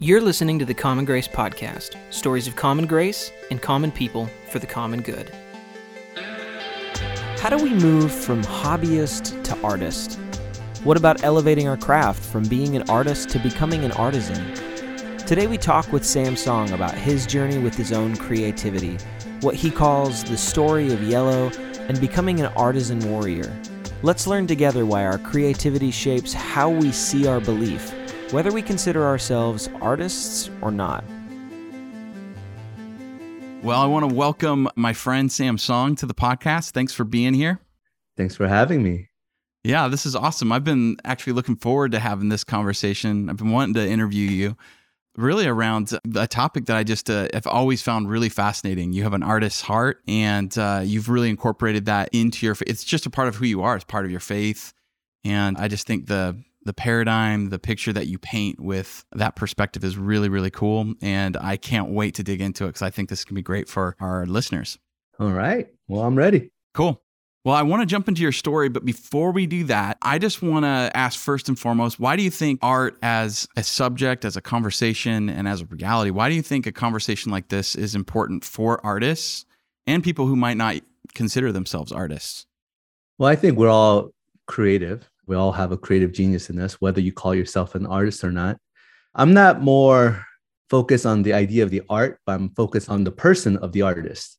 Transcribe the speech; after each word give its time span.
You're 0.00 0.20
listening 0.20 0.60
to 0.60 0.64
the 0.64 0.74
Common 0.74 1.04
Grace 1.04 1.26
Podcast 1.26 1.96
stories 2.10 2.46
of 2.46 2.54
common 2.54 2.86
grace 2.86 3.32
and 3.50 3.60
common 3.60 3.90
people 3.90 4.30
for 4.48 4.60
the 4.60 4.66
common 4.66 5.02
good. 5.02 5.28
How 7.40 7.48
do 7.50 7.56
we 7.60 7.74
move 7.74 8.12
from 8.12 8.40
hobbyist 8.44 9.42
to 9.42 9.60
artist? 9.60 10.20
What 10.84 10.96
about 10.96 11.24
elevating 11.24 11.66
our 11.66 11.76
craft 11.76 12.22
from 12.22 12.44
being 12.44 12.76
an 12.76 12.88
artist 12.88 13.30
to 13.30 13.40
becoming 13.40 13.84
an 13.84 13.90
artisan? 13.90 14.54
Today 15.26 15.48
we 15.48 15.58
talk 15.58 15.92
with 15.92 16.04
Sam 16.04 16.36
Song 16.36 16.70
about 16.70 16.94
his 16.94 17.26
journey 17.26 17.58
with 17.58 17.74
his 17.74 17.90
own 17.90 18.14
creativity, 18.14 18.98
what 19.40 19.56
he 19.56 19.68
calls 19.68 20.22
the 20.22 20.38
story 20.38 20.92
of 20.92 21.02
yellow, 21.02 21.50
and 21.88 22.00
becoming 22.00 22.38
an 22.38 22.52
artisan 22.54 23.00
warrior. 23.10 23.52
Let's 24.04 24.28
learn 24.28 24.46
together 24.46 24.86
why 24.86 25.04
our 25.04 25.18
creativity 25.18 25.90
shapes 25.90 26.32
how 26.32 26.70
we 26.70 26.92
see 26.92 27.26
our 27.26 27.40
belief 27.40 27.92
whether 28.30 28.52
we 28.52 28.62
consider 28.62 29.04
ourselves 29.04 29.68
artists 29.80 30.50
or 30.60 30.70
not. 30.70 31.04
Well, 33.62 33.80
I 33.80 33.86
want 33.86 34.08
to 34.08 34.14
welcome 34.14 34.68
my 34.76 34.92
friend 34.92 35.32
Sam 35.32 35.58
Song 35.58 35.96
to 35.96 36.06
the 36.06 36.14
podcast. 36.14 36.70
Thanks 36.70 36.92
for 36.92 37.04
being 37.04 37.34
here. 37.34 37.60
Thanks 38.16 38.36
for 38.36 38.46
having 38.46 38.82
me. 38.82 39.08
Yeah, 39.64 39.88
this 39.88 40.06
is 40.06 40.14
awesome. 40.14 40.52
I've 40.52 40.64
been 40.64 40.96
actually 41.04 41.32
looking 41.32 41.56
forward 41.56 41.92
to 41.92 41.98
having 41.98 42.28
this 42.28 42.44
conversation. 42.44 43.28
I've 43.28 43.36
been 43.36 43.50
wanting 43.50 43.74
to 43.74 43.88
interview 43.88 44.28
you 44.28 44.56
really 45.16 45.46
around 45.46 45.98
a 46.14 46.28
topic 46.28 46.66
that 46.66 46.76
I 46.76 46.84
just 46.84 47.10
uh, 47.10 47.26
have 47.34 47.46
always 47.46 47.82
found 47.82 48.08
really 48.08 48.28
fascinating. 48.28 48.92
You 48.92 49.02
have 49.02 49.14
an 49.14 49.24
artist's 49.24 49.62
heart 49.62 50.00
and 50.06 50.56
uh, 50.56 50.82
you've 50.84 51.08
really 51.08 51.28
incorporated 51.28 51.86
that 51.86 52.10
into 52.12 52.46
your 52.46 52.56
it's 52.66 52.84
just 52.84 53.06
a 53.06 53.10
part 53.10 53.26
of 53.26 53.34
who 53.36 53.46
you 53.46 53.62
are. 53.62 53.74
It's 53.74 53.84
part 53.84 54.04
of 54.04 54.12
your 54.12 54.20
faith. 54.20 54.72
And 55.24 55.56
I 55.58 55.66
just 55.66 55.86
think 55.86 56.06
the 56.06 56.40
the 56.62 56.72
paradigm, 56.72 57.50
the 57.50 57.58
picture 57.58 57.92
that 57.92 58.06
you 58.06 58.18
paint 58.18 58.60
with 58.60 59.04
that 59.12 59.36
perspective 59.36 59.84
is 59.84 59.96
really, 59.96 60.28
really 60.28 60.50
cool. 60.50 60.94
And 61.00 61.36
I 61.36 61.56
can't 61.56 61.90
wait 61.90 62.14
to 62.16 62.22
dig 62.22 62.40
into 62.40 62.64
it 62.64 62.68
because 62.68 62.82
I 62.82 62.90
think 62.90 63.08
this 63.08 63.24
can 63.24 63.34
be 63.34 63.42
great 63.42 63.68
for 63.68 63.96
our 64.00 64.26
listeners. 64.26 64.78
All 65.18 65.32
right. 65.32 65.68
Well, 65.88 66.02
I'm 66.02 66.16
ready. 66.16 66.50
Cool. 66.74 67.02
Well, 67.44 67.54
I 67.54 67.62
want 67.62 67.80
to 67.80 67.86
jump 67.86 68.08
into 68.08 68.20
your 68.20 68.32
story, 68.32 68.68
but 68.68 68.84
before 68.84 69.30
we 69.30 69.46
do 69.46 69.64
that, 69.64 69.96
I 70.02 70.18
just 70.18 70.42
want 70.42 70.64
to 70.64 70.90
ask 70.94 71.18
first 71.18 71.48
and 71.48 71.58
foremost 71.58 71.98
why 71.98 72.16
do 72.16 72.22
you 72.22 72.30
think 72.30 72.58
art 72.62 72.98
as 73.00 73.48
a 73.56 73.62
subject, 73.62 74.24
as 74.24 74.36
a 74.36 74.42
conversation, 74.42 75.30
and 75.30 75.48
as 75.48 75.62
a 75.62 75.64
reality, 75.66 76.10
why 76.10 76.28
do 76.28 76.34
you 76.34 76.42
think 76.42 76.66
a 76.66 76.72
conversation 76.72 77.32
like 77.32 77.48
this 77.48 77.74
is 77.74 77.94
important 77.94 78.44
for 78.44 78.84
artists 78.84 79.46
and 79.86 80.04
people 80.04 80.26
who 80.26 80.36
might 80.36 80.56
not 80.56 80.76
consider 81.14 81.50
themselves 81.52 81.90
artists? 81.90 82.46
Well, 83.16 83.30
I 83.30 83.36
think 83.36 83.56
we're 83.56 83.70
all 83.70 84.10
creative 84.46 85.08
we 85.28 85.36
all 85.36 85.52
have 85.52 85.72
a 85.72 85.76
creative 85.76 86.12
genius 86.12 86.50
in 86.50 86.58
us, 86.58 86.80
whether 86.80 87.00
you 87.00 87.12
call 87.12 87.34
yourself 87.34 87.74
an 87.74 87.86
artist 87.86 88.24
or 88.24 88.32
not. 88.32 88.58
I'm 89.14 89.34
not 89.34 89.60
more 89.60 90.24
focused 90.70 91.06
on 91.06 91.22
the 91.22 91.34
idea 91.34 91.62
of 91.62 91.70
the 91.70 91.82
art, 91.88 92.18
but 92.26 92.32
I'm 92.32 92.50
focused 92.50 92.88
on 92.88 93.04
the 93.04 93.12
person 93.12 93.58
of 93.58 93.72
the 93.72 93.82
artist. 93.82 94.38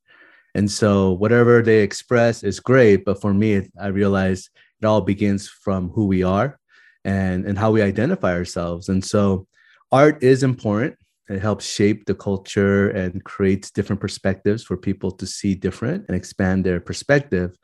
And 0.56 0.70
so 0.70 1.12
whatever 1.14 1.62
they 1.62 1.82
express 1.82 2.44
is 2.44 2.60
great. 2.60 3.06
But 3.06 3.22
for 3.22 3.34
me, 3.34 3.70
I 3.80 3.88
realize 3.88 4.50
it 4.82 4.86
all 4.86 5.02
begins 5.02 5.48
from 5.48 5.90
who 5.90 6.06
we 6.06 6.24
are 6.24 6.60
and, 7.06 7.46
and 7.46 7.58
how 7.58 7.72
we 7.72 7.82
identify 7.82 8.34
ourselves. 8.34 8.90
And 8.90 9.04
so 9.06 9.48
art 9.92 10.24
is 10.24 10.42
important. 10.42 10.96
It 11.30 11.40
helps 11.40 11.72
shape 11.72 12.06
the 12.06 12.16
culture 12.16 12.90
and 12.90 13.24
creates 13.24 13.70
different 13.70 14.02
perspectives 14.02 14.64
for 14.64 14.76
people 14.76 15.12
to 15.12 15.28
see 15.28 15.54
different 15.54 16.06
and 16.08 16.18
expand 16.18 16.66
their 16.66 16.80
perspective. 16.80 17.56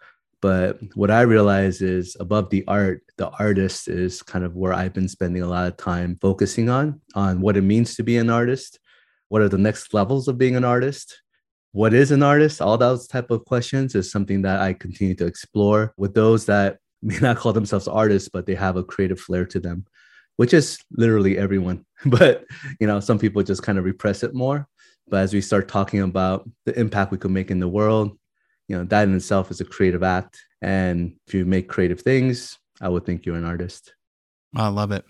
But 0.45 0.77
what 0.93 1.09
I 1.09 1.21
realize 1.21 1.81
is 1.81 2.15
above 2.19 2.51
the 2.51 2.63
art, 2.67 3.01
the 3.17 3.29
artist 3.29 3.87
is 3.87 4.21
kind 4.21 4.45
of 4.45 4.55
where 4.55 4.73
I've 4.73 4.93
been 4.93 5.07
spending 5.07 5.41
a 5.41 5.47
lot 5.47 5.65
of 5.65 5.75
time 5.75 6.19
focusing 6.21 6.69
on, 6.69 7.01
on 7.15 7.41
what 7.41 7.57
it 7.57 7.63
means 7.63 7.95
to 7.95 8.03
be 8.03 8.17
an 8.17 8.29
artist. 8.29 8.79
What 9.29 9.41
are 9.41 9.49
the 9.49 9.57
next 9.57 9.91
levels 9.91 10.27
of 10.27 10.37
being 10.37 10.55
an 10.55 10.63
artist? 10.63 11.19
What 11.71 11.95
is 11.95 12.11
an 12.11 12.21
artist? 12.21 12.61
All 12.61 12.77
those 12.77 13.07
type 13.07 13.31
of 13.31 13.43
questions 13.45 13.95
is 13.95 14.11
something 14.11 14.43
that 14.43 14.61
I 14.61 14.73
continue 14.73 15.15
to 15.15 15.25
explore 15.25 15.95
with 15.97 16.13
those 16.13 16.45
that 16.45 16.77
may 17.01 17.17
not 17.17 17.37
call 17.37 17.51
themselves 17.51 17.87
artists, 17.87 18.29
but 18.29 18.45
they 18.45 18.53
have 18.53 18.75
a 18.77 18.83
creative 18.83 19.19
flair 19.19 19.47
to 19.47 19.59
them, 19.59 19.87
which 20.35 20.53
is 20.53 20.77
literally 20.91 21.39
everyone. 21.39 21.87
But 22.05 22.45
you 22.79 22.85
know, 22.85 22.99
some 22.99 23.17
people 23.17 23.41
just 23.41 23.63
kind 23.63 23.79
of 23.79 23.83
repress 23.83 24.21
it 24.21 24.35
more. 24.35 24.67
But 25.07 25.21
as 25.21 25.33
we 25.33 25.41
start 25.41 25.67
talking 25.67 26.01
about 26.01 26.47
the 26.67 26.79
impact 26.79 27.11
we 27.11 27.17
could 27.17 27.31
make 27.31 27.49
in 27.49 27.59
the 27.59 27.67
world, 27.67 28.19
you 28.67 28.77
know 28.77 28.83
that 28.85 29.07
in 29.07 29.15
itself 29.15 29.51
is 29.51 29.61
a 29.61 29.65
creative 29.65 30.03
act. 30.03 30.41
And 30.61 31.15
if 31.27 31.33
you 31.33 31.45
make 31.45 31.67
creative 31.67 32.01
things 32.01 32.57
i 32.81 32.89
would 32.89 33.05
think 33.05 33.25
you're 33.25 33.37
an 33.37 33.45
artist. 33.45 33.93
I 34.55 34.67
love 34.67 34.91
it. 34.91 35.05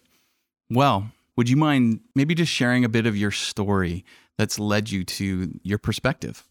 Well 0.69 1.11
would 1.37 1.49
you 1.49 1.57
mind 1.57 1.99
maybe 2.15 2.33
just 2.33 2.51
sharing 2.51 2.85
a 2.85 2.89
bit 2.89 3.05
of 3.05 3.17
your 3.17 3.31
story 3.31 4.05
that's 4.37 4.57
led 4.57 4.89
you 4.89 5.03
to 5.03 5.51
your 5.63 5.77
perspective? 5.77 6.43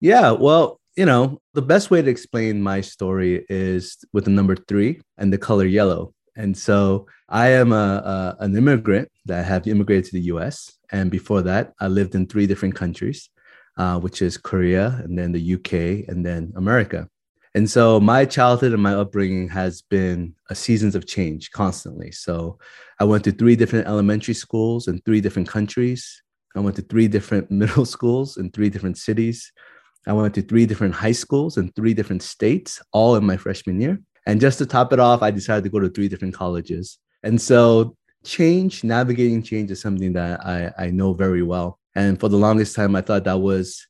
Yeah 0.00 0.32
well 0.32 0.80
you 0.96 1.06
know 1.06 1.40
the 1.54 1.62
best 1.62 1.90
way 1.90 2.02
to 2.02 2.10
explain 2.10 2.62
my 2.62 2.80
story 2.80 3.44
is 3.48 3.98
with 4.12 4.24
the 4.24 4.30
number 4.30 4.56
three 4.56 5.00
and 5.18 5.32
the 5.32 5.38
color 5.38 5.66
yellow. 5.66 6.12
And 6.36 6.56
so 6.56 7.06
i 7.28 7.48
am 7.48 7.72
a, 7.72 8.36
a 8.36 8.44
an 8.44 8.56
immigrant 8.56 9.08
that 9.24 9.44
have 9.44 9.66
immigrated 9.66 10.04
to 10.06 10.12
the 10.12 10.22
us 10.22 10.72
and 10.92 11.10
before 11.10 11.42
that 11.42 11.72
i 11.80 11.86
lived 11.86 12.14
in 12.14 12.26
three 12.26 12.46
different 12.46 12.74
countries 12.74 13.30
uh, 13.76 13.98
which 13.98 14.22
is 14.22 14.36
Korea, 14.36 15.00
and 15.04 15.18
then 15.18 15.32
the 15.32 15.54
UK, 15.54 16.08
and 16.08 16.24
then 16.24 16.52
America. 16.56 17.08
And 17.56 17.70
so 17.70 18.00
my 18.00 18.24
childhood 18.24 18.72
and 18.72 18.82
my 18.82 18.94
upbringing 18.94 19.48
has 19.48 19.82
been 19.82 20.34
a 20.50 20.54
seasons 20.56 20.96
of 20.96 21.06
change 21.06 21.52
constantly. 21.52 22.10
So 22.10 22.58
I 22.98 23.04
went 23.04 23.22
to 23.24 23.32
three 23.32 23.54
different 23.54 23.86
elementary 23.86 24.34
schools 24.34 24.88
in 24.88 25.00
three 25.00 25.20
different 25.20 25.48
countries. 25.48 26.20
I 26.56 26.60
went 26.60 26.74
to 26.76 26.82
three 26.82 27.06
different 27.06 27.50
middle 27.62 27.84
schools 27.84 28.38
in 28.38 28.50
three 28.50 28.70
different 28.70 28.98
cities. 28.98 29.52
I 30.06 30.12
went 30.12 30.34
to 30.34 30.42
three 30.42 30.66
different 30.66 30.94
high 30.94 31.12
schools 31.12 31.56
in 31.56 31.70
three 31.72 31.94
different 31.94 32.22
states, 32.22 32.82
all 32.92 33.14
in 33.14 33.24
my 33.24 33.36
freshman 33.36 33.80
year. 33.80 34.00
And 34.26 34.40
just 34.40 34.58
to 34.58 34.66
top 34.66 34.92
it 34.92 34.98
off, 34.98 35.22
I 35.22 35.30
decided 35.30 35.64
to 35.64 35.70
go 35.70 35.78
to 35.78 35.88
three 35.88 36.08
different 36.08 36.34
colleges. 36.34 36.98
And 37.22 37.40
so 37.40 37.96
change, 38.24 38.82
navigating 38.82 39.42
change 39.42 39.70
is 39.70 39.80
something 39.80 40.12
that 40.14 40.44
I, 40.44 40.72
I 40.76 40.90
know 40.90 41.14
very 41.14 41.42
well. 41.42 41.78
And 41.94 42.18
for 42.18 42.28
the 42.28 42.36
longest 42.36 42.74
time, 42.74 42.96
I 42.96 43.00
thought 43.00 43.24
that 43.24 43.40
was 43.40 43.86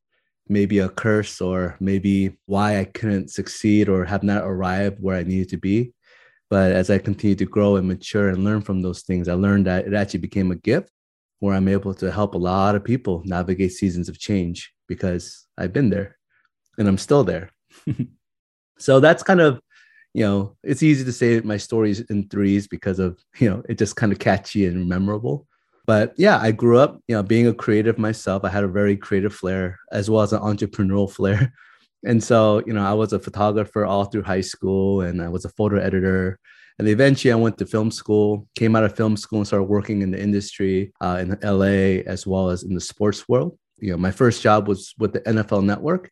maybe 0.48 0.78
a 0.78 0.88
curse 0.88 1.41
or 1.41 1.76
maybe 1.81 2.37
why 2.47 2.78
I 2.78 2.84
couldn't 2.84 3.31
succeed 3.31 3.88
or 3.88 4.04
have 4.04 4.22
not 4.22 4.44
arrived 4.44 4.98
where 5.00 5.16
I 5.16 5.22
needed 5.22 5.48
to 5.50 5.56
be. 5.56 5.92
But 6.50 6.72
as 6.72 6.91
I 6.91 6.98
continued 6.98 7.38
to 7.38 7.47
grow 7.47 7.76
and 7.76 7.88
mature 7.88 8.28
and 8.28 8.44
learn 8.44 8.60
from 8.60 8.82
those 8.82 9.03
things, 9.03 9.28
I 9.28 9.34
learned 9.34 9.66
that 9.66 9.87
it 9.87 9.94
actually 9.94 10.20
became 10.20 10.50
a 10.50 10.56
gift 10.56 10.91
where 11.41 11.54
I'm 11.54 11.69
able 11.69 11.94
to 11.94 12.10
help 12.10 12.34
a 12.34 12.38
lot 12.38 12.75
of 12.75 12.84
people 12.84 13.22
navigate 13.25 13.72
seasons 13.72 14.09
of 14.09 14.19
change 14.19 14.72
because 14.87 15.47
I've 15.59 15.72
been 15.72 15.91
there 15.91 16.16
and 16.78 16.87
I'm 16.87 16.98
still 16.98 17.25
there. 17.25 17.50
so 18.78 19.00
that's 19.00 19.22
kind 19.22 19.41
of, 19.41 19.60
you 20.12 20.25
know, 20.25 20.56
it's 20.62 20.82
easy 20.82 21.04
to 21.04 21.12
say 21.12 21.41
my 21.41 21.56
stories 21.56 22.00
in 22.00 22.28
threes 22.28 22.66
because 22.66 22.98
of, 22.98 23.19
you 23.38 23.50
know, 23.50 23.62
it 23.69 23.78
just 23.78 23.97
kind 23.97 24.12
of 24.12 24.19
catchy 24.19 24.66
and 24.66 24.88
memorable. 24.88 25.47
But 25.86 26.14
yeah, 26.16 26.38
I 26.40 26.52
grew 26.52 26.78
up, 26.78 27.00
you 27.08 27.14
know, 27.14 27.22
being 27.22 27.46
a 27.46 27.54
creative 27.54 27.98
myself. 27.98 28.44
I 28.44 28.48
had 28.48 28.64
a 28.64 28.68
very 28.68 28.96
creative 28.96 29.34
flair 29.34 29.78
as 29.92 30.08
well 30.08 30.22
as 30.22 30.32
an 30.32 30.40
entrepreneurial 30.40 31.10
flair. 31.10 31.52
And 32.06 32.22
so, 32.22 32.62
you 32.66 32.74
know, 32.74 32.84
I 32.84 32.92
was 32.92 33.14
a 33.14 33.18
photographer 33.18 33.86
all 33.86 34.04
through 34.04 34.24
high 34.24 34.42
school 34.42 35.00
and 35.00 35.22
I 35.22 35.28
was 35.30 35.46
a 35.46 35.48
photo 35.48 35.78
editor. 35.78 36.38
And 36.78 36.86
eventually 36.86 37.32
I 37.32 37.36
went 37.36 37.56
to 37.56 37.64
film 37.64 37.90
school, 37.90 38.46
came 38.56 38.76
out 38.76 38.84
of 38.84 38.94
film 38.94 39.16
school 39.16 39.38
and 39.38 39.46
started 39.46 39.64
working 39.64 40.02
in 40.02 40.10
the 40.10 40.20
industry 40.20 40.92
uh, 41.00 41.22
in 41.22 41.38
LA 41.42 42.02
as 42.04 42.26
well 42.26 42.50
as 42.50 42.62
in 42.62 42.74
the 42.74 42.80
sports 42.82 43.26
world. 43.26 43.56
You 43.78 43.92
know, 43.92 43.96
my 43.96 44.10
first 44.10 44.42
job 44.42 44.68
was 44.68 44.92
with 44.98 45.14
the 45.14 45.20
NFL 45.20 45.64
network. 45.64 46.10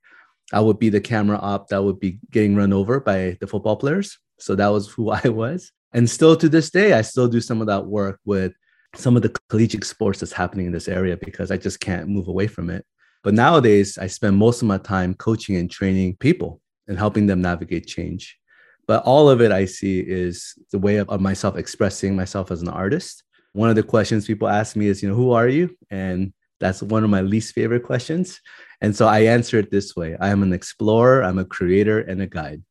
I 0.52 0.60
would 0.60 0.78
be 0.78 0.88
the 0.88 1.00
camera 1.00 1.38
op 1.38 1.68
that 1.68 1.82
would 1.82 2.00
be 2.00 2.18
getting 2.30 2.56
run 2.56 2.72
over 2.72 2.98
by 2.98 3.36
the 3.40 3.46
football 3.46 3.76
players. 3.76 4.18
So 4.38 4.54
that 4.54 4.68
was 4.68 4.88
who 4.88 5.10
I 5.24 5.28
was. 5.28 5.72
And 5.92 6.08
still 6.08 6.36
to 6.36 6.48
this 6.48 6.70
day, 6.70 6.94
I 6.94 7.02
still 7.02 7.28
do 7.28 7.40
some 7.40 7.60
of 7.60 7.66
that 7.66 7.86
work 7.86 8.18
with 8.24 8.54
some 8.94 9.16
of 9.16 9.22
the 9.22 9.34
collegiate 9.48 9.84
sports 9.84 10.20
that's 10.20 10.32
happening 10.32 10.66
in 10.66 10.72
this 10.72 10.88
area 10.88 11.16
because 11.16 11.50
I 11.50 11.56
just 11.56 11.80
can't 11.80 12.08
move 12.08 12.28
away 12.28 12.46
from 12.46 12.70
it. 12.70 12.84
But 13.22 13.34
nowadays, 13.34 13.98
I 13.98 14.06
spend 14.08 14.36
most 14.36 14.62
of 14.62 14.68
my 14.68 14.78
time 14.78 15.14
coaching 15.14 15.56
and 15.56 15.70
training 15.70 16.16
people 16.16 16.60
and 16.88 16.98
helping 16.98 17.26
them 17.26 17.40
navigate 17.40 17.86
change. 17.86 18.38
But 18.86 19.04
all 19.04 19.30
of 19.30 19.40
it 19.40 19.52
I 19.52 19.64
see 19.64 20.00
is 20.00 20.54
the 20.72 20.78
way 20.78 20.96
of, 20.96 21.08
of 21.08 21.20
myself 21.20 21.56
expressing 21.56 22.16
myself 22.16 22.50
as 22.50 22.62
an 22.62 22.68
artist. 22.68 23.22
One 23.52 23.70
of 23.70 23.76
the 23.76 23.82
questions 23.82 24.26
people 24.26 24.48
ask 24.48 24.76
me 24.76 24.88
is, 24.88 25.02
you 25.02 25.08
know, 25.08 25.14
who 25.14 25.32
are 25.32 25.48
you? 25.48 25.76
And 25.90 26.32
that's 26.58 26.82
one 26.82 27.04
of 27.04 27.10
my 27.10 27.20
least 27.20 27.54
favorite 27.54 27.84
questions. 27.84 28.40
And 28.80 28.94
so 28.94 29.06
I 29.06 29.20
answer 29.20 29.58
it 29.58 29.70
this 29.70 29.94
way 29.94 30.16
I 30.20 30.30
am 30.30 30.42
an 30.42 30.52
explorer, 30.52 31.22
I'm 31.22 31.38
a 31.38 31.44
creator, 31.44 32.00
and 32.00 32.20
a 32.20 32.26
guide. 32.26 32.62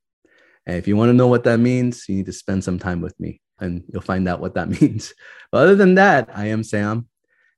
And 0.66 0.78
if 0.78 0.88
you 0.88 0.96
want 0.96 1.10
to 1.10 1.14
know 1.14 1.28
what 1.28 1.44
that 1.46 1.60
means, 1.60 2.06
you 2.08 2.16
need 2.16 2.26
to 2.28 2.34
spend 2.34 2.64
some 2.64 2.80
time 2.80 3.02
with 3.02 3.20
me 3.20 3.42
and 3.60 3.84
you'll 3.92 4.02
find 4.02 4.28
out 4.28 4.40
what 4.40 4.56
that 4.56 4.70
means. 4.82 5.14
But 5.52 5.64
other 5.64 5.76
than 5.76 5.96
that, 5.96 6.30
I 6.34 6.48
am 6.48 6.64
Sam, 6.64 7.08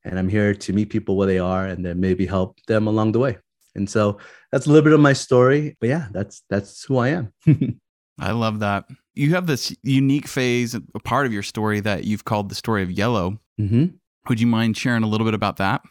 and 0.03 0.19
I'm 0.19 0.29
here 0.29 0.53
to 0.53 0.73
meet 0.73 0.89
people 0.89 1.15
where 1.15 1.27
they 1.27 1.39
are 1.39 1.65
and 1.65 1.85
then 1.85 1.99
maybe 1.99 2.25
help 2.25 2.59
them 2.67 2.87
along 2.87 3.13
the 3.13 3.19
way. 3.19 3.37
And 3.75 3.89
so 3.89 4.19
that's 4.51 4.65
a 4.65 4.69
little 4.69 4.83
bit 4.83 4.93
of 4.93 4.99
my 4.99 5.13
story. 5.13 5.77
But 5.79 5.89
yeah, 5.89 6.07
that's 6.11 6.43
that's 6.49 6.83
who 6.83 6.97
I 6.97 7.09
am. 7.09 7.33
I 8.19 8.31
love 8.31 8.59
that. 8.59 8.85
You 9.15 9.31
have 9.31 9.47
this 9.47 9.75
unique 9.81 10.27
phase, 10.27 10.75
a 10.75 10.99
part 11.03 11.25
of 11.25 11.33
your 11.33 11.43
story 11.43 11.79
that 11.79 12.03
you've 12.03 12.25
called 12.25 12.49
the 12.49 12.55
story 12.55 12.83
of 12.83 12.91
yellow. 12.91 13.39
Mm-hmm. 13.59 13.95
Would 14.29 14.39
you 14.39 14.47
mind 14.47 14.77
sharing 14.77 15.03
a 15.03 15.07
little 15.07 15.25
bit 15.25 15.33
about 15.33 15.57
that? 15.57 15.81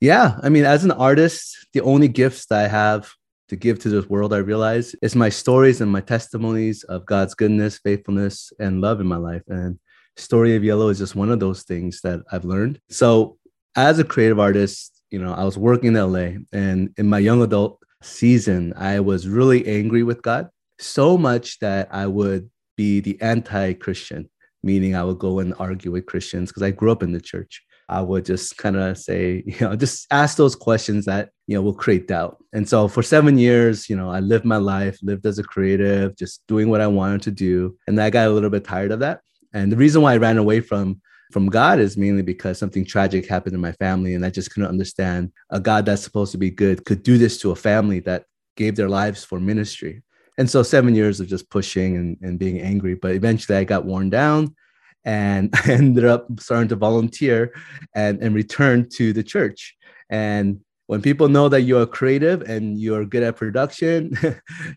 Yeah. 0.00 0.38
I 0.42 0.48
mean, 0.48 0.64
as 0.64 0.84
an 0.84 0.90
artist, 0.92 1.66
the 1.72 1.80
only 1.82 2.08
gifts 2.08 2.46
that 2.46 2.64
I 2.64 2.68
have 2.68 3.12
to 3.50 3.56
give 3.56 3.80
to 3.80 3.88
this 3.88 4.08
world, 4.08 4.32
I 4.32 4.38
realize, 4.38 4.94
it's 5.02 5.16
my 5.16 5.28
stories 5.28 5.80
and 5.80 5.90
my 5.90 6.00
testimonies 6.00 6.84
of 6.84 7.04
God's 7.04 7.34
goodness, 7.34 7.78
faithfulness, 7.78 8.52
and 8.60 8.80
love 8.80 9.00
in 9.00 9.08
my 9.08 9.16
life. 9.16 9.42
And 9.48 9.76
Story 10.16 10.54
of 10.54 10.62
Yellow 10.62 10.88
is 10.88 10.98
just 10.98 11.16
one 11.16 11.30
of 11.30 11.40
those 11.40 11.64
things 11.64 12.00
that 12.02 12.20
I've 12.30 12.44
learned. 12.44 12.80
So, 12.90 13.38
as 13.74 13.98
a 13.98 14.04
creative 14.04 14.38
artist, 14.38 15.02
you 15.10 15.18
know, 15.18 15.34
I 15.34 15.42
was 15.42 15.58
working 15.58 15.96
in 15.96 16.12
LA, 16.12 16.38
and 16.52 16.94
in 16.96 17.08
my 17.08 17.18
young 17.18 17.42
adult 17.42 17.82
season, 18.02 18.72
I 18.76 19.00
was 19.00 19.26
really 19.26 19.66
angry 19.66 20.04
with 20.04 20.22
God 20.22 20.48
so 20.78 21.18
much 21.18 21.58
that 21.58 21.88
I 21.90 22.06
would 22.06 22.48
be 22.76 23.00
the 23.00 23.20
anti 23.20 23.72
Christian, 23.72 24.30
meaning 24.62 24.94
I 24.94 25.02
would 25.02 25.18
go 25.18 25.40
and 25.40 25.54
argue 25.58 25.90
with 25.90 26.06
Christians 26.06 26.50
because 26.50 26.62
I 26.62 26.70
grew 26.70 26.92
up 26.92 27.02
in 27.02 27.10
the 27.10 27.20
church. 27.20 27.64
I 27.90 28.00
would 28.00 28.24
just 28.24 28.56
kind 28.56 28.76
of 28.76 28.96
say, 28.96 29.42
you 29.46 29.60
know, 29.60 29.76
just 29.76 30.06
ask 30.10 30.36
those 30.36 30.54
questions 30.54 31.04
that, 31.06 31.30
you 31.46 31.56
know, 31.56 31.62
will 31.62 31.74
create 31.74 32.06
doubt. 32.06 32.38
And 32.52 32.68
so 32.68 32.88
for 32.88 33.02
seven 33.02 33.36
years, 33.36 33.90
you 33.90 33.96
know, 33.96 34.10
I 34.10 34.20
lived 34.20 34.44
my 34.44 34.56
life, 34.56 34.98
lived 35.02 35.26
as 35.26 35.38
a 35.38 35.42
creative, 35.42 36.16
just 36.16 36.46
doing 36.46 36.70
what 36.70 36.80
I 36.80 36.86
wanted 36.86 37.22
to 37.22 37.30
do. 37.32 37.76
And 37.86 38.00
I 38.00 38.08
got 38.10 38.28
a 38.28 38.30
little 38.30 38.50
bit 38.50 38.64
tired 38.64 38.92
of 38.92 39.00
that. 39.00 39.20
And 39.52 39.72
the 39.72 39.76
reason 39.76 40.02
why 40.02 40.14
I 40.14 40.18
ran 40.18 40.38
away 40.38 40.60
from 40.60 41.00
from 41.32 41.48
God 41.48 41.78
is 41.78 41.96
mainly 41.96 42.22
because 42.22 42.58
something 42.58 42.84
tragic 42.84 43.28
happened 43.28 43.54
in 43.54 43.60
my 43.60 43.72
family. 43.72 44.14
And 44.14 44.26
I 44.26 44.30
just 44.30 44.52
couldn't 44.52 44.68
understand 44.68 45.30
a 45.50 45.60
God 45.60 45.86
that's 45.86 46.02
supposed 46.02 46.32
to 46.32 46.38
be 46.38 46.50
good 46.50 46.84
could 46.84 47.04
do 47.04 47.18
this 47.18 47.38
to 47.42 47.52
a 47.52 47.56
family 47.56 48.00
that 48.00 48.24
gave 48.56 48.74
their 48.74 48.88
lives 48.88 49.22
for 49.22 49.38
ministry. 49.38 50.02
And 50.38 50.50
so 50.50 50.62
seven 50.62 50.94
years 50.94 51.20
of 51.20 51.28
just 51.28 51.48
pushing 51.50 51.96
and, 51.96 52.16
and 52.22 52.38
being 52.38 52.60
angry. 52.60 52.94
But 52.94 53.12
eventually 53.12 53.58
I 53.58 53.64
got 53.64 53.84
worn 53.84 54.10
down 54.10 54.56
and 55.04 55.50
I 55.64 55.72
ended 55.72 56.04
up 56.04 56.26
starting 56.38 56.68
to 56.68 56.76
volunteer 56.76 57.52
and, 57.94 58.22
and 58.22 58.34
return 58.34 58.88
to 58.90 59.12
the 59.12 59.22
church. 59.22 59.76
And 60.08 60.60
when 60.86 61.00
people 61.00 61.28
know 61.28 61.48
that 61.48 61.62
you're 61.62 61.86
creative 61.86 62.42
and 62.42 62.78
you're 62.78 63.04
good 63.04 63.22
at 63.22 63.36
production, 63.36 64.12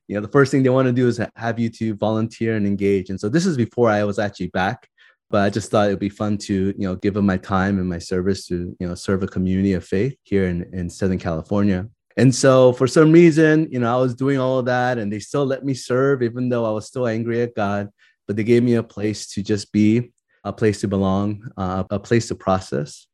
you 0.08 0.16
know, 0.16 0.22
the 0.22 0.28
first 0.28 0.52
thing 0.52 0.62
they 0.62 0.70
want 0.70 0.88
to 0.88 0.92
do 0.94 1.08
is 1.08 1.20
have 1.36 1.60
you 1.60 1.70
to 1.72 1.96
volunteer 1.96 2.56
and 2.56 2.68
engage. 2.68 3.10
And 3.10 3.20
so 3.20 3.30
this 3.30 3.48
is 3.48 3.58
before 3.58 3.90
I 3.90 4.04
was 4.04 4.20
actually 4.20 4.50
back, 4.50 4.88
but 5.32 5.42
I 5.42 5.50
just 5.50 5.72
thought 5.72 5.88
it'd 5.88 5.98
be 5.98 6.10
fun 6.10 6.38
to, 6.40 6.54
you 6.54 6.88
know, 6.88 6.96
give 6.96 7.16
them 7.16 7.26
my 7.26 7.38
time 7.38 7.80
and 7.80 7.90
my 7.90 7.98
service 7.98 8.46
to, 8.48 8.76
you 8.80 8.88
know, 8.88 8.94
serve 8.94 9.24
a 9.24 9.28
community 9.28 9.74
of 9.74 9.84
faith 9.84 10.16
here 10.22 10.46
in, 10.46 10.70
in 10.72 10.88
Southern 10.88 11.18
California. 11.18 11.88
And 12.16 12.34
so 12.34 12.74
for 12.74 12.86
some 12.86 13.12
reason, 13.12 13.68
you 13.72 13.80
know, 13.80 13.92
I 13.92 14.00
was 14.00 14.14
doing 14.14 14.38
all 14.38 14.60
of 14.60 14.66
that 14.66 15.00
and 15.00 15.12
they 15.12 15.18
still 15.18 15.48
let 15.48 15.66
me 15.66 15.74
serve, 15.74 16.22
even 16.22 16.48
though 16.48 16.66
I 16.66 16.70
was 16.70 16.86
still 16.86 17.08
angry 17.08 17.42
at 17.42 17.56
God, 17.56 17.90
but 18.28 18.36
they 18.36 18.44
gave 18.44 18.64
me 18.64 18.76
a 18.76 18.84
place 18.84 19.28
to 19.34 19.44
just 19.44 19.72
be 19.72 20.12
a 20.44 20.54
place 20.54 20.82
to 20.82 20.88
belong, 20.88 21.50
uh, 21.58 21.84
a 21.90 22.00
place 22.00 22.28
to 22.28 22.36
process. 22.36 23.08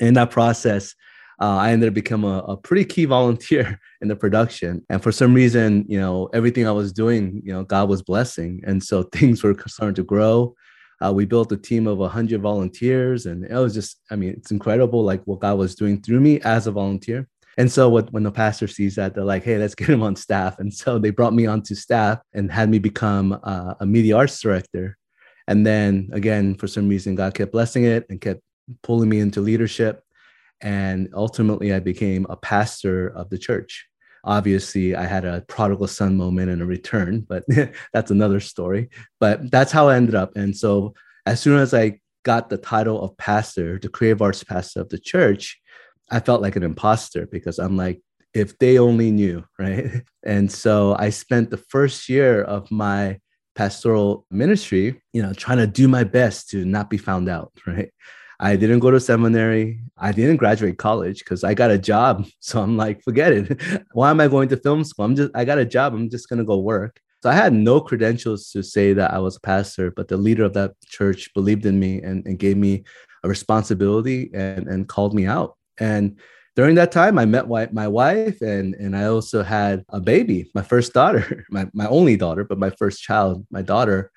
In 0.00 0.14
that 0.14 0.30
process, 0.30 0.94
uh, 1.40 1.56
I 1.56 1.70
ended 1.70 1.88
up 1.88 1.94
becoming 1.94 2.30
a, 2.30 2.38
a, 2.38 2.56
pretty 2.56 2.84
key 2.84 3.04
volunteer 3.04 3.78
in 4.00 4.08
the 4.08 4.16
production. 4.16 4.84
And 4.88 5.02
for 5.02 5.12
some 5.12 5.34
reason, 5.34 5.84
you 5.88 6.00
know, 6.00 6.28
everything 6.32 6.66
I 6.66 6.72
was 6.72 6.92
doing, 6.92 7.40
you 7.44 7.52
know, 7.52 7.62
God 7.64 7.88
was 7.88 8.02
blessing. 8.02 8.60
And 8.66 8.82
so 8.82 9.02
things 9.12 9.42
were 9.42 9.56
starting 9.66 9.94
to 9.94 10.04
grow. 10.04 10.54
Uh, 11.00 11.12
we 11.12 11.26
built 11.26 11.52
a 11.52 11.56
team 11.56 11.86
of 11.86 11.98
100 11.98 12.40
volunteers. 12.40 13.26
And 13.26 13.44
it 13.44 13.54
was 13.54 13.72
just, 13.72 14.00
I 14.10 14.16
mean, 14.16 14.30
it's 14.30 14.50
incredible, 14.50 15.04
like 15.04 15.22
what 15.26 15.40
God 15.40 15.58
was 15.58 15.76
doing 15.76 16.02
through 16.02 16.20
me 16.20 16.40
as 16.40 16.66
a 16.66 16.72
volunteer. 16.72 17.28
And 17.58 17.70
so 17.70 17.88
what, 17.88 18.12
when 18.12 18.22
the 18.22 18.30
pastor 18.30 18.68
sees 18.68 18.94
that, 18.94 19.14
they're 19.14 19.24
like, 19.24 19.42
hey, 19.42 19.58
let's 19.58 19.74
get 19.74 19.88
him 19.88 20.02
on 20.02 20.14
staff. 20.14 20.60
And 20.60 20.72
so 20.72 20.98
they 20.98 21.10
brought 21.10 21.34
me 21.34 21.46
onto 21.46 21.74
staff 21.74 22.20
and 22.32 22.50
had 22.50 22.70
me 22.70 22.78
become 22.78 23.38
uh, 23.42 23.74
a 23.80 23.84
media 23.84 24.16
arts 24.16 24.40
director. 24.40 24.96
And 25.48 25.66
then 25.66 26.08
again, 26.12 26.54
for 26.54 26.68
some 26.68 26.88
reason, 26.88 27.16
God 27.16 27.34
kept 27.34 27.50
blessing 27.50 27.82
it 27.82 28.06
and 28.08 28.20
kept 28.20 28.42
pulling 28.82 29.08
me 29.08 29.18
into 29.18 29.40
leadership. 29.40 30.04
And 30.60 31.08
ultimately, 31.14 31.72
I 31.72 31.80
became 31.80 32.26
a 32.30 32.36
pastor 32.36 33.08
of 33.08 33.28
the 33.28 33.38
church. 33.38 33.88
Obviously, 34.24 34.94
I 34.94 35.04
had 35.04 35.24
a 35.24 35.42
prodigal 35.48 35.88
son 35.88 36.16
moment 36.16 36.50
and 36.50 36.62
a 36.62 36.66
return, 36.66 37.20
but 37.20 37.44
that's 37.92 38.10
another 38.10 38.40
story. 38.40 38.90
But 39.18 39.50
that's 39.50 39.72
how 39.72 39.88
I 39.88 39.96
ended 39.96 40.14
up. 40.14 40.36
And 40.36 40.56
so, 40.56 40.94
as 41.26 41.40
soon 41.40 41.58
as 41.58 41.74
I 41.74 41.98
got 42.24 42.50
the 42.50 42.58
title 42.58 43.00
of 43.02 43.16
pastor, 43.16 43.78
the 43.80 43.88
creative 43.88 44.22
arts 44.22 44.44
pastor 44.44 44.80
of 44.80 44.90
the 44.90 44.98
church, 44.98 45.60
I 46.10 46.20
felt 46.20 46.42
like 46.42 46.56
an 46.56 46.62
imposter 46.62 47.26
because 47.26 47.58
I'm 47.58 47.76
like, 47.76 48.00
if 48.34 48.58
they 48.58 48.78
only 48.78 49.10
knew, 49.10 49.44
right? 49.58 50.02
And 50.24 50.50
so 50.50 50.96
I 50.98 51.10
spent 51.10 51.50
the 51.50 51.56
first 51.56 52.08
year 52.08 52.42
of 52.42 52.70
my 52.70 53.20
pastoral 53.54 54.24
ministry, 54.30 55.02
you 55.12 55.22
know, 55.22 55.32
trying 55.32 55.58
to 55.58 55.66
do 55.66 55.88
my 55.88 56.04
best 56.04 56.48
to 56.50 56.64
not 56.64 56.88
be 56.90 56.98
found 56.98 57.28
out, 57.28 57.52
right? 57.66 57.90
I 58.40 58.54
didn't 58.54 58.78
go 58.78 58.92
to 58.92 59.00
seminary. 59.00 59.80
I 59.96 60.12
didn't 60.12 60.36
graduate 60.36 60.78
college 60.78 61.18
because 61.18 61.42
I 61.42 61.54
got 61.54 61.72
a 61.72 61.78
job. 61.78 62.26
So 62.40 62.62
I'm 62.62 62.76
like, 62.76 63.02
forget 63.02 63.32
it. 63.32 63.60
Why 63.92 64.10
am 64.10 64.20
I 64.20 64.28
going 64.28 64.48
to 64.50 64.56
film 64.56 64.84
school? 64.84 65.04
I'm 65.04 65.16
just, 65.16 65.32
I 65.34 65.44
got 65.44 65.58
a 65.58 65.64
job. 65.64 65.92
I'm 65.92 66.08
just 66.08 66.28
going 66.28 66.38
to 66.38 66.44
go 66.44 66.58
work. 66.58 67.00
So 67.22 67.28
I 67.28 67.34
had 67.34 67.52
no 67.52 67.80
credentials 67.80 68.50
to 68.52 68.62
say 68.62 68.92
that 68.92 69.12
I 69.12 69.18
was 69.18 69.36
a 69.36 69.40
pastor, 69.40 69.90
but 69.90 70.06
the 70.06 70.16
leader 70.16 70.44
of 70.44 70.54
that 70.54 70.80
church 70.86 71.34
believed 71.34 71.66
in 71.66 71.80
me 71.80 72.00
and, 72.00 72.24
and 72.26 72.38
gave 72.38 72.56
me 72.56 72.84
a 73.24 73.28
responsibility 73.28 74.30
and, 74.32 74.68
and 74.68 74.88
called 74.88 75.14
me 75.14 75.26
out. 75.26 75.57
And 75.80 76.18
during 76.56 76.74
that 76.74 76.90
time, 76.92 77.18
I 77.18 77.24
met 77.24 77.48
my 77.72 77.86
wife 77.86 78.40
and, 78.40 78.74
and 78.74 78.96
I 78.96 79.04
also 79.04 79.42
had 79.42 79.84
a 79.90 80.00
baby, 80.00 80.50
my 80.54 80.62
first 80.62 80.92
daughter, 80.92 81.46
my, 81.50 81.68
my 81.72 81.86
only 81.86 82.16
daughter, 82.16 82.44
but 82.44 82.58
my 82.58 82.70
first 82.70 83.02
child, 83.02 83.46
my 83.50 83.62
daughter. 83.62 84.10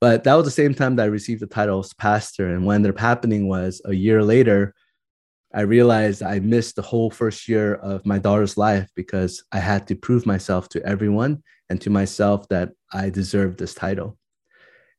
But 0.00 0.24
that 0.24 0.34
was 0.34 0.44
the 0.44 0.50
same 0.50 0.74
time 0.74 0.96
that 0.96 1.04
I 1.04 1.06
received 1.06 1.40
the 1.40 1.46
title 1.46 1.78
of 1.78 1.90
pastor. 1.98 2.52
And 2.52 2.66
what 2.66 2.74
ended 2.74 2.92
up 2.92 3.00
happening 3.00 3.48
was 3.48 3.80
a 3.84 3.94
year 3.94 4.22
later, 4.22 4.74
I 5.54 5.60
realized 5.60 6.22
I 6.22 6.40
missed 6.40 6.74
the 6.74 6.82
whole 6.82 7.10
first 7.10 7.48
year 7.48 7.76
of 7.76 8.04
my 8.04 8.18
daughter's 8.18 8.56
life 8.56 8.90
because 8.96 9.44
I 9.52 9.60
had 9.60 9.86
to 9.86 9.94
prove 9.94 10.26
myself 10.26 10.68
to 10.70 10.84
everyone 10.84 11.44
and 11.70 11.80
to 11.82 11.90
myself 11.90 12.48
that 12.48 12.72
I 12.92 13.08
deserved 13.08 13.58
this 13.58 13.72
title. 13.72 14.18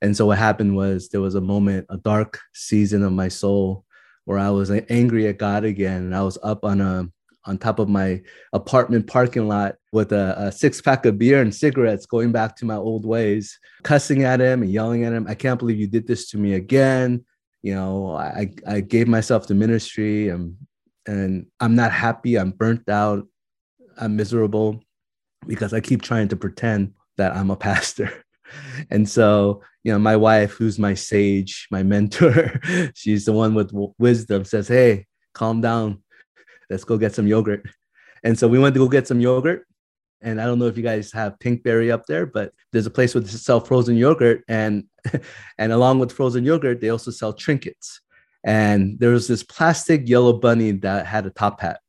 And 0.01 0.15
so 0.15 0.27
what 0.27 0.37
happened 0.37 0.75
was 0.75 1.09
there 1.09 1.21
was 1.21 1.35
a 1.35 1.41
moment, 1.41 1.87
a 1.89 1.97
dark 1.97 2.39
season 2.53 3.03
of 3.03 3.11
my 3.11 3.27
soul 3.27 3.84
where 4.25 4.39
I 4.39 4.49
was 4.49 4.71
angry 4.89 5.27
at 5.27 5.37
God 5.37 5.63
again. 5.63 6.03
And 6.03 6.15
I 6.15 6.21
was 6.21 6.37
up 6.43 6.65
on 6.65 6.81
a 6.81 7.09
on 7.47 7.57
top 7.57 7.79
of 7.79 7.87
my 7.87 8.21
apartment 8.53 9.07
parking 9.07 9.47
lot 9.47 9.75
with 9.91 10.11
a, 10.11 10.35
a, 10.37 10.51
six 10.51 10.81
pack 10.81 11.05
of 11.05 11.19
beer 11.19 11.41
and 11.41 11.53
cigarettes, 11.53 12.07
going 12.07 12.31
back 12.31 12.55
to 12.55 12.65
my 12.65 12.75
old 12.75 13.05
ways, 13.05 13.59
cussing 13.83 14.23
at 14.23 14.41
him 14.41 14.63
and 14.63 14.71
yelling 14.71 15.03
at 15.03 15.13
him. 15.13 15.27
I 15.29 15.35
can't 15.35 15.59
believe 15.59 15.79
you 15.79 15.87
did 15.87 16.07
this 16.07 16.29
to 16.31 16.37
me 16.37 16.53
again. 16.53 17.23
You 17.61 17.75
know, 17.75 18.15
I, 18.15 18.51
I 18.67 18.81
gave 18.81 19.07
myself 19.07 19.45
to 19.47 19.53
ministry 19.53 20.29
and, 20.29 20.55
and 21.05 21.45
I'm 21.59 21.75
not 21.75 21.91
happy. 21.91 22.35
I'm 22.35 22.51
burnt 22.51 22.89
out. 22.89 23.27
I'm 23.97 24.15
miserable 24.15 24.81
because 25.45 25.73
I 25.73 25.81
keep 25.81 26.01
trying 26.01 26.29
to 26.29 26.35
pretend 26.35 26.93
that 27.17 27.35
I'm 27.35 27.51
a 27.51 27.55
pastor. 27.69 28.24
And 28.89 29.07
so, 29.07 29.61
you 29.83 29.91
know, 29.91 29.99
my 29.99 30.15
wife, 30.15 30.51
who's 30.53 30.77
my 30.77 30.93
sage, 30.93 31.67
my 31.71 31.83
mentor, 31.83 32.59
she's 32.95 33.25
the 33.25 33.33
one 33.33 33.53
with 33.53 33.71
wisdom, 33.97 34.45
says, 34.45 34.67
Hey, 34.67 35.05
calm 35.33 35.61
down 35.61 36.03
let's 36.69 36.83
go 36.83 36.97
get 36.97 37.13
some 37.13 37.27
yogurt. 37.27 37.67
And 38.23 38.37
so 38.37 38.47
we 38.47 38.59
went 38.59 38.73
to 38.75 38.79
go 38.79 38.87
get 38.87 39.07
some 39.07 39.19
yogurt. 39.19 39.67
And 40.21 40.41
I 40.41 40.45
don't 40.45 40.57
know 40.57 40.65
if 40.65 40.77
you 40.77 40.83
guys 40.83 41.11
have 41.11 41.37
Pinkberry 41.39 41.91
up 41.91 42.05
there, 42.07 42.25
but 42.25 42.51
there's 42.71 42.87
a 42.87 42.91
place 42.91 43.13
where 43.13 43.21
they 43.21 43.29
sell 43.29 43.59
frozen 43.59 43.95
yogurt. 43.95 44.43
And 44.47 44.85
and 45.57 45.71
along 45.71 45.99
with 45.99 46.11
frozen 46.11 46.43
yogurt, 46.43 46.81
they 46.81 46.89
also 46.89 47.11
sell 47.11 47.33
trinkets. 47.33 48.01
And 48.43 48.99
there 48.99 49.11
was 49.11 49.27
this 49.27 49.43
plastic 49.43 50.07
yellow 50.07 50.33
bunny 50.33 50.71
that 50.71 51.05
had 51.05 51.25
a 51.25 51.31
top 51.31 51.61
hat. 51.61 51.79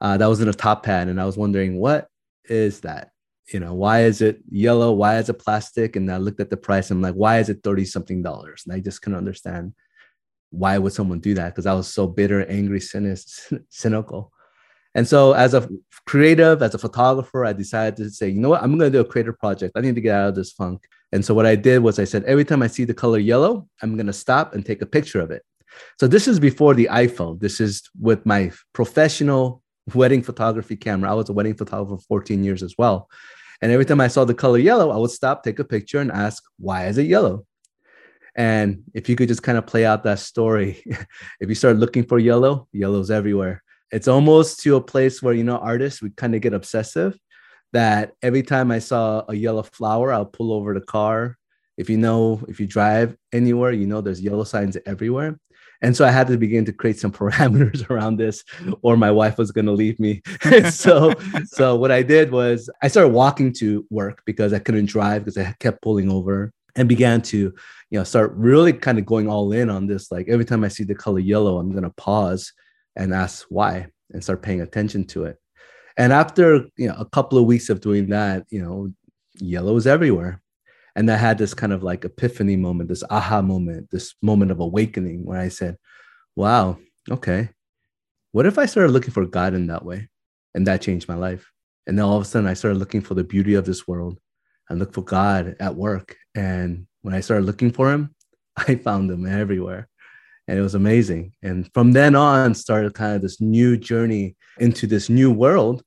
Uh, 0.00 0.16
that 0.16 0.26
was 0.26 0.40
in 0.40 0.48
a 0.48 0.52
top 0.52 0.86
hat. 0.86 1.08
And 1.08 1.20
I 1.20 1.26
was 1.26 1.36
wondering, 1.36 1.78
what 1.78 2.08
is 2.44 2.80
that? 2.80 3.10
You 3.52 3.60
know, 3.60 3.74
why 3.74 4.04
is 4.04 4.20
it 4.20 4.40
yellow? 4.50 4.92
Why 4.92 5.18
is 5.18 5.28
it 5.28 5.38
plastic? 5.38 5.96
And 5.96 6.10
I 6.10 6.18
looked 6.18 6.40
at 6.40 6.50
the 6.50 6.56
price. 6.56 6.90
And 6.90 6.98
I'm 6.98 7.02
like, 7.02 7.14
why 7.14 7.38
is 7.38 7.48
it 7.48 7.62
30 7.64 7.84
something 7.84 8.22
dollars? 8.22 8.62
And 8.64 8.74
I 8.74 8.80
just 8.80 9.02
couldn't 9.02 9.18
understand 9.18 9.74
why 10.50 10.78
would 10.78 10.92
someone 10.92 11.20
do 11.20 11.34
that? 11.34 11.50
Because 11.50 11.66
I 11.66 11.74
was 11.74 11.88
so 11.88 12.06
bitter, 12.06 12.44
angry, 12.46 12.80
cynical. 13.68 14.32
And 14.94 15.06
so, 15.06 15.32
as 15.32 15.54
a 15.54 15.68
creative, 16.06 16.62
as 16.62 16.74
a 16.74 16.78
photographer, 16.78 17.44
I 17.44 17.52
decided 17.52 17.96
to 17.98 18.10
say, 18.10 18.28
you 18.28 18.40
know 18.40 18.48
what, 18.48 18.62
I'm 18.62 18.76
going 18.76 18.90
to 18.92 18.98
do 18.98 19.00
a 19.00 19.08
creative 19.08 19.38
project. 19.38 19.72
I 19.76 19.80
need 19.80 19.94
to 19.94 20.00
get 20.00 20.16
out 20.16 20.30
of 20.30 20.34
this 20.34 20.50
funk. 20.50 20.82
And 21.12 21.24
so, 21.24 21.32
what 21.32 21.46
I 21.46 21.54
did 21.54 21.78
was 21.78 22.00
I 22.00 22.04
said, 22.04 22.24
every 22.24 22.44
time 22.44 22.62
I 22.62 22.66
see 22.66 22.84
the 22.84 22.94
color 22.94 23.18
yellow, 23.18 23.68
I'm 23.82 23.94
going 23.94 24.08
to 24.08 24.12
stop 24.12 24.54
and 24.54 24.66
take 24.66 24.82
a 24.82 24.86
picture 24.86 25.20
of 25.20 25.30
it. 25.30 25.42
So, 26.00 26.08
this 26.08 26.26
is 26.26 26.40
before 26.40 26.74
the 26.74 26.88
iPhone. 26.90 27.38
This 27.38 27.60
is 27.60 27.88
with 28.00 28.26
my 28.26 28.50
professional 28.72 29.62
wedding 29.94 30.22
photography 30.22 30.76
camera. 30.76 31.12
I 31.12 31.14
was 31.14 31.28
a 31.28 31.32
wedding 31.32 31.54
photographer 31.54 31.96
for 31.96 32.06
14 32.08 32.42
years 32.42 32.64
as 32.64 32.74
well. 32.76 33.08
And 33.62 33.70
every 33.72 33.84
time 33.84 34.00
I 34.00 34.08
saw 34.08 34.24
the 34.24 34.34
color 34.34 34.58
yellow, 34.58 34.90
I 34.90 34.96
would 34.96 35.10
stop, 35.10 35.42
take 35.42 35.58
a 35.58 35.64
picture, 35.64 36.00
and 36.00 36.10
ask, 36.10 36.42
why 36.58 36.86
is 36.86 36.98
it 36.98 37.06
yellow? 37.06 37.46
And 38.34 38.84
if 38.94 39.08
you 39.08 39.16
could 39.16 39.28
just 39.28 39.42
kind 39.42 39.58
of 39.58 39.66
play 39.66 39.84
out 39.84 40.04
that 40.04 40.18
story, 40.18 40.82
if 41.40 41.48
you 41.48 41.54
start 41.54 41.76
looking 41.76 42.04
for 42.04 42.18
yellow, 42.18 42.68
yellow's 42.72 43.10
everywhere. 43.10 43.62
It's 43.90 44.08
almost 44.08 44.60
to 44.60 44.76
a 44.76 44.80
place 44.80 45.20
where, 45.20 45.34
you 45.34 45.44
know, 45.44 45.58
artists, 45.58 46.00
we 46.00 46.10
kind 46.10 46.34
of 46.34 46.40
get 46.40 46.54
obsessive 46.54 47.18
that 47.72 48.12
every 48.22 48.42
time 48.42 48.70
I 48.70 48.78
saw 48.78 49.24
a 49.28 49.34
yellow 49.34 49.62
flower, 49.62 50.12
I'll 50.12 50.26
pull 50.26 50.52
over 50.52 50.74
the 50.74 50.80
car. 50.80 51.36
If 51.76 51.88
you 51.88 51.96
know, 51.96 52.42
if 52.48 52.60
you 52.60 52.66
drive 52.66 53.16
anywhere, 53.32 53.72
you 53.72 53.86
know 53.86 54.00
there's 54.00 54.20
yellow 54.20 54.44
signs 54.44 54.76
everywhere. 54.86 55.38
And 55.82 55.96
so 55.96 56.04
I 56.04 56.10
had 56.10 56.26
to 56.28 56.36
begin 56.36 56.64
to 56.66 56.72
create 56.72 56.98
some 56.98 57.12
parameters 57.20 57.88
around 57.88 58.16
this, 58.16 58.44
or 58.82 58.96
my 58.96 59.10
wife 59.10 59.38
was 59.38 59.52
going 59.52 59.66
to 59.66 59.72
leave 59.72 59.98
me. 59.98 60.22
so, 60.70 61.12
so 61.46 61.76
what 61.76 61.90
I 61.90 62.02
did 62.02 62.30
was 62.30 62.70
I 62.82 62.88
started 62.88 63.10
walking 63.10 63.52
to 63.54 63.86
work 63.90 64.22
because 64.26 64.52
I 64.52 64.58
couldn't 64.58 64.86
drive 64.86 65.24
because 65.24 65.38
I 65.38 65.54
kept 65.60 65.82
pulling 65.82 66.10
over 66.10 66.52
and 66.76 66.88
began 66.88 67.20
to, 67.20 67.36
you 67.90 67.98
know, 67.98 68.04
start 68.04 68.32
really 68.34 68.72
kind 68.72 68.98
of 68.98 69.06
going 69.06 69.28
all 69.28 69.52
in 69.52 69.70
on 69.70 69.86
this. 69.86 70.12
Like 70.12 70.28
every 70.28 70.44
time 70.44 70.64
I 70.64 70.68
see 70.68 70.84
the 70.84 70.94
color 70.94 71.18
yellow, 71.18 71.58
I'm 71.58 71.72
going 71.72 71.82
to 71.82 71.90
pause 71.90 72.52
and 72.96 73.12
ask 73.12 73.46
why 73.48 73.88
and 74.12 74.22
start 74.22 74.42
paying 74.42 74.60
attention 74.60 75.04
to 75.06 75.24
it. 75.24 75.36
And 75.96 76.12
after, 76.12 76.66
you 76.76 76.88
know, 76.88 76.94
a 76.98 77.04
couple 77.04 77.38
of 77.38 77.44
weeks 77.44 77.68
of 77.68 77.80
doing 77.80 78.08
that, 78.10 78.46
you 78.50 78.62
know, 78.62 78.92
yellow 79.40 79.76
is 79.76 79.86
everywhere 79.86 80.40
and 81.00 81.10
I 81.10 81.16
had 81.16 81.38
this 81.38 81.54
kind 81.54 81.72
of 81.72 81.82
like 81.82 82.04
epiphany 82.04 82.56
moment, 82.56 82.90
this 82.90 83.02
aha 83.08 83.40
moment, 83.40 83.90
this 83.90 84.14
moment 84.20 84.50
of 84.50 84.60
awakening 84.60 85.24
where 85.24 85.40
I 85.40 85.48
said, 85.48 85.78
wow, 86.36 86.76
okay, 87.10 87.48
what 88.32 88.44
if 88.44 88.58
I 88.58 88.66
started 88.66 88.92
looking 88.92 89.12
for 89.12 89.24
God 89.24 89.54
in 89.54 89.68
that 89.68 89.82
way? 89.82 90.10
And 90.54 90.66
that 90.66 90.82
changed 90.82 91.08
my 91.08 91.14
life. 91.14 91.50
And 91.86 91.96
then 91.96 92.04
all 92.04 92.16
of 92.16 92.22
a 92.22 92.26
sudden, 92.26 92.46
I 92.46 92.52
started 92.52 92.78
looking 92.78 93.00
for 93.00 93.14
the 93.14 93.24
beauty 93.24 93.54
of 93.54 93.64
this 93.64 93.88
world 93.88 94.20
and 94.68 94.78
look 94.78 94.92
for 94.92 95.00
God 95.00 95.56
at 95.58 95.74
work. 95.74 96.16
And 96.34 96.86
when 97.00 97.14
I 97.14 97.20
started 97.20 97.46
looking 97.46 97.72
for 97.72 97.90
Him, 97.90 98.14
I 98.58 98.74
found 98.74 99.10
Him 99.10 99.24
everywhere. 99.24 99.88
And 100.48 100.58
it 100.58 100.62
was 100.62 100.74
amazing. 100.74 101.32
And 101.42 101.72
from 101.72 101.92
then 101.92 102.14
on, 102.14 102.54
started 102.54 102.92
kind 102.92 103.16
of 103.16 103.22
this 103.22 103.40
new 103.40 103.78
journey 103.78 104.36
into 104.58 104.86
this 104.86 105.08
new 105.08 105.32
world. 105.32 105.82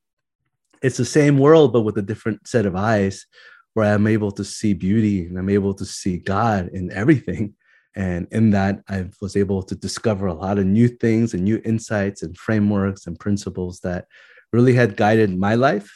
It's 0.81 0.97
the 0.97 1.05
same 1.05 1.37
world, 1.37 1.71
but 1.71 1.81
with 1.81 1.99
a 1.99 2.01
different 2.01 2.47
set 2.47 2.65
of 2.65 2.75
eyes 2.75 3.27
where 3.73 3.93
I'm 3.93 4.07
able 4.07 4.31
to 4.31 4.43
see 4.43 4.73
beauty 4.73 5.25
and 5.25 5.37
I'm 5.37 5.49
able 5.49 5.73
to 5.73 5.85
see 5.85 6.17
God 6.17 6.69
in 6.73 6.91
everything. 6.91 7.55
And 7.95 8.27
in 8.31 8.51
that, 8.51 8.81
I 8.87 9.07
was 9.21 9.35
able 9.35 9.61
to 9.63 9.75
discover 9.75 10.27
a 10.27 10.33
lot 10.33 10.57
of 10.57 10.65
new 10.65 10.87
things 10.87 11.33
and 11.33 11.43
new 11.43 11.61
insights 11.63 12.23
and 12.23 12.37
frameworks 12.37 13.05
and 13.07 13.19
principles 13.19 13.79
that 13.81 14.07
really 14.51 14.73
had 14.73 14.97
guided 14.97 15.37
my 15.37 15.55
life 15.55 15.91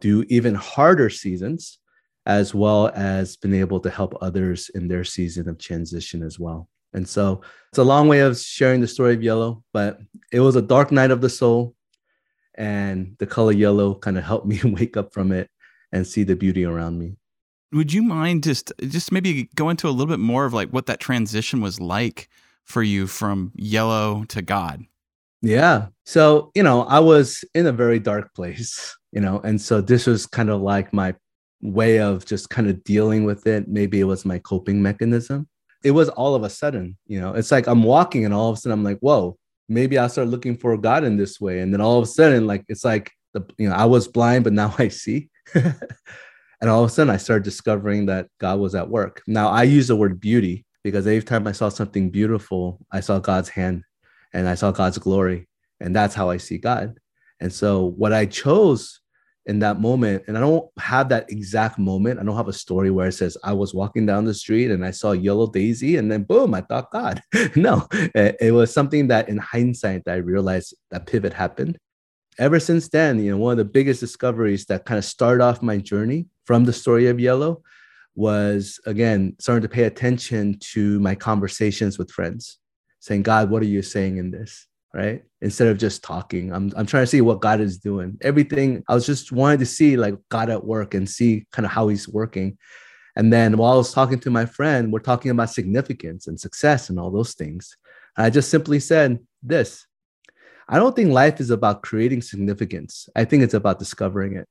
through 0.00 0.24
even 0.28 0.54
harder 0.54 1.10
seasons, 1.10 1.78
as 2.26 2.54
well 2.54 2.90
as 2.94 3.36
been 3.36 3.54
able 3.54 3.80
to 3.80 3.90
help 3.90 4.14
others 4.20 4.70
in 4.74 4.88
their 4.88 5.04
season 5.04 5.48
of 5.48 5.58
transition 5.58 6.22
as 6.22 6.38
well. 6.38 6.68
And 6.94 7.06
so 7.06 7.42
it's 7.70 7.78
a 7.78 7.84
long 7.84 8.08
way 8.08 8.20
of 8.20 8.38
sharing 8.38 8.80
the 8.80 8.88
story 8.88 9.14
of 9.14 9.22
yellow, 9.22 9.62
but 9.72 10.00
it 10.32 10.40
was 10.40 10.56
a 10.56 10.62
dark 10.62 10.90
night 10.90 11.10
of 11.10 11.20
the 11.20 11.28
soul. 11.28 11.74
And 12.54 13.14
the 13.18 13.26
color 13.26 13.52
yellow 13.52 13.94
kind 13.94 14.18
of 14.18 14.24
helped 14.24 14.46
me 14.46 14.60
wake 14.64 14.96
up 14.96 15.12
from 15.12 15.32
it 15.32 15.50
and 15.92 16.06
see 16.06 16.24
the 16.24 16.36
beauty 16.36 16.64
around 16.64 16.98
me. 16.98 17.16
Would 17.72 17.92
you 17.92 18.02
mind 18.02 18.44
just 18.44 18.72
just 18.82 19.12
maybe 19.12 19.50
go 19.54 19.68
into 19.68 19.88
a 19.88 19.90
little 19.90 20.06
bit 20.06 20.20
more 20.20 20.46
of 20.46 20.54
like 20.54 20.70
what 20.70 20.86
that 20.86 21.00
transition 21.00 21.60
was 21.60 21.80
like 21.80 22.28
for 22.64 22.82
you 22.82 23.06
from 23.06 23.52
yellow 23.56 24.24
to 24.28 24.42
God? 24.42 24.84
Yeah. 25.42 25.88
So, 26.04 26.50
you 26.54 26.62
know, 26.62 26.82
I 26.84 26.98
was 26.98 27.44
in 27.54 27.66
a 27.66 27.72
very 27.72 27.98
dark 27.98 28.34
place, 28.34 28.96
you 29.12 29.20
know, 29.20 29.40
and 29.40 29.60
so 29.60 29.80
this 29.80 30.06
was 30.06 30.26
kind 30.26 30.50
of 30.50 30.60
like 30.60 30.92
my 30.92 31.14
way 31.60 32.00
of 32.00 32.24
just 32.24 32.50
kind 32.50 32.68
of 32.68 32.82
dealing 32.84 33.24
with 33.24 33.46
it. 33.46 33.68
Maybe 33.68 34.00
it 34.00 34.04
was 34.04 34.24
my 34.24 34.38
coping 34.38 34.82
mechanism. 34.82 35.48
It 35.84 35.92
was 35.92 36.08
all 36.08 36.34
of 36.34 36.42
a 36.42 36.50
sudden, 36.50 36.96
you 37.06 37.20
know, 37.20 37.34
it's 37.34 37.52
like 37.52 37.68
I'm 37.68 37.84
walking 37.84 38.24
and 38.24 38.34
all 38.34 38.50
of 38.50 38.58
a 38.58 38.60
sudden 38.60 38.78
I'm 38.78 38.84
like, 38.84 38.98
whoa, 38.98 39.38
maybe 39.68 39.96
I'll 39.96 40.08
start 40.08 40.28
looking 40.28 40.56
for 40.56 40.76
God 40.76 41.04
in 41.04 41.16
this 41.16 41.40
way. 41.40 41.60
And 41.60 41.72
then 41.72 41.80
all 41.80 41.98
of 41.98 42.04
a 42.04 42.06
sudden, 42.06 42.46
like, 42.46 42.64
it's 42.68 42.84
like 42.84 43.12
the, 43.34 43.46
you 43.58 43.68
know, 43.68 43.74
I 43.74 43.84
was 43.84 44.08
blind, 44.08 44.44
but 44.44 44.52
now 44.52 44.74
I 44.78 44.88
see. 44.88 45.28
and 46.60 46.68
all 46.68 46.82
of 46.82 46.90
a 46.90 46.92
sudden, 46.92 47.12
I 47.12 47.18
started 47.18 47.44
discovering 47.44 48.06
that 48.06 48.28
God 48.38 48.58
was 48.58 48.74
at 48.74 48.88
work. 48.88 49.22
Now, 49.26 49.48
I 49.48 49.62
use 49.62 49.88
the 49.88 49.96
word 49.96 50.20
beauty 50.20 50.66
because 50.82 51.06
every 51.06 51.22
time 51.22 51.46
I 51.46 51.52
saw 51.52 51.68
something 51.68 52.10
beautiful, 52.10 52.84
I 52.90 53.00
saw 53.00 53.20
God's 53.20 53.48
hand 53.48 53.84
and 54.32 54.48
I 54.48 54.54
saw 54.54 54.72
God's 54.72 54.98
glory. 54.98 55.48
And 55.80 55.94
that's 55.94 56.14
how 56.14 56.30
I 56.30 56.38
see 56.38 56.58
God. 56.58 56.98
And 57.40 57.52
so, 57.52 57.84
what 57.84 58.12
I 58.12 58.26
chose 58.26 59.00
in 59.46 59.60
that 59.60 59.80
moment, 59.80 60.24
and 60.26 60.36
I 60.36 60.40
don't 60.40 60.68
have 60.78 61.08
that 61.10 61.30
exact 61.30 61.78
moment, 61.78 62.18
I 62.18 62.24
don't 62.24 62.36
have 62.36 62.48
a 62.48 62.52
story 62.52 62.90
where 62.90 63.06
it 63.06 63.12
says, 63.12 63.36
I 63.44 63.52
was 63.52 63.72
walking 63.72 64.04
down 64.04 64.24
the 64.24 64.34
street 64.34 64.72
and 64.72 64.84
I 64.84 64.90
saw 64.90 65.12
a 65.12 65.16
yellow 65.16 65.48
daisy, 65.50 65.96
and 65.96 66.10
then 66.10 66.24
boom, 66.24 66.54
I 66.54 66.62
thought 66.62 66.90
God. 66.90 67.22
no, 67.56 67.86
it 67.92 68.52
was 68.52 68.74
something 68.74 69.06
that 69.08 69.28
in 69.28 69.38
hindsight, 69.38 70.02
I 70.08 70.16
realized 70.16 70.74
that 70.90 71.06
pivot 71.06 71.32
happened 71.32 71.78
ever 72.38 72.60
since 72.60 72.88
then, 72.88 73.22
you 73.22 73.30
know, 73.30 73.38
one 73.38 73.52
of 73.52 73.58
the 73.58 73.64
biggest 73.64 74.00
discoveries 74.00 74.64
that 74.66 74.84
kind 74.84 74.98
of 74.98 75.04
started 75.04 75.42
off 75.42 75.62
my 75.62 75.76
journey 75.76 76.26
from 76.48 76.64
the 76.64 76.72
story 76.72 77.08
of 77.08 77.20
yellow 77.20 77.62
was 78.14 78.80
again 78.86 79.36
starting 79.38 79.60
to 79.60 79.68
pay 79.68 79.84
attention 79.84 80.58
to 80.58 80.98
my 81.00 81.14
conversations 81.14 81.98
with 81.98 82.10
friends, 82.10 82.58
saying, 83.00 83.22
God, 83.22 83.50
what 83.50 83.60
are 83.60 83.66
you 83.66 83.82
saying 83.82 84.16
in 84.16 84.30
this? 84.30 84.66
Right. 84.94 85.22
Instead 85.42 85.68
of 85.68 85.76
just 85.76 86.02
talking, 86.02 86.50
I'm, 86.50 86.72
I'm 86.74 86.86
trying 86.86 87.02
to 87.02 87.06
see 87.06 87.20
what 87.20 87.42
God 87.42 87.60
is 87.60 87.76
doing. 87.76 88.16
Everything 88.22 88.82
I 88.88 88.94
was 88.94 89.04
just 89.04 89.30
wanting 89.30 89.58
to 89.58 89.66
see 89.66 89.98
like 89.98 90.14
God 90.30 90.48
at 90.48 90.64
work 90.64 90.94
and 90.94 91.06
see 91.06 91.46
kind 91.52 91.66
of 91.66 91.70
how 91.70 91.88
he's 91.88 92.08
working. 92.08 92.56
And 93.14 93.30
then 93.30 93.58
while 93.58 93.74
I 93.74 93.76
was 93.76 93.92
talking 93.92 94.18
to 94.20 94.30
my 94.30 94.46
friend, 94.46 94.90
we're 94.90 95.00
talking 95.00 95.30
about 95.30 95.50
significance 95.50 96.26
and 96.28 96.40
success 96.40 96.88
and 96.88 96.98
all 96.98 97.10
those 97.10 97.34
things. 97.34 97.76
I 98.16 98.30
just 98.30 98.48
simply 98.48 98.80
said 98.80 99.18
this 99.42 99.86
I 100.66 100.78
don't 100.78 100.96
think 100.96 101.10
life 101.12 101.40
is 101.40 101.50
about 101.50 101.82
creating 101.82 102.22
significance. 102.22 103.06
I 103.14 103.26
think 103.26 103.42
it's 103.42 103.54
about 103.54 103.78
discovering 103.78 104.34
it. 104.34 104.48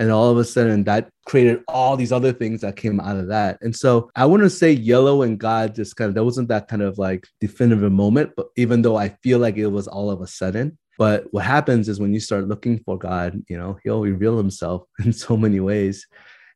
And 0.00 0.10
all 0.10 0.30
of 0.30 0.38
a 0.38 0.44
sudden, 0.44 0.84
that 0.84 1.10
created 1.26 1.62
all 1.68 1.94
these 1.94 2.10
other 2.10 2.32
things 2.32 2.62
that 2.62 2.76
came 2.76 2.98
out 3.00 3.18
of 3.18 3.28
that. 3.28 3.58
And 3.60 3.76
so 3.76 4.10
I 4.16 4.24
wouldn't 4.24 4.50
say 4.50 4.72
yellow 4.72 5.20
and 5.20 5.38
God 5.38 5.74
just 5.74 5.94
kind 5.94 6.08
of, 6.08 6.14
there 6.14 6.24
wasn't 6.24 6.48
that 6.48 6.68
kind 6.68 6.80
of 6.80 6.96
like 6.96 7.28
definitive 7.38 7.92
moment, 7.92 8.32
but 8.34 8.46
even 8.56 8.80
though 8.80 8.96
I 8.96 9.10
feel 9.22 9.38
like 9.38 9.58
it 9.58 9.66
was 9.66 9.86
all 9.86 10.10
of 10.10 10.22
a 10.22 10.26
sudden. 10.26 10.78
But 10.96 11.26
what 11.32 11.44
happens 11.44 11.86
is 11.90 12.00
when 12.00 12.14
you 12.14 12.20
start 12.20 12.48
looking 12.48 12.78
for 12.78 12.96
God, 12.96 13.42
you 13.46 13.58
know, 13.58 13.78
he'll 13.84 14.00
reveal 14.00 14.38
himself 14.38 14.84
in 15.04 15.12
so 15.12 15.36
many 15.36 15.60
ways. 15.60 16.06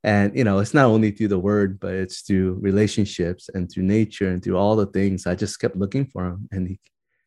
And, 0.02 0.34
you 0.34 0.44
know, 0.44 0.58
it's 0.58 0.72
not 0.72 0.86
only 0.86 1.10
through 1.10 1.28
the 1.28 1.38
word, 1.38 1.78
but 1.78 1.92
it's 1.92 2.22
through 2.22 2.60
relationships 2.62 3.50
and 3.52 3.70
through 3.70 3.82
nature 3.82 4.30
and 4.30 4.42
through 4.42 4.56
all 4.56 4.74
the 4.74 4.86
things. 4.86 5.26
I 5.26 5.34
just 5.34 5.60
kept 5.60 5.76
looking 5.76 6.06
for 6.06 6.24
him 6.24 6.48
and 6.50 6.66
he, 6.66 6.80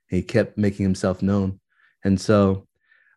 he 0.10 0.24
kept 0.24 0.58
making 0.58 0.84
himself 0.84 1.22
known. 1.22 1.60
And 2.04 2.20
so 2.20 2.68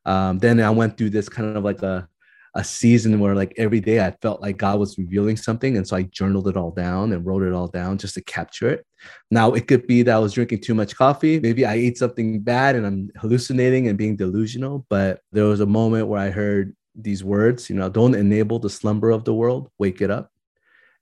um, 0.04 0.38
then 0.38 0.60
I 0.60 0.68
went 0.68 0.98
through 0.98 1.10
this 1.10 1.30
kind 1.30 1.56
of 1.56 1.64
like 1.64 1.82
a, 1.82 2.09
a 2.54 2.64
season 2.64 3.20
where 3.20 3.34
like 3.34 3.52
every 3.56 3.80
day 3.80 4.04
I 4.04 4.10
felt 4.22 4.40
like 4.40 4.56
God 4.56 4.80
was 4.80 4.98
revealing 4.98 5.36
something. 5.36 5.76
And 5.76 5.86
so 5.86 5.96
I 5.96 6.02
journaled 6.02 6.48
it 6.48 6.56
all 6.56 6.72
down 6.72 7.12
and 7.12 7.24
wrote 7.24 7.42
it 7.42 7.52
all 7.52 7.68
down 7.68 7.98
just 7.98 8.14
to 8.14 8.22
capture 8.22 8.68
it. 8.68 8.84
Now 9.30 9.52
it 9.52 9.68
could 9.68 9.86
be 9.86 10.02
that 10.02 10.16
I 10.16 10.18
was 10.18 10.32
drinking 10.32 10.62
too 10.62 10.74
much 10.74 10.96
coffee. 10.96 11.38
Maybe 11.38 11.64
I 11.64 11.74
ate 11.74 11.96
something 11.96 12.40
bad 12.40 12.74
and 12.74 12.86
I'm 12.86 13.10
hallucinating 13.16 13.86
and 13.86 13.96
being 13.96 14.16
delusional. 14.16 14.84
But 14.88 15.20
there 15.30 15.44
was 15.44 15.60
a 15.60 15.66
moment 15.66 16.08
where 16.08 16.20
I 16.20 16.30
heard 16.30 16.74
these 16.96 17.22
words, 17.22 17.70
you 17.70 17.76
know, 17.76 17.88
don't 17.88 18.16
enable 18.16 18.58
the 18.58 18.70
slumber 18.70 19.10
of 19.10 19.24
the 19.24 19.34
world, 19.34 19.70
wake 19.78 20.00
it 20.00 20.10
up. 20.10 20.30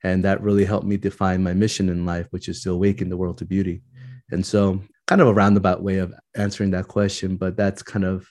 And 0.04 0.24
that 0.24 0.42
really 0.42 0.64
helped 0.64 0.86
me 0.86 0.96
define 0.96 1.42
my 1.42 1.54
mission 1.54 1.88
in 1.88 2.06
life, 2.06 2.26
which 2.30 2.48
is 2.48 2.62
to 2.62 2.72
awaken 2.72 3.08
the 3.08 3.16
world 3.16 3.38
to 3.38 3.44
beauty. 3.44 3.82
And 4.30 4.44
so 4.44 4.80
kind 5.06 5.22
of 5.22 5.28
a 5.28 5.34
roundabout 5.34 5.82
way 5.82 5.98
of 5.98 6.12
answering 6.36 6.70
that 6.72 6.86
question, 6.86 7.36
but 7.36 7.56
that's 7.56 7.82
kind 7.82 8.04
of 8.04 8.28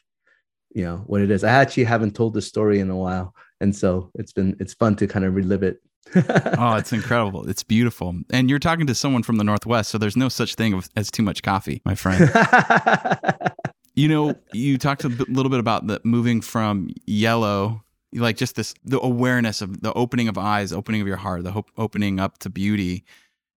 you 0.74 0.84
know 0.84 0.98
what 1.08 1.22
it 1.22 1.32
is. 1.32 1.44
I 1.44 1.50
actually 1.50 1.86
haven't 1.86 2.16
told 2.16 2.34
the 2.34 2.42
story 2.42 2.80
in 2.80 2.90
a 2.90 2.96
while, 2.96 3.34
and 3.62 3.76
so 3.76 4.12
it's 4.16 4.34
been 4.34 4.56
it's 4.60 4.74
fun 4.74 4.96
to 4.98 5.08
kind 5.08 5.26
of 5.26 5.36
relive 5.36 5.64
it. 5.64 5.82
oh, 6.58 6.76
it's 6.76 6.94
incredible! 6.94 7.50
It's 7.50 7.64
beautiful, 7.64 8.16
and 8.32 8.50
you're 8.50 8.60
talking 8.60 8.88
to 8.88 8.96
someone 8.96 9.24
from 9.24 9.38
the 9.38 9.44
Northwest, 9.44 9.90
so 9.90 9.98
there's 9.98 10.18
no 10.18 10.30
such 10.30 10.56
thing 10.56 10.82
as 10.96 11.12
too 11.12 11.24
much 11.24 11.44
coffee, 11.44 11.82
my 11.86 11.96
friend. 11.96 12.32
you 13.96 14.08
know, 14.08 14.36
you 14.54 14.78
talked 14.78 15.04
a 15.04 15.10
little 15.10 15.50
bit 15.50 15.60
about 15.60 15.88
the 15.88 16.00
moving 16.04 16.42
from 16.42 16.90
yellow 17.06 17.84
like 18.14 18.38
just 18.38 18.56
this 18.56 18.74
the 18.86 19.02
awareness 19.02 19.62
of 19.62 19.82
the 19.82 19.92
opening 19.94 20.30
of 20.30 20.38
eyes 20.38 20.72
opening 20.72 21.02
of 21.02 21.08
your 21.08 21.18
heart 21.18 21.44
the 21.44 21.52
hope, 21.52 21.70
opening 21.78 22.22
up 22.22 22.38
to 22.38 22.50
beauty 22.50 23.04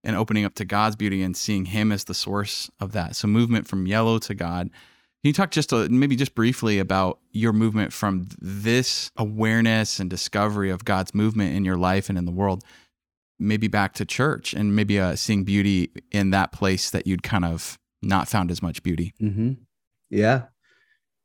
and 0.04 0.16
opening 0.16 0.44
up 0.44 0.54
to 0.54 0.64
God's 0.64 0.96
beauty 0.96 1.22
and 1.22 1.36
seeing 1.36 1.66
Him 1.66 1.92
as 1.92 2.04
the 2.04 2.14
source 2.14 2.70
of 2.80 2.92
that. 2.92 3.16
So, 3.16 3.28
movement 3.28 3.68
from 3.68 3.86
yellow 3.86 4.18
to 4.20 4.34
God. 4.34 4.70
Can 5.22 5.28
you 5.28 5.32
talk 5.34 5.50
just 5.50 5.70
a, 5.72 5.86
maybe 5.90 6.16
just 6.16 6.34
briefly 6.34 6.78
about 6.78 7.18
your 7.30 7.52
movement 7.52 7.92
from 7.92 8.28
this 8.40 9.10
awareness 9.18 10.00
and 10.00 10.08
discovery 10.08 10.70
of 10.70 10.86
God's 10.86 11.14
movement 11.14 11.54
in 11.54 11.62
your 11.62 11.76
life 11.76 12.08
and 12.08 12.16
in 12.16 12.24
the 12.24 12.32
world, 12.32 12.64
maybe 13.38 13.68
back 13.68 13.92
to 13.94 14.06
church 14.06 14.54
and 14.54 14.74
maybe 14.74 14.98
uh, 14.98 15.16
seeing 15.16 15.44
beauty 15.44 15.90
in 16.10 16.30
that 16.30 16.52
place 16.52 16.90
that 16.90 17.06
you'd 17.06 17.22
kind 17.22 17.44
of 17.44 17.78
not 18.00 18.28
found 18.28 18.50
as 18.50 18.62
much 18.62 18.82
beauty? 18.82 19.12
Mm-hmm. 19.20 19.52
Yeah. 20.08 20.44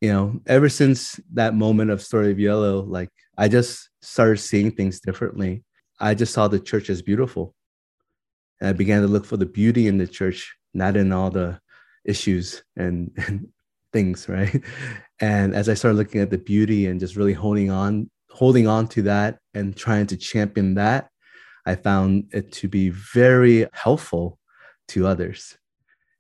You 0.01 0.11
know, 0.11 0.41
ever 0.45 0.67
since 0.67 1.17
that 1.31 1.55
moment 1.55 1.89
of 1.89 2.01
Story 2.01 2.31
of 2.31 2.39
Yellow, 2.39 2.81
like 2.81 3.09
I 3.37 3.47
just 3.47 3.89
started 4.01 4.39
seeing 4.39 4.71
things 4.71 4.99
differently. 4.99 5.63
I 6.01 6.15
just 6.15 6.33
saw 6.33 6.49
the 6.49 6.59
church 6.59 6.89
as 6.89 7.01
beautiful 7.01 7.55
and 8.59 8.69
I 8.69 8.73
began 8.73 9.01
to 9.03 9.07
look 9.07 9.25
for 9.25 9.37
the 9.37 9.45
beauty 9.45 9.87
in 9.87 9.97
the 9.97 10.07
church, 10.07 10.53
not 10.73 10.97
in 10.97 11.13
all 11.13 11.29
the 11.29 11.61
issues 12.03 12.61
and, 12.75 13.11
and 13.27 13.47
things, 13.95 14.27
right? 14.37 14.61
And 15.21 15.55
as 15.55 15.69
I 15.69 15.73
started 15.73 15.97
looking 15.97 16.21
at 16.21 16.29
the 16.29 16.37
beauty 16.37 16.87
and 16.87 16.99
just 16.99 17.15
really 17.15 17.33
honing 17.33 17.71
on, 17.71 18.09
holding 18.29 18.67
on 18.67 18.87
to 18.89 19.01
that 19.03 19.39
and 19.53 19.75
trying 19.75 20.07
to 20.07 20.17
champion 20.17 20.75
that, 20.75 21.09
I 21.65 21.75
found 21.75 22.29
it 22.31 22.51
to 22.59 22.67
be 22.67 22.89
very 22.89 23.65
helpful 23.73 24.37
to 24.89 25.07
others. 25.07 25.57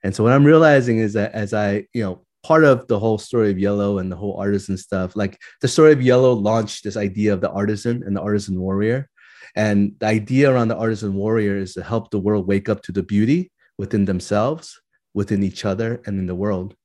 And 0.03 0.15
so 0.15 0.23
what 0.23 0.33
I'm 0.33 0.45
realizing 0.45 0.99
is 0.99 1.13
that 1.13 1.33
as 1.33 1.53
I, 1.53 1.85
you 1.93 2.03
know, 2.03 2.25
part 2.43 2.63
of 2.63 2.87
the 2.87 2.99
whole 2.99 3.17
story 3.17 3.51
of 3.51 3.59
yellow 3.59 3.97
and 3.99 4.11
the 4.11 4.15
whole 4.15 4.37
artisan 4.39 4.77
stuff, 4.77 5.15
like 5.15 5.37
the 5.61 5.67
story 5.67 5.91
of 5.91 6.01
yellow 6.01 6.31
launched 6.33 6.83
this 6.83 6.97
idea 6.97 7.33
of 7.33 7.41
the 7.41 7.51
artisan 7.51 8.03
and 8.05 8.15
the 8.15 8.21
artisan 8.21 8.59
warrior. 8.59 9.09
And 9.55 9.93
the 9.99 10.07
idea 10.07 10.51
around 10.51 10.69
the 10.69 10.77
artisan 10.77 11.13
warrior 11.15 11.57
is 11.57 11.73
to 11.73 11.83
help 11.83 12.09
the 12.09 12.19
world 12.19 12.47
wake 12.47 12.69
up 12.69 12.81
to 12.83 12.91
the 12.91 13.03
beauty 13.03 13.51
within 13.77 14.05
themselves, 14.05 14.79
within 15.13 15.43
each 15.43 15.65
other, 15.65 16.01
and 16.05 16.19
in 16.19 16.27
the 16.27 16.35
world. 16.35 16.75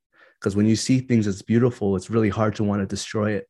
Because 0.41 0.57
when 0.57 0.67
you 0.67 0.77
see 0.77 1.01
things 1.01 1.27
as 1.27 1.43
beautiful, 1.43 1.97
it's 1.97 2.11
really 2.11 2.31
hard 2.31 2.55
to 2.57 2.65
want 2.65 2.81
to 2.81 2.87
destroy 2.87 3.33
it. 3.33 3.47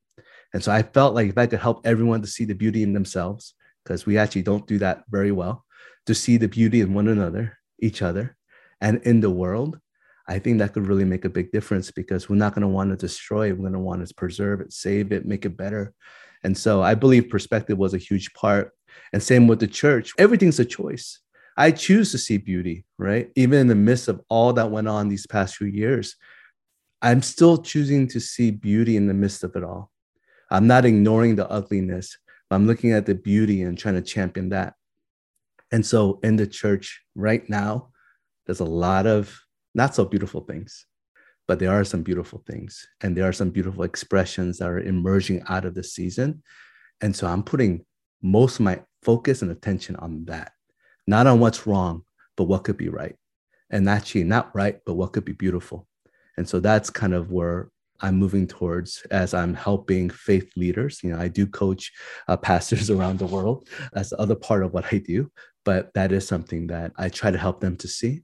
And 0.53 0.63
so 0.63 0.73
I 0.73 0.83
felt 0.83 1.15
like 1.15 1.29
if 1.29 1.39
I 1.39 1.47
could 1.47 1.61
help 1.61 1.87
everyone 1.87 2.21
to 2.23 2.27
see 2.27 2.45
the 2.45 2.55
beauty 2.55 2.83
in 2.83 2.93
themselves, 2.93 3.55
because 3.85 4.07
we 4.07 4.19
actually 4.19 4.43
don't 4.43 4.67
do 4.67 4.79
that 4.79 5.05
very 5.09 5.31
well, 5.31 5.65
to 6.07 6.15
see 6.15 6.37
the 6.37 6.49
beauty 6.49 6.81
in 6.81 6.93
one 6.93 7.07
another, 7.07 7.57
each 7.81 8.03
other, 8.03 8.37
and 8.81 9.01
in 9.03 9.21
the 9.21 9.31
world, 9.31 9.79
I 10.27 10.39
think 10.39 10.59
that 10.59 10.73
could 10.73 10.87
really 10.87 11.05
make 11.05 11.25
a 11.25 11.31
big 11.31 11.51
difference 11.53 11.91
because 11.91 12.29
we're 12.29 12.37
not 12.37 12.55
going 12.55 12.63
to 12.63 12.69
want 12.69 12.91
to 12.91 12.97
destroy 12.97 13.49
it. 13.49 13.53
We're 13.53 13.63
going 13.63 13.73
to 13.73 13.79
want 13.79 14.07
to 14.07 14.15
preserve 14.15 14.61
it, 14.61 14.73
save 14.73 15.13
it, 15.13 15.27
make 15.27 15.45
it 15.45 15.57
better. 15.57 15.93
And 16.45 16.57
so 16.57 16.83
I 16.83 16.95
believe 16.95 17.29
perspective 17.29 17.79
was 17.79 17.95
a 17.95 17.99
huge 17.99 18.33
part. 18.35 18.73
And 19.13 19.23
same 19.23 19.47
with 19.47 19.61
the 19.61 19.67
church, 19.67 20.13
everything's 20.19 20.61
a 20.61 20.65
choice. 20.65 21.21
I 21.57 21.73
choose 21.73 22.13
to 22.13 22.19
see 22.19 22.39
beauty, 22.39 22.85
right? 22.97 23.31
Even 23.37 23.59
in 23.59 23.67
the 23.67 23.75
midst 23.75 24.09
of 24.09 24.21
all 24.29 24.53
that 24.55 24.71
went 24.71 24.89
on 24.89 25.09
these 25.09 25.27
past 25.27 25.57
few 25.57 25.67
years, 25.67 26.17
I'm 27.03 27.23
still 27.23 27.59
choosing 27.59 28.09
to 28.09 28.21
see 28.21 28.51
beauty 28.51 28.97
in 28.97 29.07
the 29.07 29.15
midst 29.15 29.43
of 29.43 29.57
it 29.57 29.65
all. 29.65 29.91
I'm 30.51 30.67
not 30.67 30.85
ignoring 30.85 31.37
the 31.37 31.49
ugliness, 31.49 32.19
but 32.49 32.57
I'm 32.57 32.67
looking 32.67 32.93
at 32.93 33.07
the 33.07 33.15
beauty 33.15 33.63
and 33.63 33.79
trying 33.79 33.95
to 33.95 34.03
champion 34.03 34.51
that. 34.51 34.75
And 35.73 35.87
so 35.87 36.19
in 36.23 36.37
the 36.37 36.47
church 36.47 37.01
right 37.15 37.49
now, 37.49 37.91
there's 38.47 38.61
a 38.61 38.65
lot 38.65 39.07
of 39.07 39.41
not 39.75 39.95
so 39.95 40.05
beautiful 40.05 40.41
things, 40.43 40.87
but 41.47 41.59
there 41.59 41.71
are 41.71 41.85
some 41.85 42.03
beautiful 42.03 42.43
things. 42.47 42.87
And 43.01 43.17
there 43.17 43.29
are 43.29 43.33
some 43.33 43.51
beautiful 43.51 43.85
expressions 43.85 44.59
that 44.59 44.69
are 44.69 44.81
emerging 44.81 45.43
out 45.49 45.65
of 45.65 45.75
the 45.75 45.85
season. 45.85 46.43
And 47.01 47.15
so 47.15 47.27
I'm 47.27 47.43
putting 47.43 47.85
most 48.23 48.57
of 48.57 48.65
my 48.65 48.83
focus 49.03 49.43
and 49.43 49.51
attention 49.51 49.97
on 49.97 50.25
that, 50.27 50.53
not 51.07 51.27
on 51.27 51.41
what's 51.41 51.67
wrong, 51.67 52.03
but 52.37 52.45
what 52.45 52.65
could 52.65 52.77
be 52.77 52.89
right. 52.89 53.17
And 53.71 53.89
actually, 53.89 54.25
not 54.25 54.55
right, 54.55 54.81
but 54.85 54.95
what 54.95 55.13
could 55.13 55.25
be 55.25 55.33
beautiful. 55.33 55.87
And 56.37 56.49
so 56.49 56.61
that's 56.61 56.91
kind 56.91 57.15
of 57.15 57.31
where 57.31 57.71
I'm 58.01 58.17
moving 58.17 58.47
towards 58.47 59.03
as 59.11 59.35
I'm 59.35 59.55
helping 59.55 60.11
faith 60.11 60.51
leaders. 60.57 61.01
You 61.03 61.11
know, 61.11 61.19
I 61.19 61.29
do 61.29 61.47
coach 61.47 61.93
uh, 62.29 62.37
pastors 62.37 62.91
around 62.95 63.19
the 63.19 63.27
world. 63.27 63.69
That's 63.93 64.11
the 64.11 64.19
other 64.19 64.37
part 64.37 64.63
of 64.63 64.73
what 64.73 64.93
I 64.93 64.99
do. 64.99 65.31
But 65.65 65.93
that 65.95 66.13
is 66.13 66.27
something 66.27 66.67
that 66.69 66.93
I 66.97 67.09
try 67.09 67.31
to 67.31 67.39
help 67.39 67.61
them 67.61 67.77
to 67.79 67.89
see 67.89 68.23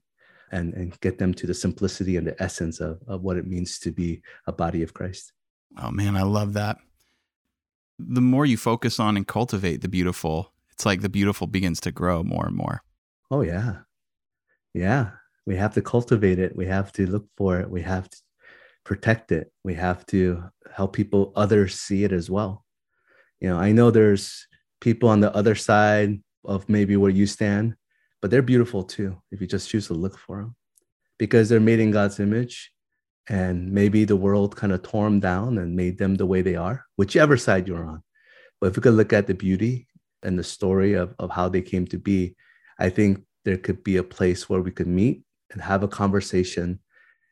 and, 0.53 0.73
and 0.75 0.99
get 1.01 1.19
them 1.19 1.35
to 1.35 1.47
the 1.47 1.55
simplicity 1.55 2.17
and 2.17 2.27
the 2.27 2.41
essence 2.43 2.81
of, 2.81 3.01
of 3.07 3.23
what 3.23 3.37
it 3.37 3.47
means 3.47 3.79
to 3.81 3.91
be 3.91 4.23
a 4.47 4.53
body 4.53 4.83
of 4.83 4.95
Christ. 4.95 5.33
Oh, 5.81 5.91
man, 5.91 6.17
I 6.17 6.23
love 6.23 6.55
that. 6.55 6.79
The 7.99 8.21
more 8.21 8.47
you 8.47 8.57
focus 8.57 8.99
on 9.01 9.17
and 9.17 9.27
cultivate 9.27 9.81
the 9.81 9.89
beautiful, 9.89 10.53
it's 10.73 10.87
like 10.87 11.01
the 11.01 11.09
beautiful 11.09 11.47
begins 11.47 11.81
to 11.81 11.93
grow 11.93 12.23
more 12.23 12.47
and 12.47 12.57
more. 12.57 12.83
Oh, 13.31 13.43
yeah. 13.43 13.79
Yeah. 14.73 15.11
We 15.47 15.57
have 15.57 15.75
to 15.75 15.83
cultivate 15.83 16.39
it. 16.39 16.57
We 16.57 16.67
have 16.67 16.93
to 16.93 17.07
look 17.07 17.27
for 17.37 17.61
it. 17.61 17.71
We 17.71 17.83
have 17.83 18.11
to 18.11 18.19
protect 18.85 19.33
it. 19.33 19.53
We 19.65 19.75
have 19.75 20.05
to 20.07 20.45
help 20.75 20.93
people, 20.93 21.33
others 21.37 21.79
see 21.79 22.05
it 22.05 22.13
as 22.13 22.29
well. 22.29 22.65
You 23.41 23.51
know, 23.51 23.59
I 23.59 23.73
know 23.73 23.91
there's 23.91 24.47
people 24.81 25.09
on 25.09 25.21
the 25.21 25.35
other 25.35 25.55
side 25.55 26.21
of 26.45 26.69
maybe 26.69 26.97
where 26.97 27.11
you 27.11 27.27
stand 27.27 27.77
but 28.27 28.31
they're 28.31 28.43
beautiful 28.43 28.83
too 28.83 29.17
if 29.31 29.41
you 29.41 29.47
just 29.47 29.69
choose 29.69 29.87
to 29.87 29.95
look 29.95 30.19
for 30.19 30.39
them 30.39 30.57
because 31.19 31.49
they're 31.49 31.61
made 31.61 31.81
in 31.81 31.91
God's 31.91 32.21
image. 32.21 32.73
And 33.29 33.73
maybe 33.73 34.05
the 34.05 34.17
world 34.17 34.57
kind 34.57 34.73
of 34.73 34.83
tore 34.83 35.05
them 35.05 35.19
down 35.19 35.59
and 35.59 35.75
made 35.75 35.99
them 35.99 36.15
the 36.15 36.27
way 36.27 36.43
they 36.43 36.55
are, 36.55 36.85
whichever 36.97 37.37
side 37.37 37.67
you're 37.67 37.85
on. 37.85 38.03
But 38.61 38.69
if 38.69 38.77
we 38.77 38.83
could 38.83 38.95
look 38.95 39.13
at 39.13 39.27
the 39.27 39.35
beauty 39.35 39.89
and 40.23 40.39
the 40.39 40.45
story 40.45 40.95
of, 40.95 41.15
of 41.19 41.31
how 41.31 41.49
they 41.49 41.63
came 41.63 41.87
to 41.87 41.99
be, 41.99 42.37
I 42.79 42.89
think 42.89 43.25
there 43.45 43.57
could 43.57 43.83
be 43.83 43.97
a 43.97 44.05
place 44.05 44.49
where 44.49 44.61
we 44.61 44.71
could 44.71 44.87
meet 44.87 45.23
and 45.51 45.63
have 45.63 45.83
a 45.83 45.89
conversation 45.89 46.81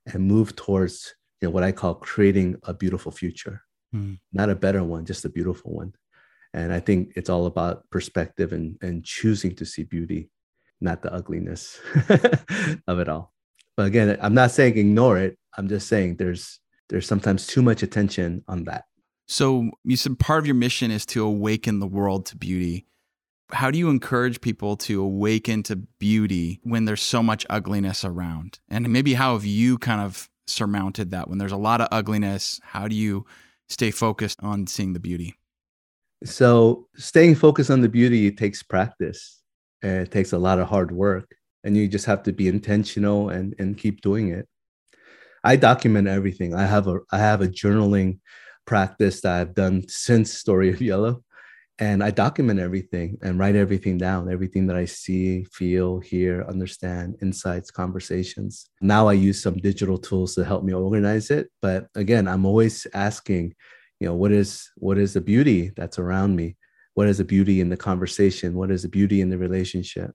and 0.07 0.23
move 0.23 0.55
towards 0.57 1.15
you 1.41 1.49
know, 1.49 1.53
what 1.53 1.65
I 1.65 1.73
call 1.73 1.95
creating 1.95 2.57
a 2.65 2.75
beautiful 2.75 3.13
future. 3.13 3.63
Mm. 3.95 4.19
Not 4.33 4.51
a 4.51 4.57
better 4.57 4.83
one, 4.83 5.05
just 5.05 5.25
a 5.25 5.29
beautiful 5.29 5.73
one. 5.73 5.95
And 6.53 6.73
I 6.73 6.81
think 6.81 7.13
it's 7.17 7.31
all 7.31 7.47
about 7.47 7.89
perspective 7.91 8.53
and, 8.53 8.77
and 8.81 9.05
choosing 9.05 9.55
to 9.57 9.67
see 9.67 9.83
beauty 9.83 10.31
not 10.81 11.03
the 11.03 11.13
ugliness 11.13 11.81
of 12.87 12.99
it 12.99 13.09
all. 13.09 13.33
But 13.77 13.87
again, 13.87 14.17
I'm 14.21 14.35
not 14.35 14.53
saying 14.53 14.77
ignore 14.77 15.19
it. 15.19 15.39
I'm 15.57 15.69
just 15.69 15.89
saying 15.89 16.17
there's 16.17 16.61
there's 16.91 17.07
sometimes 17.07 17.47
too 17.47 17.63
much 17.63 17.83
attention 17.83 18.45
on 18.47 18.65
that. 18.65 18.85
So 19.27 19.71
you 19.85 19.97
said 19.97 20.19
part 20.19 20.41
of 20.41 20.47
your 20.47 20.55
mission 20.55 20.91
is 20.91 21.07
to 21.07 21.25
awaken 21.25 21.81
the 21.81 21.87
world 21.87 22.27
to 22.27 22.37
beauty. 22.37 22.87
How 23.53 23.71
do 23.71 23.79
you 23.79 23.91
encourage 23.91 24.41
people 24.41 24.77
to 24.79 25.03
awaken 25.03 25.63
to 25.65 25.77
beauty 25.77 26.61
when 26.63 26.87
there's 26.87 27.03
so 27.03 27.23
much 27.23 27.47
ugliness 27.51 28.05
around? 28.05 28.59
And 28.69 28.91
maybe 28.91 29.15
how 29.15 29.35
have 29.35 29.45
you 29.45 29.79
kind 29.79 30.01
of 30.01 30.29
surmounted 30.47 31.11
that 31.11 31.29
when 31.29 31.39
there's 31.39 31.53
a 31.53 31.57
lot 31.57 31.81
of 31.81 31.89
ugliness? 31.93 32.61
How 32.63 32.89
do 32.89 32.97
you 32.97 33.27
stay 33.69 33.91
focused 33.91 34.39
on 34.43 34.67
seeing 34.67 34.93
the 34.93 35.01
beauty? 35.01 35.37
So, 36.25 36.89
staying 36.97 37.35
focused 37.35 37.71
on 37.71 37.83
the 37.83 37.89
beauty 37.89 38.31
takes 38.31 38.63
practice 38.63 39.43
and 39.83 40.01
it 40.01 40.11
takes 40.11 40.33
a 40.33 40.39
lot 40.39 40.59
of 40.59 40.69
hard 40.69 40.91
work 40.91 41.37
and 41.65 41.77
you 41.77 41.89
just 41.89 42.07
have 42.07 42.23
to 42.25 42.33
be 42.33 42.47
intentional 42.47 43.31
and 43.31 43.55
and 43.59 43.77
keep 43.77 44.01
doing 44.03 44.29
it 44.29 44.47
i 45.43 45.57
document 45.57 46.07
everything 46.07 46.55
i 46.55 46.67
have 46.67 46.87
a 46.87 46.99
i 47.11 47.19
have 47.19 47.41
a 47.41 47.49
journaling 47.49 48.19
practice 48.67 49.21
that 49.23 49.41
i've 49.41 49.55
done 49.55 49.83
since 49.89 50.33
story 50.33 50.71
of 50.71 50.81
yellow 50.81 51.23
and 51.81 52.05
i 52.05 52.11
document 52.11 52.61
everything 52.61 53.19
and 53.23 53.39
write 53.39 53.57
everything 53.57 53.99
down 53.99 54.31
everything 54.31 54.67
that 54.67 54.77
i 54.77 54.85
see 54.85 55.45
feel 55.53 55.99
hear 55.99 56.45
understand 56.49 57.17
insights 57.21 57.71
conversations. 57.71 58.71
Now 58.81 59.09
i 59.09 59.13
use 59.13 59.43
some 59.43 59.57
digital 59.57 59.99
tools 59.99 60.35
to 60.35 60.45
help 60.45 60.63
me 60.63 60.73
organize 60.73 61.31
it 61.31 61.49
but 61.61 61.89
again 61.97 62.29
i'm 62.29 62.47
always 62.47 62.87
asking 62.95 63.55
you 64.01 64.09
know 64.09 64.15
what 64.15 64.33
is 64.33 64.71
what 64.77 64.99
is 64.99 65.15
the 65.15 65.21
beauty 65.21 65.73
that's 65.77 65.99
around 65.99 66.37
me? 66.37 66.57
What 66.95 67.09
is 67.09 67.19
the 67.19 67.25
beauty 67.25 67.61
in 67.61 67.71
the 67.71 67.77
conversation? 67.77 68.55
What 68.55 68.71
is 68.71 68.83
the 68.83 68.89
beauty 68.89 69.21
in 69.21 69.31
the 69.31 69.39
relationship? 69.39 70.13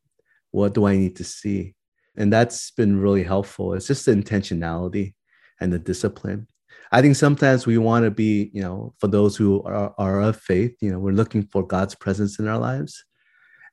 What 0.52 0.74
do 0.74 0.86
i 0.86 0.95
need 0.95 1.15
to 1.17 1.24
see? 1.24 1.76
And 2.15 2.32
that's 2.32 2.72
been 2.72 3.00
really 3.00 3.24
helpful. 3.24 3.74
It's 3.74 3.88
just 3.88 4.06
the 4.06 4.12
intentionality 4.12 5.13
and 5.62 5.72
the 5.72 5.80
discipline 5.80 6.48
i 6.91 7.02
think 7.02 7.15
sometimes 7.15 7.65
we 7.65 7.78
want 7.78 8.06
to 8.06 8.12
be 8.12 8.49
you 8.54 8.62
know 8.62 8.93
for 8.99 9.08
those 9.08 9.36
who 9.36 9.62
are, 9.63 9.93
are 9.97 10.21
of 10.21 10.36
faith 10.38 10.75
you 10.82 10.91
know 10.91 10.99
we're 10.99 11.12
looking 11.12 11.43
for 11.43 11.65
god's 11.65 11.95
presence 11.95 12.39
in 12.39 12.47
our 12.47 12.60
lives. 12.60 13.06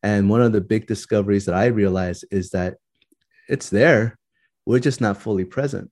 And 0.02 0.30
one 0.30 0.42
of 0.42 0.52
the 0.52 0.60
big 0.60 0.86
discoveries 0.86 1.46
that 1.46 1.54
i 1.54 1.66
realized 1.66 2.24
is 2.30 2.50
that 2.50 2.76
it's 3.48 3.70
there. 3.70 4.18
We're 4.66 4.80
just 4.80 5.00
not 5.00 5.20
fully 5.20 5.44
present. 5.44 5.90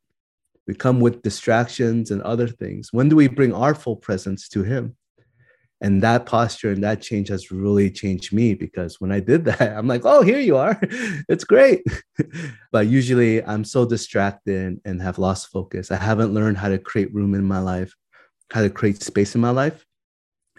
We 0.66 0.74
come 0.74 1.00
with 1.00 1.22
distractions 1.22 2.10
and 2.10 2.22
other 2.22 2.48
things. 2.48 2.92
When 2.92 3.08
do 3.08 3.16
we 3.16 3.28
bring 3.28 3.52
our 3.52 3.74
full 3.74 3.96
presence 3.96 4.48
to 4.50 4.62
him 4.62 4.96
and 5.84 6.02
that 6.02 6.24
posture 6.24 6.70
and 6.72 6.82
that 6.82 7.02
change 7.02 7.28
has 7.28 7.50
really 7.50 7.90
changed 7.90 8.32
me 8.32 8.54
because 8.54 9.02
when 9.02 9.12
i 9.12 9.20
did 9.20 9.44
that 9.50 9.76
i'm 9.76 9.86
like 9.86 10.02
oh 10.04 10.22
here 10.22 10.40
you 10.40 10.56
are. 10.56 10.80
It's 11.28 11.44
great. 11.44 11.82
But 12.72 12.86
usually 12.86 13.44
i'm 13.44 13.64
so 13.64 13.84
distracted 13.84 14.80
and 14.84 15.02
have 15.02 15.18
lost 15.18 15.52
focus. 15.52 15.90
I 15.90 15.96
haven't 15.96 16.34
learned 16.34 16.58
how 16.58 16.70
to 16.70 16.78
create 16.78 17.14
room 17.14 17.34
in 17.34 17.44
my 17.44 17.60
life 17.60 17.94
how 18.52 18.62
to 18.62 18.70
create 18.70 19.02
space 19.02 19.34
in 19.34 19.40
my 19.40 19.50
life. 19.50 19.84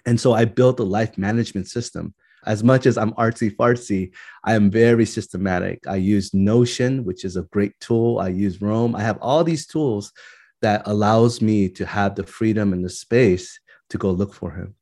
And 0.06 0.18
so 0.20 0.34
i 0.34 0.46
built 0.46 0.80
a 0.80 0.84
life 0.98 1.18
management 1.18 1.68
system. 1.68 2.14
As 2.46 2.64
much 2.64 2.86
as 2.86 2.96
i'm 2.96 3.14
artsy 3.24 3.50
fartsy 3.60 4.04
i 4.44 4.54
am 4.54 4.70
very 4.70 5.08
systematic. 5.18 5.78
I 5.88 5.98
use 6.16 6.36
notion 6.36 7.04
which 7.08 7.26
is 7.26 7.36
a 7.36 7.48
great 7.56 7.74
tool. 7.80 8.20
I 8.20 8.30
use 8.46 8.62
roam 8.62 8.96
i 8.96 9.02
have 9.10 9.20
all 9.28 9.44
these 9.44 9.66
tools 9.66 10.14
that 10.62 10.84
allows 10.86 11.42
me 11.42 11.58
to 11.78 11.84
have 11.98 12.14
the 12.14 12.28
freedom 12.38 12.74
and 12.74 12.84
the 12.86 12.96
space 13.06 13.48
to 13.90 13.98
go 13.98 14.12
look 14.12 14.34
for 14.34 14.52
him 14.52 14.76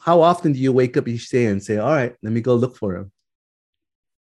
how 0.00 0.22
often 0.22 0.52
do 0.52 0.58
you 0.58 0.72
wake 0.72 0.96
up 0.96 1.06
each 1.06 1.28
day 1.28 1.46
and 1.46 1.62
say, 1.62 1.76
all 1.76 1.92
right, 1.92 2.14
let 2.22 2.32
me 2.32 2.40
go 2.40 2.54
look 2.54 2.76
for 2.76 2.96
him? 2.96 3.12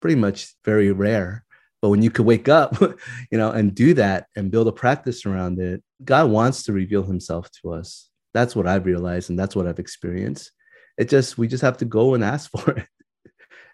Pretty 0.00 0.16
much 0.16 0.54
very 0.64 0.92
rare. 0.92 1.44
But 1.80 1.90
when 1.90 2.02
you 2.02 2.10
could 2.10 2.26
wake 2.26 2.48
up, 2.48 2.80
you 3.30 3.38
know, 3.38 3.52
and 3.52 3.74
do 3.74 3.94
that 3.94 4.26
and 4.34 4.50
build 4.50 4.66
a 4.66 4.72
practice 4.72 5.24
around 5.24 5.60
it, 5.60 5.82
God 6.04 6.30
wants 6.30 6.64
to 6.64 6.72
reveal 6.72 7.04
himself 7.04 7.48
to 7.62 7.72
us. 7.72 8.10
That's 8.34 8.56
what 8.56 8.66
I've 8.66 8.86
realized 8.86 9.30
and 9.30 9.38
that's 9.38 9.54
what 9.54 9.66
I've 9.66 9.78
experienced. 9.78 10.50
It 10.98 11.08
just 11.08 11.38
we 11.38 11.46
just 11.46 11.62
have 11.62 11.78
to 11.78 11.84
go 11.84 12.14
and 12.14 12.24
ask 12.24 12.50
for 12.56 12.72
it. 12.72 12.86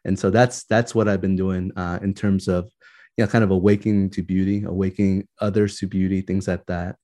And 0.05 0.19
so 0.19 0.29
that's 0.29 0.65
that's 0.65 0.95
what 0.95 1.09
I've 1.09 1.23
been 1.23 1.37
doing 1.37 1.73
uh, 1.77 1.99
in 2.03 2.13
terms 2.13 2.49
of 2.49 2.71
you 3.17 3.25
know 3.25 3.31
kind 3.31 3.43
of 3.43 3.51
awakening 3.51 4.11
to 4.11 4.23
beauty, 4.23 4.65
awakening 4.65 5.27
others 5.41 5.79
to 5.79 5.87
beauty, 5.87 6.21
things 6.21 6.47
like 6.47 6.67
that 6.67 6.97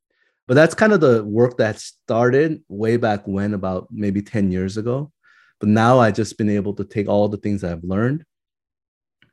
but 0.50 0.56
that's 0.56 0.74
kind 0.74 0.92
of 0.92 1.00
the 1.00 1.22
work 1.22 1.56
that 1.58 1.78
started 1.78 2.60
way 2.68 2.96
back 2.96 3.22
when 3.24 3.54
about 3.54 3.86
maybe 3.92 4.20
10 4.20 4.50
years 4.50 4.76
ago 4.76 5.12
but 5.60 5.68
now 5.68 6.00
i've 6.00 6.16
just 6.16 6.36
been 6.36 6.50
able 6.50 6.74
to 6.74 6.84
take 6.84 7.08
all 7.08 7.28
the 7.28 7.36
things 7.38 7.62
i've 7.62 7.84
learned 7.84 8.24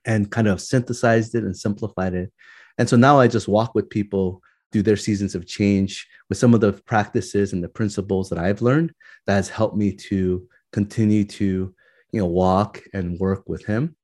and 0.05 0.31
kind 0.31 0.47
of 0.47 0.61
synthesized 0.61 1.35
it 1.35 1.43
and 1.43 1.57
simplified 1.57 2.13
it 2.13 2.31
And 2.77 2.87
so 2.87 2.95
now 2.95 3.19
I 3.19 3.27
just 3.27 3.47
walk 3.47 3.75
with 3.75 3.89
people 3.89 4.41
through 4.71 4.83
their 4.83 4.97
seasons 4.97 5.35
of 5.35 5.47
change 5.47 6.07
with 6.29 6.37
some 6.37 6.53
of 6.53 6.61
the 6.61 6.73
practices 6.73 7.53
and 7.53 7.63
the 7.63 7.69
principles 7.69 8.29
that 8.29 8.39
I've 8.39 8.61
learned 8.61 8.91
that 9.25 9.35
has 9.35 9.49
helped 9.49 9.77
me 9.77 9.93
to 10.09 10.47
continue 10.71 11.23
to, 11.39 11.73
you 12.11 12.19
know, 12.19 12.25
walk 12.25 12.83
and 12.93 13.19
work 13.19 13.49
with 13.49 13.65
him, 13.65 13.95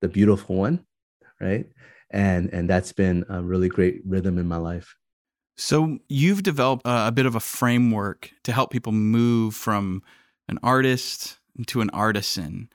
the 0.00 0.08
beautiful 0.08 0.56
one, 0.56 0.84
right? 1.40 1.66
And 2.10 2.50
and 2.52 2.68
that's 2.68 2.92
been 2.92 3.24
a 3.28 3.42
really 3.42 3.68
great 3.68 4.02
rhythm 4.06 4.38
in 4.38 4.48
my 4.48 4.56
life. 4.58 4.96
So 5.56 5.98
you've 6.08 6.42
developed 6.42 6.86
a, 6.86 7.08
a 7.08 7.12
bit 7.12 7.26
of 7.26 7.34
a 7.34 7.40
framework 7.40 8.30
to 8.44 8.52
help 8.52 8.70
people 8.70 8.92
move 8.92 9.54
from 9.54 10.02
an 10.48 10.58
artist 10.62 11.38
to 11.66 11.80
an 11.80 11.90
artisan. 11.90 12.68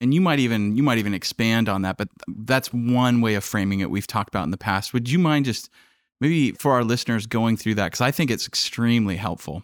And 0.00 0.12
you 0.12 0.20
might 0.20 0.38
even 0.38 0.76
you 0.76 0.82
might 0.82 0.98
even 0.98 1.14
expand 1.14 1.68
on 1.68 1.82
that 1.82 1.96
but 1.96 2.08
that's 2.26 2.72
one 2.72 3.20
way 3.20 3.34
of 3.34 3.44
framing 3.44 3.80
it 3.80 3.90
we've 3.90 4.06
talked 4.06 4.28
about 4.28 4.44
in 4.44 4.50
the 4.50 4.56
past. 4.56 4.92
Would 4.92 5.10
you 5.10 5.18
mind 5.18 5.44
just 5.44 5.70
maybe 6.20 6.52
for 6.52 6.72
our 6.72 6.84
listeners 6.84 7.26
going 7.26 7.56
through 7.56 7.74
that? 7.76 7.86
Because 7.86 8.00
i 8.00 8.10
think 8.10 8.30
it's 8.30 8.48
extremely 8.48 9.16
helpful. 9.16 9.62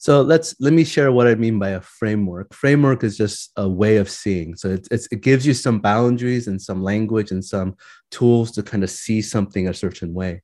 So 0.00 0.22
let's 0.22 0.54
let 0.60 0.72
me 0.72 0.84
share 0.84 1.10
what 1.10 1.26
i 1.26 1.34
mean 1.34 1.58
by 1.58 1.70
a 1.70 1.80
framework. 1.80 2.54
Framework 2.54 3.02
is 3.02 3.16
just 3.16 3.50
a 3.56 3.68
way 3.68 3.96
of 3.96 4.08
seeing. 4.08 4.54
So 4.54 4.70
it's, 4.70 4.88
it's, 4.92 5.08
it 5.10 5.20
gives 5.22 5.44
you 5.44 5.52
some 5.52 5.80
boundaries 5.80 6.46
and 6.46 6.62
some 6.62 6.82
language 6.82 7.32
and 7.32 7.44
some 7.44 7.76
tools 8.12 8.52
to 8.52 8.62
kind 8.62 8.84
of 8.84 8.90
see 8.90 9.20
something 9.20 9.68
a 9.68 9.74
certain 9.74 10.14
way 10.14 10.42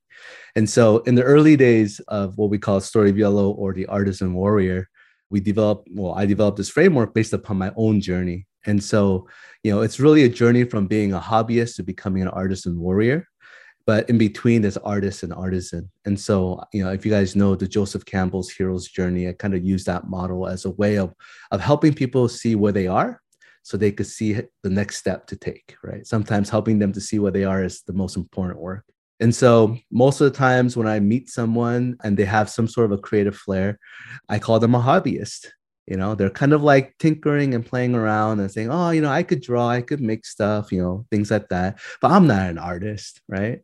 and 0.56 0.68
so 0.68 0.98
in 0.98 1.14
the 1.14 1.22
early 1.22 1.56
days 1.56 2.00
of 2.08 2.36
what 2.38 2.50
we 2.50 2.58
call 2.58 2.80
story 2.80 3.10
of 3.10 3.18
yellow 3.18 3.50
or 3.50 3.72
the 3.72 3.86
artisan 3.86 4.34
warrior 4.34 4.88
we 5.30 5.40
developed 5.40 5.88
well 5.92 6.14
i 6.14 6.24
developed 6.26 6.56
this 6.56 6.70
framework 6.70 7.14
based 7.14 7.32
upon 7.32 7.58
my 7.58 7.72
own 7.76 8.00
journey. 8.00 8.46
And 8.66 8.82
so 8.82 9.28
you 9.62 9.70
know 9.70 9.82
it's 9.82 10.00
really 10.00 10.24
a 10.24 10.28
journey 10.28 10.64
from 10.64 10.86
being 10.86 11.12
a 11.12 11.20
hobbyist 11.20 11.76
to 11.76 11.82
becoming 11.82 12.22
an 12.22 12.28
artisan 12.28 12.78
warrior 12.78 13.28
but 13.86 14.08
in 14.08 14.16
between 14.16 14.62
there's 14.62 14.78
artist 14.78 15.22
and 15.22 15.32
artisan. 15.34 15.90
And 16.06 16.18
so 16.18 16.62
you 16.72 16.82
know 16.82 16.90
if 16.90 17.04
you 17.04 17.10
guys 17.10 17.36
know 17.36 17.54
the 17.54 17.68
joseph 17.68 18.04
campbell's 18.04 18.50
hero's 18.50 18.88
journey 18.88 19.28
i 19.28 19.32
kind 19.32 19.54
of 19.54 19.64
use 19.64 19.84
that 19.84 20.08
model 20.08 20.46
as 20.46 20.64
a 20.64 20.70
way 20.70 20.96
of 20.96 21.12
of 21.50 21.60
helping 21.60 21.94
people 21.94 22.28
see 22.28 22.54
where 22.54 22.72
they 22.72 22.86
are 22.86 23.20
so 23.62 23.76
they 23.76 23.92
could 23.92 24.06
see 24.06 24.40
the 24.62 24.70
next 24.70 24.96
step 24.96 25.26
to 25.26 25.36
take 25.36 25.76
right? 25.82 26.06
Sometimes 26.06 26.48
helping 26.48 26.78
them 26.78 26.92
to 26.92 27.00
see 27.00 27.18
where 27.18 27.32
they 27.32 27.44
are 27.44 27.64
is 27.64 27.82
the 27.82 27.92
most 27.92 28.16
important 28.16 28.60
work 28.60 28.84
and 29.20 29.34
so 29.34 29.76
most 29.90 30.20
of 30.20 30.32
the 30.32 30.36
times 30.36 30.76
when 30.76 30.88
I 30.88 31.00
meet 31.00 31.28
someone 31.28 31.96
and 32.02 32.16
they 32.16 32.24
have 32.24 32.50
some 32.50 32.66
sort 32.66 32.86
of 32.86 32.98
a 32.98 33.02
creative 33.02 33.36
flair, 33.36 33.78
I 34.28 34.38
call 34.38 34.58
them 34.58 34.74
a 34.74 34.80
hobbyist. 34.80 35.48
You 35.86 35.96
know, 35.96 36.14
they're 36.14 36.30
kind 36.30 36.52
of 36.52 36.62
like 36.62 36.96
tinkering 36.98 37.54
and 37.54 37.64
playing 37.64 37.94
around 37.94 38.40
and 38.40 38.50
saying, 38.50 38.70
oh, 38.70 38.90
you 38.90 39.02
know, 39.02 39.10
I 39.10 39.22
could 39.22 39.42
draw, 39.42 39.68
I 39.68 39.82
could 39.82 40.00
make 40.00 40.24
stuff, 40.24 40.72
you 40.72 40.82
know, 40.82 41.06
things 41.10 41.30
like 41.30 41.48
that. 41.50 41.78
But 42.00 42.10
I'm 42.10 42.26
not 42.26 42.48
an 42.48 42.58
artist, 42.58 43.20
right? 43.28 43.60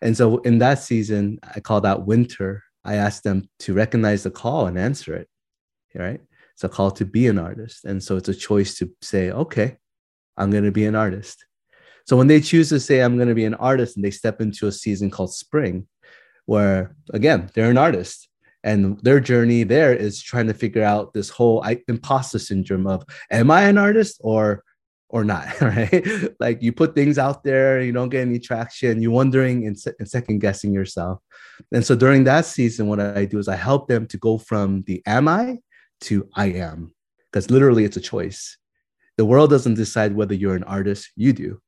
And 0.00 0.16
so 0.16 0.38
in 0.38 0.58
that 0.58 0.78
season, 0.78 1.38
I 1.54 1.60
call 1.60 1.82
that 1.82 2.06
winter. 2.06 2.64
I 2.84 2.94
ask 2.94 3.22
them 3.22 3.48
to 3.60 3.74
recognize 3.74 4.22
the 4.22 4.30
call 4.30 4.66
and 4.66 4.78
answer 4.78 5.14
it, 5.14 5.28
right? 5.94 6.20
It's 6.54 6.64
a 6.64 6.68
call 6.68 6.90
to 6.92 7.04
be 7.04 7.26
an 7.26 7.38
artist. 7.38 7.84
And 7.84 8.02
so 8.02 8.16
it's 8.16 8.30
a 8.30 8.34
choice 8.34 8.78
to 8.78 8.90
say, 9.02 9.30
okay, 9.30 9.76
I'm 10.36 10.50
going 10.50 10.64
to 10.64 10.72
be 10.72 10.86
an 10.86 10.94
artist. 10.94 11.44
So 12.06 12.16
when 12.16 12.26
they 12.26 12.40
choose 12.40 12.68
to 12.70 12.80
say, 12.80 13.00
I'm 13.00 13.16
going 13.16 13.28
to 13.28 13.34
be 13.34 13.44
an 13.44 13.54
artist, 13.54 13.96
and 13.96 14.04
they 14.04 14.10
step 14.10 14.40
into 14.40 14.66
a 14.66 14.72
season 14.72 15.10
called 15.10 15.32
spring, 15.32 15.86
where 16.46 16.96
again, 17.12 17.50
they're 17.54 17.70
an 17.70 17.78
artist. 17.78 18.28
And 18.62 19.00
their 19.00 19.20
journey 19.20 19.62
there 19.62 19.94
is 19.94 20.20
trying 20.20 20.48
to 20.48 20.54
figure 20.54 20.82
out 20.82 21.14
this 21.14 21.30
whole 21.30 21.64
imposter 21.88 22.38
syndrome 22.38 22.86
of, 22.86 23.04
am 23.30 23.50
I 23.50 23.62
an 23.62 23.78
artist 23.78 24.20
or 24.20 24.64
or 25.08 25.24
not? 25.24 25.46
Right? 25.60 26.04
Like 26.40 26.62
you 26.62 26.72
put 26.72 26.94
things 26.94 27.18
out 27.18 27.42
there 27.42 27.80
you 27.80 27.92
don't 27.92 28.10
get 28.10 28.26
any 28.26 28.38
traction 28.38 29.00
you're 29.00 29.12
wondering 29.12 29.66
and, 29.66 29.76
and, 29.98 30.08
second 30.08 30.40
guessing 30.40 30.72
yourself. 30.72 31.20
And 31.72 31.84
so 31.84 31.94
during 31.96 32.24
that 32.24 32.44
season 32.46 32.86
what 32.86 33.00
i 33.00 33.24
do 33.24 33.38
is 33.38 33.48
i 33.48 33.56
help 33.56 33.88
them 33.88 34.06
to 34.08 34.18
go 34.18 34.38
from 34.38 34.82
the 34.82 35.02
am 35.06 35.26
i 35.28 35.58
to 36.02 36.28
i 36.34 36.46
am. 36.46 36.92
Because 37.30 37.50
literally 37.50 37.84
it's 37.84 37.96
a 37.96 38.00
choice. 38.00 38.58
The 39.16 39.24
world 39.24 39.50
doesn't 39.50 39.74
decide 39.74 40.14
whether 40.14 40.34
you're 40.34 40.56
an 40.56 40.64
artist 40.64 41.10
you 41.16 41.32
do 41.32 41.60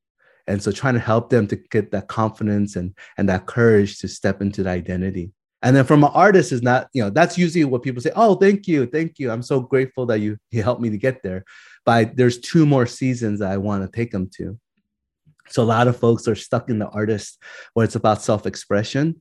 and 0.46 0.62
so 0.62 0.72
trying 0.72 0.94
to 0.94 1.00
help 1.00 1.30
them 1.30 1.46
to 1.48 1.56
get 1.56 1.90
that 1.92 2.08
confidence 2.08 2.76
and 2.76 2.94
and 3.18 3.28
that 3.28 3.46
courage 3.46 3.98
to 3.98 4.08
step 4.08 4.40
into 4.40 4.62
the 4.62 4.70
identity. 4.70 5.32
And 5.64 5.76
then 5.76 5.84
from 5.84 6.02
an 6.02 6.10
artist 6.12 6.50
is 6.52 6.62
not 6.62 6.88
you 6.92 7.02
know 7.02 7.10
that's 7.10 7.38
usually 7.38 7.64
what 7.64 7.82
people 7.82 8.02
say 8.02 8.12
oh 8.16 8.34
thank 8.34 8.66
you 8.66 8.86
thank 8.86 9.18
you. 9.18 9.30
I'm 9.30 9.42
so 9.42 9.60
grateful 9.60 10.06
that 10.06 10.20
you 10.20 10.36
you 10.50 10.62
helped 10.62 10.82
me 10.82 10.90
to 10.90 10.98
get 10.98 11.22
there. 11.22 11.44
But 11.84 12.16
there's 12.16 12.38
two 12.38 12.66
more 12.66 12.86
seasons 12.86 13.40
that 13.40 13.50
i 13.50 13.56
want 13.56 13.82
to 13.82 13.96
take 13.96 14.10
them 14.10 14.30
to. 14.36 14.58
So 15.48 15.62
a 15.62 15.64
lot 15.64 15.88
of 15.88 15.96
folks 15.96 16.28
are 16.28 16.34
stuck 16.34 16.70
in 16.70 16.78
the 16.78 16.88
artist 16.88 17.38
where 17.74 17.84
it's 17.84 17.96
about 17.96 18.22
self-expression 18.22 19.20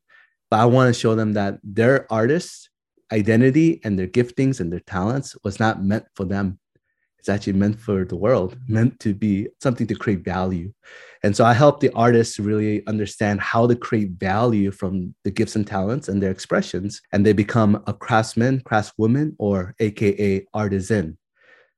but 0.52 0.60
i 0.60 0.66
want 0.66 0.94
to 0.94 1.00
show 1.00 1.16
them 1.16 1.34
that 1.34 1.58
their 1.64 2.12
artist 2.14 2.70
identity 3.12 3.82
and 3.84 3.98
their 3.98 4.08
giftings 4.08 4.60
and 4.60 4.72
their 4.72 4.80
talents 4.82 5.36
was 5.44 5.60
not 5.60 5.84
meant 5.84 6.06
for 6.16 6.26
them 6.26 6.60
it's 7.22 7.30
actually 7.30 7.54
meant 7.54 7.80
for 7.80 8.04
the 8.04 8.16
world, 8.16 8.58
meant 8.68 9.00
to 9.00 9.14
be 9.14 9.48
something 9.62 9.86
to 9.86 9.94
create 9.94 10.26
value. 10.26 10.74
And 11.22 11.38
so 11.38 11.46
I 11.46 11.54
help 11.54 11.80
the 11.80 11.94
artists 11.94 12.40
really 12.40 12.84
understand 12.88 13.42
how 13.42 13.68
to 13.68 13.76
create 13.76 14.14
value 14.14 14.72
from 14.72 15.14
the 15.24 15.30
gifts 15.30 15.56
and 15.56 15.68
talents 15.68 16.08
and 16.08 16.20
their 16.20 16.32
expressions. 16.32 17.00
And 17.12 17.24
they 17.24 17.34
become 17.34 17.84
a 17.86 17.94
craftsman, 17.94 18.62
craftswoman, 18.62 19.36
or 19.38 19.76
AKA 19.80 20.48
artisan. 20.56 21.20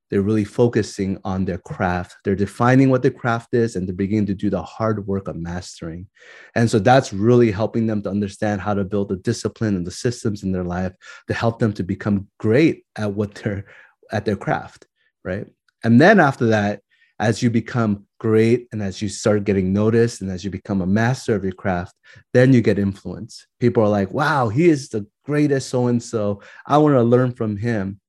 They're 0.10 0.21
really 0.21 0.45
focusing 0.45 1.19
on 1.25 1.43
their 1.43 1.58
craft. 1.58 2.15
They're 2.23 2.36
defining 2.36 2.89
what 2.89 3.03
the 3.03 3.12
craft 3.12 3.53
is 3.53 3.75
and 3.75 3.86
they're 3.86 3.93
beginning 3.93 4.27
to 4.27 4.36
do 4.36 4.49
the 4.49 4.63
hard 4.63 5.06
work 5.08 5.27
of 5.27 5.36
mastering. 5.36 6.08
And 6.56 6.71
so 6.71 6.79
that's 6.79 7.12
really 7.12 7.51
helping 7.51 7.88
them 7.88 8.01
to 8.03 8.10
understand 8.10 8.62
how 8.62 8.75
to 8.75 8.86
build 8.86 9.10
the 9.10 9.17
discipline 9.17 9.75
and 9.75 9.86
the 9.86 9.91
systems 9.91 10.41
in 10.43 10.53
their 10.53 10.63
life 10.63 10.93
to 11.27 11.34
help 11.34 11.60
them 11.60 11.73
to 11.73 11.84
become 11.84 12.29
great 12.39 12.86
at 12.95 13.12
what 13.12 13.36
they're 13.36 13.65
at 14.12 14.23
their 14.23 14.36
craft 14.36 14.86
right? 15.23 15.47
And 15.83 15.99
then 15.99 16.19
after 16.19 16.47
that, 16.47 16.81
as 17.19 17.41
you 17.43 17.49
become 17.49 18.05
great 18.19 18.67
and 18.71 18.81
as 18.81 19.01
you 19.01 19.09
start 19.09 19.43
getting 19.43 19.71
noticed 19.71 20.21
and 20.21 20.31
as 20.31 20.43
you 20.43 20.49
become 20.49 20.81
a 20.81 20.88
master 20.88 21.36
of 21.36 21.43
your 21.43 21.53
craft, 21.53 21.93
then 22.33 22.53
you 22.53 22.62
get 22.62 22.79
influence. 22.79 23.45
People 23.59 23.83
are 23.83 23.89
like, 23.89 24.12
wow, 24.12 24.49
he 24.49 24.69
is 24.69 24.89
the 24.89 25.05
greatest 25.23 25.69
so 25.69 25.88
and 25.88 26.01
so. 26.01 26.41
I 26.65 26.77
want 26.77 26.95
to 26.95 27.03
learn 27.03 27.33
from 27.33 27.57
him. 27.57 27.99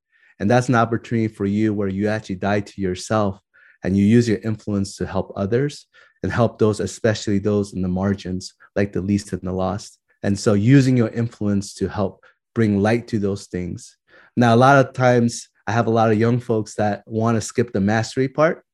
And 0.41 0.51
that's 0.51 0.69
an 0.69 0.75
opportunity 0.75 1.29
for 1.29 1.47
you 1.47 1.73
where 1.73 1.89
you 1.89 2.09
actually 2.09 2.37
die 2.37 2.61
to 2.61 2.81
yourself 2.81 3.41
and 3.83 3.97
you 3.97 4.05
use 4.05 4.29
your 4.29 4.39
influence 4.39 4.97
to 4.97 5.07
help 5.07 5.33
others 5.37 5.87
and 6.23 6.33
help 6.33 6.59
those, 6.59 6.81
especially 6.81 7.39
those 7.39 7.75
in 7.75 7.83
the 7.83 7.89
margins, 7.89 8.55
like 8.75 8.93
the 8.93 9.03
least 9.03 9.33
and 9.33 9.43
the 9.43 9.53
lost. 9.53 9.99
And 10.23 10.39
so 10.39 10.55
using 10.55 10.97
your 10.97 11.11
influence 11.11 11.75
to 11.75 11.89
help 11.89 12.25
bring 12.55 12.81
light 12.81 13.07
to 13.09 13.19
those 13.19 13.47
things. 13.47 13.97
Now, 14.37 14.55
a 14.55 14.57
lot 14.57 14.85
of 14.85 14.95
times 14.95 15.49
I 15.67 15.73
have 15.73 15.87
a 15.87 15.91
lot 15.91 16.11
of 16.11 16.19
young 16.19 16.41
folks 16.41 16.75
that 16.75 17.03
want 17.07 17.37
to 17.37 17.41
skip 17.41 17.73
the 17.73 17.81
mastery 17.81 18.29
part 18.29 18.65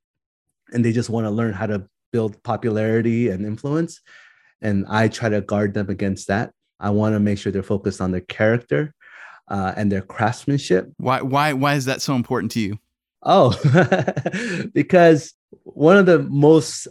and 0.72 0.84
they 0.84 0.92
just 0.92 1.10
want 1.10 1.26
to 1.26 1.30
learn 1.30 1.52
how 1.52 1.66
to 1.66 1.86
build 2.12 2.42
popularity 2.42 3.28
and 3.28 3.46
influence. 3.46 4.00
And 4.60 4.84
I 4.88 5.08
try 5.08 5.28
to 5.28 5.40
guard 5.40 5.74
them 5.74 5.88
against 5.88 6.28
that. 6.28 6.52
I 6.78 6.90
want 6.90 7.14
to 7.14 7.20
make 7.20 7.38
sure 7.38 7.52
they're 7.52 7.62
focused 7.62 8.00
on 8.00 8.10
their 8.10 8.20
character 8.22 8.94
uh, 9.48 9.74
and 9.76 9.90
their 9.90 10.02
craftsmanship. 10.02 10.90
Why, 10.96 11.22
why, 11.22 11.52
why 11.52 11.74
is 11.74 11.84
that 11.84 12.02
so 12.02 12.14
important 12.14 12.52
to 12.52 12.60
you? 12.60 12.78
Oh, 13.22 13.54
because 14.74 15.34
one 15.62 15.96
of 15.96 16.06
the 16.06 16.20
most, 16.20 16.88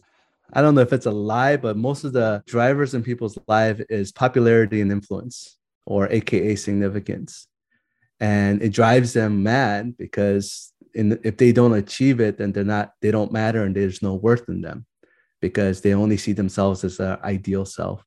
I 0.54 0.62
don't 0.62 0.76
know 0.76 0.82
if 0.82 0.94
it's 0.94 1.08
a 1.08 1.12
lie, 1.12 1.58
but 1.58 1.76
most 1.76 2.04
of 2.04 2.14
the 2.14 2.44
drivers 2.48 2.94
in 2.94 3.04
people's 3.04 3.38
life 3.48 3.82
is 3.90 4.12
popularity 4.12 4.82
and 4.82 4.92
influence 4.92 5.58
or 5.86 6.08
AKA 6.10 6.56
significance 6.56 7.48
and 8.20 8.62
it 8.62 8.74
drives 8.74 9.14
them 9.14 9.44
mad 9.44 9.98
because 9.98 10.74
in, 10.94 11.20
if 11.24 11.38
they 11.38 11.52
don't 11.52 11.74
achieve 11.74 12.20
it 12.20 12.38
then 12.38 12.52
they're 12.52 12.64
not 12.64 12.94
they 13.02 13.12
don't 13.12 13.32
matter 13.32 13.64
and 13.64 13.76
there's 13.76 14.02
no 14.02 14.16
worth 14.16 14.48
in 14.50 14.62
them 14.62 14.86
because 15.42 15.82
they 15.82 15.94
only 15.94 16.18
see 16.18 16.34
themselves 16.34 16.84
as 16.84 16.98
their 16.98 17.24
ideal 17.26 17.66
self. 17.66 18.04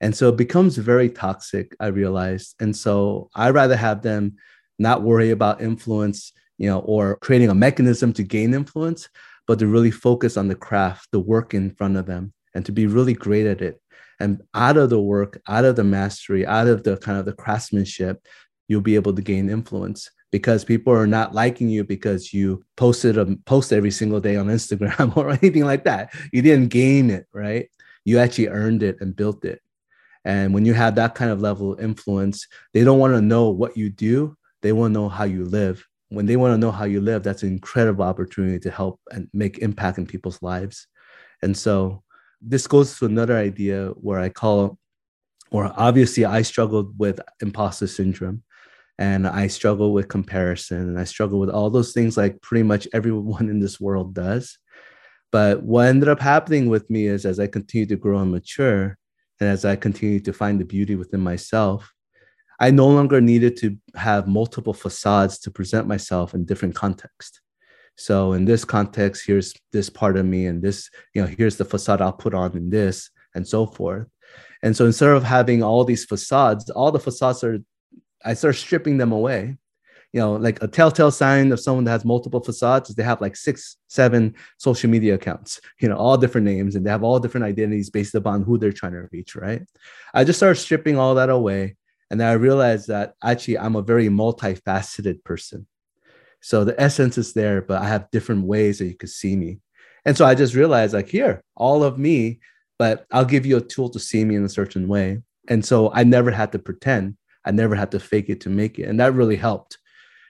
And 0.00 0.16
so 0.16 0.30
it 0.30 0.36
becomes 0.36 0.78
very 0.78 1.10
toxic 1.10 1.76
i 1.78 1.86
realized. 1.86 2.54
And 2.60 2.74
so 2.76 3.30
i 3.34 3.50
rather 3.50 3.76
have 3.76 4.02
them 4.02 4.36
not 4.78 5.02
worry 5.02 5.30
about 5.30 5.60
influence 5.60 6.32
you 6.56 6.68
know 6.68 6.80
or 6.80 7.16
creating 7.16 7.50
a 7.50 7.54
mechanism 7.54 8.12
to 8.14 8.22
gain 8.22 8.54
influence 8.54 9.08
but 9.46 9.58
to 9.58 9.66
really 9.66 9.90
focus 9.90 10.36
on 10.36 10.48
the 10.48 10.54
craft 10.54 11.08
the 11.10 11.20
work 11.20 11.54
in 11.54 11.70
front 11.74 11.96
of 11.96 12.06
them 12.06 12.32
and 12.54 12.64
to 12.66 12.72
be 12.72 12.86
really 12.86 13.14
great 13.14 13.46
at 13.46 13.62
it. 13.62 13.80
And 14.18 14.42
out 14.54 14.76
of 14.76 14.90
the 14.90 15.00
work 15.00 15.40
out 15.48 15.64
of 15.64 15.76
the 15.76 15.84
mastery 15.84 16.46
out 16.46 16.66
of 16.66 16.82
the 16.84 16.96
kind 16.96 17.18
of 17.18 17.26
the 17.26 17.32
craftsmanship 17.32 18.26
you'll 18.70 18.80
be 18.80 18.94
able 18.94 19.12
to 19.12 19.20
gain 19.20 19.50
influence 19.50 20.08
because 20.30 20.64
people 20.64 20.92
are 20.92 21.06
not 21.06 21.34
liking 21.34 21.68
you 21.68 21.82
because 21.82 22.32
you 22.32 22.64
posted 22.76 23.18
a 23.18 23.26
post 23.44 23.72
every 23.72 23.90
single 23.90 24.20
day 24.20 24.36
on 24.36 24.46
Instagram 24.58 25.16
or 25.16 25.30
anything 25.30 25.64
like 25.64 25.82
that. 25.82 26.14
You 26.32 26.40
didn't 26.40 26.68
gain 26.68 27.10
it, 27.10 27.26
right? 27.34 27.68
You 28.04 28.20
actually 28.20 28.46
earned 28.46 28.84
it 28.84 28.98
and 29.00 29.16
built 29.16 29.44
it. 29.44 29.60
And 30.24 30.54
when 30.54 30.64
you 30.64 30.72
have 30.72 30.94
that 30.94 31.16
kind 31.16 31.32
of 31.32 31.40
level 31.40 31.72
of 31.72 31.80
influence, 31.80 32.46
they 32.72 32.84
don't 32.84 33.00
want 33.00 33.14
to 33.14 33.20
know 33.20 33.50
what 33.50 33.76
you 33.76 33.90
do. 33.90 34.36
They 34.62 34.70
want 34.70 34.94
to 34.94 35.00
know 35.00 35.08
how 35.08 35.24
you 35.24 35.44
live. 35.46 35.84
When 36.10 36.26
they 36.26 36.36
want 36.36 36.54
to 36.54 36.58
know 36.58 36.70
how 36.70 36.84
you 36.84 37.00
live, 37.00 37.24
that's 37.24 37.42
an 37.42 37.48
incredible 37.48 38.04
opportunity 38.04 38.60
to 38.60 38.70
help 38.70 39.00
and 39.10 39.28
make 39.32 39.58
impact 39.58 39.98
in 39.98 40.06
people's 40.06 40.40
lives. 40.42 40.86
And 41.42 41.56
so 41.56 42.04
this 42.40 42.68
goes 42.68 42.96
to 42.98 43.06
another 43.06 43.36
idea 43.36 43.88
where 43.96 44.20
I 44.20 44.28
call 44.28 44.78
or 45.50 45.72
obviously 45.76 46.24
I 46.24 46.42
struggled 46.42 46.96
with 46.96 47.18
imposter 47.40 47.88
syndrome 47.88 48.44
and 49.00 49.26
I 49.26 49.46
struggle 49.46 49.94
with 49.94 50.08
comparison 50.08 50.80
and 50.82 51.00
I 51.00 51.04
struggle 51.04 51.40
with 51.40 51.48
all 51.48 51.70
those 51.70 51.92
things 51.92 52.18
like 52.18 52.40
pretty 52.42 52.62
much 52.62 52.86
everyone 52.92 53.48
in 53.48 53.58
this 53.58 53.80
world 53.80 54.14
does. 54.14 54.58
But 55.32 55.62
what 55.62 55.86
ended 55.86 56.10
up 56.10 56.20
happening 56.20 56.68
with 56.68 56.88
me 56.90 57.06
is 57.06 57.24
as 57.24 57.40
I 57.40 57.46
continue 57.46 57.86
to 57.86 57.96
grow 57.96 58.18
and 58.18 58.30
mature, 58.30 58.98
and 59.40 59.48
as 59.48 59.64
I 59.64 59.74
continue 59.76 60.20
to 60.20 60.34
find 60.34 60.60
the 60.60 60.66
beauty 60.66 60.96
within 60.96 61.20
myself, 61.20 61.90
I 62.60 62.70
no 62.70 62.88
longer 62.88 63.22
needed 63.22 63.56
to 63.58 63.78
have 63.94 64.28
multiple 64.28 64.74
facades 64.74 65.38
to 65.40 65.50
present 65.50 65.86
myself 65.86 66.34
in 66.34 66.44
different 66.44 66.74
contexts. 66.74 67.40
So 67.96 68.34
in 68.34 68.44
this 68.44 68.66
context, 68.66 69.24
here's 69.26 69.54
this 69.72 69.88
part 69.88 70.18
of 70.18 70.26
me, 70.26 70.44
and 70.44 70.60
this, 70.60 70.90
you 71.14 71.22
know, 71.22 71.28
here's 71.28 71.56
the 71.56 71.64
facade 71.64 72.02
I'll 72.02 72.12
put 72.12 72.34
on 72.34 72.54
in 72.54 72.68
this, 72.68 73.08
and 73.34 73.48
so 73.48 73.64
forth. 73.64 74.08
And 74.62 74.76
so 74.76 74.84
instead 74.84 75.08
of 75.08 75.24
having 75.24 75.62
all 75.62 75.84
these 75.84 76.04
facades, 76.04 76.68
all 76.68 76.92
the 76.92 77.00
facades 77.00 77.42
are, 77.42 77.58
I 78.24 78.34
start 78.34 78.56
stripping 78.56 78.98
them 78.98 79.12
away. 79.12 79.56
You 80.12 80.20
know, 80.20 80.32
like 80.32 80.60
a 80.60 80.66
telltale 80.66 81.12
sign 81.12 81.52
of 81.52 81.60
someone 81.60 81.84
that 81.84 81.92
has 81.92 82.04
multiple 82.04 82.40
facades 82.40 82.90
is 82.90 82.96
they 82.96 83.04
have 83.04 83.20
like 83.20 83.36
six, 83.36 83.76
seven 83.86 84.34
social 84.58 84.90
media 84.90 85.14
accounts, 85.14 85.60
you 85.80 85.88
know, 85.88 85.96
all 85.96 86.16
different 86.16 86.46
names 86.46 86.74
and 86.74 86.84
they 86.84 86.90
have 86.90 87.04
all 87.04 87.20
different 87.20 87.46
identities 87.46 87.90
based 87.90 88.16
upon 88.16 88.42
who 88.42 88.58
they're 88.58 88.72
trying 88.72 88.92
to 88.92 89.08
reach, 89.12 89.36
right? 89.36 89.62
I 90.12 90.24
just 90.24 90.40
started 90.40 90.60
stripping 90.60 90.98
all 90.98 91.14
that 91.14 91.30
away. 91.30 91.76
And 92.10 92.20
I 92.20 92.32
realized 92.32 92.88
that 92.88 93.14
actually 93.22 93.58
I'm 93.58 93.76
a 93.76 93.82
very 93.82 94.08
multifaceted 94.08 95.22
person. 95.22 95.68
So 96.40 96.64
the 96.64 96.80
essence 96.80 97.16
is 97.16 97.32
there, 97.32 97.62
but 97.62 97.80
I 97.80 97.86
have 97.86 98.10
different 98.10 98.46
ways 98.46 98.78
that 98.78 98.86
you 98.86 98.96
could 98.96 99.10
see 99.10 99.36
me. 99.36 99.60
And 100.04 100.16
so 100.16 100.24
I 100.24 100.34
just 100.34 100.54
realized, 100.54 100.94
like, 100.94 101.10
here, 101.10 101.44
all 101.54 101.84
of 101.84 101.98
me 101.98 102.40
but 102.80 103.04
I'll 103.10 103.26
give 103.26 103.44
you 103.44 103.58
a 103.58 103.60
tool 103.60 103.90
to 103.90 104.00
see 104.00 104.24
me 104.24 104.36
in 104.36 104.42
a 104.46 104.48
certain 104.48 104.88
way. 104.88 105.20
And 105.48 105.62
so 105.62 105.92
I 105.92 106.02
never 106.02 106.30
had 106.30 106.50
to 106.52 106.58
pretend. 106.58 107.18
I 107.44 107.50
never 107.50 107.74
had 107.74 107.90
to 107.92 108.00
fake 108.00 108.28
it 108.28 108.40
to 108.42 108.50
make 108.50 108.78
it. 108.78 108.84
And 108.84 109.00
that 109.00 109.14
really 109.14 109.36
helped. 109.36 109.78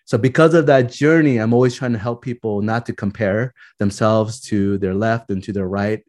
So 0.05 0.18
because 0.18 0.55
of 0.55 0.66
that 0.66 0.90
journey, 0.90 1.38
I'm 1.38 1.55
always 1.55 1.75
trying 1.75 1.92
to 1.92 1.99
help 1.99 2.23
people 2.23 2.62
not 2.62 2.87
to 2.87 2.92
compare 2.92 3.55
themselves 3.79 4.40
to 4.42 4.79
their 4.79 4.94
left 4.94 5.31
and 5.31 5.42
to 5.44 5.53
their 5.53 5.68
right. 5.68 6.03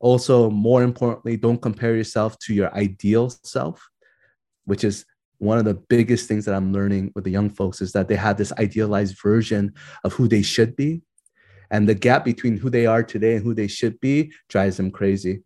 Also, 0.00 0.50
more 0.50 0.82
importantly, 0.82 1.36
don't 1.36 1.60
compare 1.60 1.94
yourself 1.96 2.38
to 2.40 2.54
your 2.54 2.72
ideal 2.74 3.28
self, 3.28 3.88
which 4.64 4.84
is 4.84 5.04
one 5.38 5.58
of 5.58 5.64
the 5.64 5.74
biggest 5.74 6.28
things 6.28 6.44
that 6.44 6.54
I'm 6.54 6.72
learning 6.72 7.12
with 7.14 7.24
the 7.24 7.30
young 7.30 7.50
folks 7.50 7.80
is 7.80 7.92
that 7.92 8.08
they 8.08 8.16
have 8.16 8.36
this 8.36 8.52
idealized 8.52 9.18
version 9.20 9.72
of 10.04 10.12
who 10.12 10.28
they 10.28 10.42
should 10.42 10.76
be. 10.76 11.02
And 11.70 11.88
the 11.88 11.94
gap 11.94 12.24
between 12.24 12.56
who 12.56 12.70
they 12.70 12.86
are 12.86 13.02
today 13.02 13.36
and 13.36 13.44
who 13.44 13.54
they 13.54 13.68
should 13.68 13.98
be 14.00 14.32
drives 14.48 14.76
them 14.76 14.90
crazy 14.90 15.42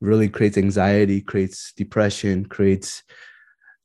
really 0.00 0.28
creates 0.28 0.58
anxiety, 0.58 1.20
creates 1.20 1.72
depression, 1.76 2.44
creates 2.44 3.02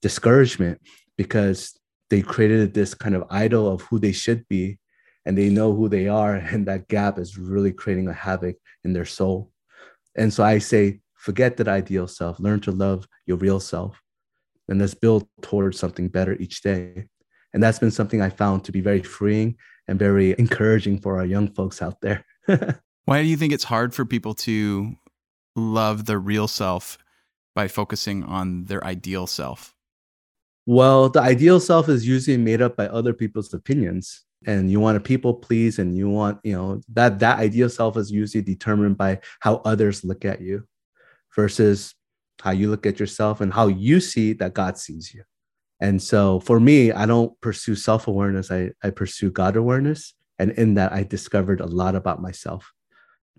discouragement 0.01 0.81
because 1.17 1.77
they 2.09 2.21
created 2.21 2.73
this 2.73 2.93
kind 2.93 3.15
of 3.15 3.23
idol 3.29 3.71
of 3.71 3.81
who 3.83 3.99
they 3.99 4.11
should 4.11 4.47
be 4.47 4.79
and 5.25 5.37
they 5.37 5.49
know 5.49 5.73
who 5.73 5.89
they 5.89 6.07
are. 6.07 6.35
And 6.53 6.65
that 6.67 6.87
gap 6.87 7.19
is 7.19 7.37
really 7.37 7.71
creating 7.71 8.07
a 8.07 8.13
havoc 8.13 8.55
in 8.83 8.93
their 8.93 9.05
soul. 9.05 9.51
And 10.15 10.33
so 10.33 10.43
I 10.43 10.57
say, 10.59 11.01
forget 11.15 11.57
that 11.57 11.67
ideal 11.67 12.07
self, 12.07 12.39
learn 12.39 12.61
to 12.61 12.71
love 12.71 13.07
your 13.25 13.37
real 13.37 13.59
self, 13.59 14.01
and 14.67 14.79
let's 14.79 14.93
build 14.93 15.27
towards 15.41 15.77
something 15.77 16.07
better 16.07 16.33
each 16.35 16.61
day. 16.61 17.07
And 17.53 17.61
that's 17.61 17.79
been 17.79 17.91
something 17.91 18.21
I 18.21 18.29
found 18.29 18.63
to 18.65 18.71
be 18.71 18.81
very 18.81 19.01
freeing 19.01 19.57
and 19.87 19.97
very 19.99 20.35
encouraging 20.37 20.99
for 20.99 21.17
our 21.17 21.25
young 21.25 21.51
folks 21.51 21.81
out 21.81 21.99
there. 22.01 22.25
Why 23.05 23.23
do 23.23 23.27
you 23.27 23.37
think 23.37 23.53
it's 23.53 23.63
hard 23.63 23.93
for 23.93 24.05
people 24.05 24.35
to 24.35 24.95
love 25.55 26.05
their 26.05 26.19
real 26.19 26.47
self 26.47 26.97
by 27.55 27.67
focusing 27.67 28.23
on 28.23 28.65
their 28.65 28.83
ideal 28.83 29.25
self? 29.25 29.73
Well, 30.69 31.09
the 31.09 31.19
ideal 31.19 31.59
self 31.59 31.89
is 31.89 32.07
usually 32.07 32.37
made 32.37 32.61
up 32.61 32.75
by 32.75 32.85
other 32.89 33.11
people's 33.11 33.51
opinions. 33.55 34.23
And 34.45 34.69
you 34.69 34.79
want 34.79 34.97
to 34.97 34.99
people 34.99 35.33
please, 35.33 35.79
and 35.79 35.97
you 35.97 36.07
want, 36.11 36.37
you 36.43 36.53
know, 36.53 36.79
that 36.93 37.17
that 37.19 37.39
ideal 37.39 37.69
self 37.69 37.97
is 37.97 38.11
usually 38.11 38.43
determined 38.43 38.95
by 38.95 39.21
how 39.39 39.63
others 39.65 40.03
look 40.03 40.25
at 40.25 40.41
you 40.41 40.67
versus 41.35 41.95
how 42.43 42.51
you 42.51 42.69
look 42.69 42.85
at 42.85 42.99
yourself 42.99 43.41
and 43.41 43.51
how 43.51 43.65
you 43.65 43.99
see 43.99 44.33
that 44.33 44.53
God 44.53 44.77
sees 44.77 45.11
you. 45.11 45.23
And 45.79 45.99
so 45.99 46.39
for 46.41 46.59
me, 46.59 46.91
I 46.91 47.07
don't 47.07 47.33
pursue 47.41 47.73
self 47.73 48.07
awareness, 48.07 48.51
I, 48.51 48.69
I 48.83 48.91
pursue 48.91 49.31
God 49.31 49.55
awareness. 49.55 50.13
And 50.37 50.51
in 50.51 50.75
that, 50.75 50.93
I 50.93 51.01
discovered 51.01 51.61
a 51.61 51.65
lot 51.65 51.95
about 51.95 52.21
myself 52.21 52.71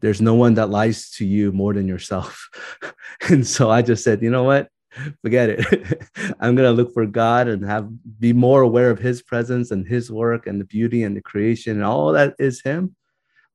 there's 0.01 0.23
no 0.23 0.35
one 0.35 0.55
that 0.55 0.71
lies 0.71 1.11
to 1.11 1.27
you 1.27 1.53
more 1.53 1.75
than 1.75 1.87
yourself. 1.87 2.49
and 3.29 3.47
so 3.47 3.71
I 3.71 3.83
just 3.83 4.03
said, 4.03 4.23
you 4.23 4.31
know 4.31 4.45
what? 4.45 4.69
Forget 5.23 5.51
it. 5.51 6.03
I'm 6.41 6.55
gonna 6.55 6.73
look 6.73 6.93
for 6.93 7.07
God 7.07 7.49
and 7.49 7.65
have 7.65 7.89
be 8.19 8.33
more 8.33 8.63
aware 8.63 8.91
of 8.91 8.99
his 8.99 9.23
presence 9.23 9.71
and 9.71 9.87
his 9.87 10.11
work 10.11 10.47
and 10.47 10.61
the 10.61 10.65
beauty 10.65 11.03
and 11.03 11.17
the 11.17 11.23
creation 11.23 11.77
and 11.77 11.85
all 11.85 12.13
that 12.13 12.35
is 12.39 12.63
him, 12.63 12.95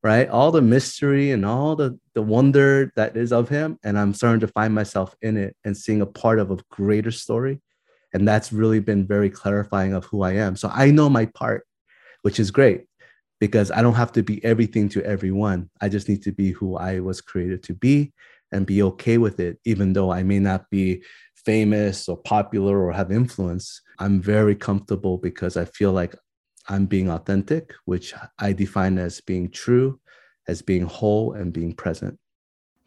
right? 0.02 0.28
All 0.28 0.50
the 0.50 0.62
mystery 0.62 1.30
and 1.30 1.44
all 1.44 1.76
the, 1.76 1.98
the 2.14 2.22
wonder 2.22 2.92
that 2.96 3.16
is 3.16 3.32
of 3.32 3.48
him. 3.48 3.78
And 3.84 3.98
I'm 3.98 4.14
starting 4.14 4.40
to 4.40 4.48
find 4.48 4.74
myself 4.74 5.14
in 5.22 5.36
it 5.36 5.56
and 5.64 5.76
seeing 5.76 6.00
a 6.00 6.06
part 6.06 6.38
of 6.38 6.50
a 6.50 6.58
greater 6.70 7.10
story. 7.10 7.60
And 8.12 8.26
that's 8.26 8.52
really 8.52 8.80
been 8.80 9.06
very 9.06 9.28
clarifying 9.28 9.92
of 9.92 10.04
who 10.06 10.22
I 10.22 10.32
am. 10.32 10.56
So 10.56 10.70
I 10.72 10.90
know 10.90 11.10
my 11.10 11.26
part, 11.26 11.66
which 12.22 12.40
is 12.40 12.50
great 12.50 12.86
because 13.40 13.70
I 13.70 13.82
don't 13.82 13.94
have 13.94 14.12
to 14.12 14.22
be 14.22 14.42
everything 14.44 14.88
to 14.90 15.04
everyone. 15.04 15.68
I 15.82 15.90
just 15.90 16.08
need 16.08 16.22
to 16.22 16.32
be 16.32 16.52
who 16.52 16.76
I 16.76 17.00
was 17.00 17.20
created 17.20 17.62
to 17.64 17.74
be 17.74 18.12
and 18.52 18.66
be 18.66 18.82
okay 18.82 19.18
with 19.18 19.40
it, 19.40 19.58
even 19.64 19.92
though 19.92 20.10
I 20.10 20.22
may 20.22 20.38
not 20.38 20.70
be 20.70 21.02
famous 21.46 22.08
or 22.08 22.16
popular 22.16 22.84
or 22.84 22.92
have 22.92 23.10
influence. 23.10 23.80
I'm 23.98 24.20
very 24.20 24.54
comfortable 24.54 25.16
because 25.16 25.56
I 25.56 25.64
feel 25.64 25.92
like 25.92 26.14
I'm 26.68 26.86
being 26.86 27.08
authentic, 27.08 27.72
which 27.84 28.12
I 28.38 28.52
define 28.52 28.98
as 28.98 29.20
being 29.20 29.50
true, 29.50 30.00
as 30.48 30.60
being 30.60 30.82
whole, 30.82 31.32
and 31.32 31.52
being 31.52 31.72
present. 31.72 32.18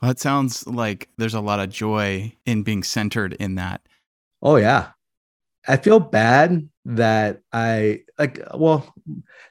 Well, 0.02 0.12
it 0.12 0.20
sounds 0.20 0.68
like 0.68 1.10
there's 1.18 1.34
a 1.34 1.42
lot 1.42 1.60
of 1.60 1.70
joy 1.70 2.34
in 2.46 2.64
being 2.64 2.84
centered 2.84 3.34
in 3.34 3.56
that. 3.56 3.82
Oh, 4.42 4.58
yeah. 4.58 4.90
I 5.68 5.78
feel 5.78 6.00
bad 6.00 6.70
that 6.86 7.42
I 7.52 8.04
like, 8.18 8.42
well, 8.54 8.94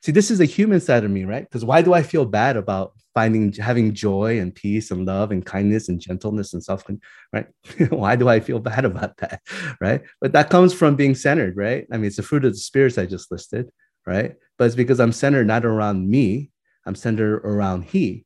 see, 0.02 0.12
this 0.12 0.30
is 0.30 0.38
the 0.38 0.44
human 0.44 0.80
side 0.80 1.04
of 1.04 1.10
me, 1.10 1.24
right? 1.24 1.44
Because 1.44 1.64
why 1.64 1.82
do 1.82 1.92
I 1.92 2.02
feel 2.02 2.24
bad 2.24 2.56
about 2.56 2.92
finding 3.18 3.52
having 3.52 3.92
joy 3.92 4.38
and 4.38 4.54
peace 4.54 4.92
and 4.92 5.04
love 5.04 5.32
and 5.32 5.44
kindness 5.44 5.88
and 5.88 5.98
gentleness 6.00 6.54
and 6.54 6.62
self, 6.62 6.84
right? 7.32 7.48
why 7.90 8.14
do 8.14 8.28
I 8.28 8.38
feel 8.38 8.60
bad 8.60 8.84
about 8.84 9.16
that, 9.16 9.40
right? 9.80 10.02
But 10.20 10.30
that 10.34 10.50
comes 10.50 10.72
from 10.72 10.94
being 10.94 11.16
centered, 11.16 11.56
right? 11.56 11.84
I 11.92 11.96
mean, 11.96 12.06
it's 12.06 12.18
the 12.18 12.22
fruit 12.22 12.44
of 12.44 12.52
the 12.52 12.58
spirits 12.58 12.96
I 12.96 13.06
just 13.06 13.32
listed, 13.32 13.70
right? 14.06 14.36
But 14.56 14.66
it's 14.66 14.76
because 14.76 15.00
I'm 15.00 15.10
centered 15.10 15.48
not 15.48 15.64
around 15.64 16.08
me, 16.08 16.52
I'm 16.86 16.94
centered 16.94 17.38
around 17.38 17.86
He. 17.86 18.24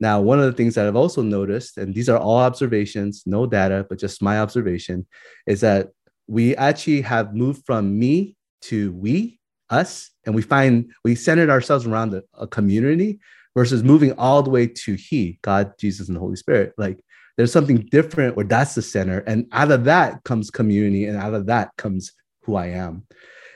Now, 0.00 0.22
one 0.22 0.38
of 0.38 0.46
the 0.46 0.54
things 0.54 0.74
that 0.76 0.86
I've 0.86 0.96
also 0.96 1.20
noticed, 1.20 1.76
and 1.76 1.94
these 1.94 2.08
are 2.08 2.16
all 2.16 2.38
observations, 2.38 3.24
no 3.26 3.44
data, 3.44 3.84
but 3.90 3.98
just 3.98 4.22
my 4.22 4.40
observation, 4.40 5.06
is 5.46 5.60
that 5.60 5.88
we 6.26 6.56
actually 6.56 7.02
have 7.02 7.34
moved 7.34 7.66
from 7.66 7.98
me 7.98 8.36
to 8.62 8.90
we, 8.94 9.38
us, 9.68 10.10
and 10.24 10.34
we 10.34 10.40
find 10.40 10.92
we 11.04 11.14
centered 11.14 11.50
ourselves 11.50 11.86
around 11.86 12.14
a, 12.14 12.22
a 12.32 12.46
community 12.46 13.20
versus 13.58 13.82
moving 13.82 14.12
all 14.12 14.40
the 14.40 14.50
way 14.50 14.68
to 14.68 14.94
He, 14.94 15.40
God, 15.42 15.72
Jesus, 15.80 16.06
and 16.06 16.14
the 16.14 16.20
Holy 16.20 16.36
Spirit. 16.36 16.74
Like 16.78 17.00
there's 17.36 17.50
something 17.50 17.88
different 17.90 18.36
where 18.36 18.46
that's 18.46 18.76
the 18.76 18.82
center. 18.82 19.18
And 19.26 19.48
out 19.50 19.72
of 19.72 19.82
that 19.84 20.22
comes 20.22 20.48
community, 20.48 21.06
and 21.06 21.18
out 21.18 21.34
of 21.34 21.46
that 21.46 21.70
comes 21.76 22.12
who 22.42 22.54
I 22.54 22.66
am. 22.66 23.02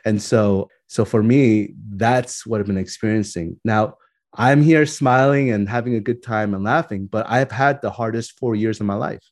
And 0.05 0.21
so, 0.21 0.69
so 0.89 1.05
for 1.05 1.23
me, 1.23 1.75
that's 1.91 2.45
what 2.45 2.59
I've 2.59 2.67
been 2.67 2.77
experiencing. 2.77 3.61
Now, 3.65 3.95
I'm 4.35 4.61
here 4.61 4.87
smiling 4.87 5.53
and 5.53 5.69
having 5.69 5.95
a 5.95 6.01
good 6.01 6.21
time 6.21 6.53
and 6.53 6.65
laughing, 6.65 7.07
but 7.07 7.25
I've 7.31 7.53
had 7.53 7.81
the 7.81 7.91
hardest 7.91 8.39
four 8.41 8.57
years 8.57 8.81
of 8.81 8.87
my 8.87 8.95
life, 8.95 9.23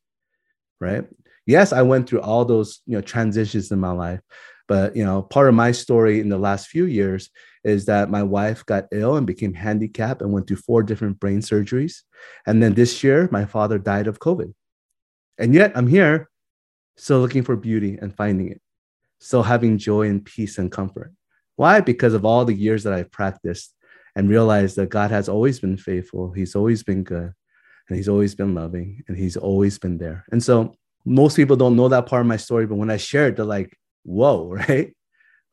right? 0.78 1.04
yes, 1.50 1.72
I 1.72 1.82
went 1.82 2.08
through 2.08 2.20
all 2.20 2.44
those 2.44 2.80
you 2.86 2.96
know 2.96 3.02
transitions 3.02 3.72
in 3.72 3.80
my 3.80 3.90
life, 3.90 4.20
but 4.68 4.94
you 4.94 5.04
know 5.04 5.22
part 5.22 5.48
of 5.48 5.54
my 5.54 5.72
story 5.72 6.20
in 6.20 6.28
the 6.28 6.38
last 6.38 6.68
few 6.68 6.84
years 6.84 7.28
is 7.64 7.86
that 7.86 8.10
my 8.10 8.22
wife 8.22 8.64
got 8.66 8.86
ill 8.92 9.16
and 9.16 9.26
became 9.26 9.54
handicapped 9.54 10.22
and 10.22 10.32
went 10.32 10.46
through 10.46 10.56
four 10.56 10.82
different 10.82 11.20
brain 11.20 11.40
surgeries, 11.40 12.02
and 12.46 12.62
then 12.62 12.74
this 12.74 13.02
year 13.04 13.28
my 13.30 13.44
father 13.44 13.78
died 13.78 14.06
of 14.06 14.18
COVID, 14.18 14.52
and 15.38 15.54
yet 15.54 15.72
I'm 15.74 15.86
here, 15.86 16.28
still 16.96 17.20
looking 17.20 17.42
for 17.42 17.56
beauty 17.56 17.98
and 18.00 18.14
finding 18.14 18.50
it, 18.50 18.60
still 19.18 19.42
having 19.42 19.78
joy 19.78 20.08
and 20.08 20.24
peace 20.24 20.58
and 20.58 20.70
comfort. 20.70 21.12
Why? 21.56 21.80
Because 21.80 22.14
of 22.14 22.24
all 22.24 22.44
the 22.44 22.54
years 22.54 22.84
that 22.84 22.92
I've 22.92 23.10
practiced 23.10 23.74
and 24.16 24.28
realized 24.28 24.76
that 24.76 24.88
God 24.88 25.10
has 25.10 25.28
always 25.28 25.60
been 25.60 25.76
faithful. 25.76 26.32
He's 26.32 26.54
always 26.54 26.82
been 26.82 27.04
good 27.04 27.32
and 27.88 27.96
he's 27.96 28.08
always 28.08 28.34
been 28.34 28.54
loving 28.54 29.02
and 29.08 29.16
he's 29.16 29.36
always 29.36 29.78
been 29.78 29.98
there. 29.98 30.24
And 30.32 30.42
so 30.42 30.74
most 31.04 31.36
people 31.36 31.56
don't 31.56 31.76
know 31.76 31.88
that 31.88 32.06
part 32.06 32.20
of 32.20 32.26
my 32.26 32.36
story, 32.36 32.66
but 32.66 32.76
when 32.76 32.90
I 32.90 32.96
share 32.96 33.28
it, 33.28 33.36
they're 33.36 33.44
like, 33.44 33.76
whoa, 34.04 34.48
right? 34.68 34.94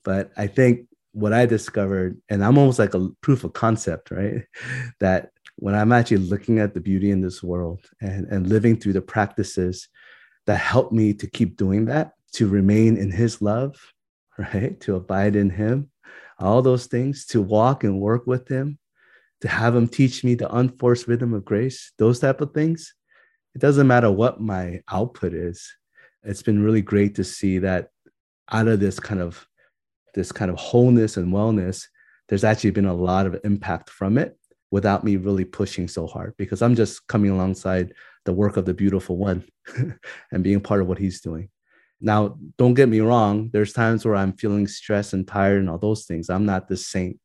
But 0.04 0.32
I 0.38 0.48
think 0.48 0.88
what 1.18 1.34
I 1.34 1.48
discovered, 1.48 2.22
and 2.30 2.46
I'm 2.46 2.60
almost 2.60 2.78
like 2.78 2.94
a 2.94 3.10
proof 3.22 3.44
of 3.44 3.54
concept, 3.54 4.12
right? 4.12 4.44
That 5.00 5.32
when 5.56 5.74
I'm 5.74 5.92
actually 5.92 6.18
looking 6.18 6.60
at 6.60 6.76
the 6.76 6.80
beauty 6.80 7.10
in 7.10 7.22
this 7.22 7.42
world 7.42 7.80
and, 8.00 8.28
and 8.28 8.48
living 8.48 8.78
through 8.78 8.94
the 8.94 9.02
practices 9.02 9.88
that 10.46 10.58
help 10.58 10.92
me 10.92 11.16
to 11.16 11.28
keep 11.28 11.58
doing 11.58 11.86
that, 11.86 12.12
to 12.34 12.48
remain 12.48 12.98
in 12.98 13.12
his 13.12 13.42
love, 13.42 13.76
right? 14.38 14.80
To 14.82 14.96
abide 14.96 15.36
in 15.36 15.50
him, 15.50 15.90
all 16.38 16.62
those 16.62 16.86
things, 16.86 17.26
to 17.28 17.42
walk 17.42 17.84
and 17.84 18.00
work 18.00 18.28
with 18.28 18.48
him, 18.48 18.78
to 19.42 19.48
have 19.48 19.76
him 19.76 19.88
teach 19.88 20.24
me 20.24 20.36
the 20.36 20.54
unforced 20.56 21.08
rhythm 21.08 21.34
of 21.34 21.46
grace, 21.46 21.94
those 21.98 22.20
type 22.20 22.42
of 22.42 22.54
things. 22.54 22.94
It 23.56 23.62
doesn't 23.62 23.88
matter 23.88 24.12
what 24.12 24.40
my 24.40 24.82
output 24.88 25.34
is. 25.34 25.76
It's 26.24 26.44
been 26.44 26.64
really 26.64 26.84
great 26.84 27.16
to 27.16 27.24
see 27.24 27.58
that 27.60 27.90
out 28.52 28.68
of 28.68 28.80
this 28.80 29.00
kind 29.00 29.20
of 29.20 29.48
this 30.14 30.32
kind 30.32 30.52
of 30.52 30.58
wholeness 30.58 31.18
and 31.18 31.34
wellness, 31.34 31.86
there's 32.30 32.44
actually 32.44 32.72
been 32.72 32.86
a 32.86 32.94
lot 32.94 33.26
of 33.26 33.40
impact 33.44 33.90
from 33.90 34.18
it 34.18 34.38
without 34.72 35.04
me 35.04 35.16
really 35.16 35.46
pushing 35.46 35.88
so 35.88 36.08
hard 36.08 36.34
because 36.38 36.62
I'm 36.62 36.76
just 36.76 37.08
coming 37.08 37.32
alongside 37.32 37.94
the 38.26 38.34
work 38.34 38.58
of 38.58 38.66
the 38.66 38.74
beautiful 38.74 39.18
one 39.18 39.46
and 40.32 40.44
being 40.44 40.60
part 40.60 40.82
of 40.82 40.88
what 40.88 40.98
he's 40.98 41.22
doing. 41.22 41.50
Now, 42.02 42.38
don't 42.58 42.74
get 42.74 42.90
me 42.90 43.00
wrong, 43.00 43.50
there's 43.54 43.74
times 43.74 44.06
where 44.06 44.16
I'm 44.16 44.34
feeling 44.34 44.68
stressed 44.68 45.14
and 45.14 45.28
tired 45.28 45.60
and 45.60 45.70
all 45.70 45.80
those 45.80 46.06
things. 46.06 46.30
I'm 46.30 46.46
not 46.46 46.68
the 46.68 46.78
saint, 46.78 47.20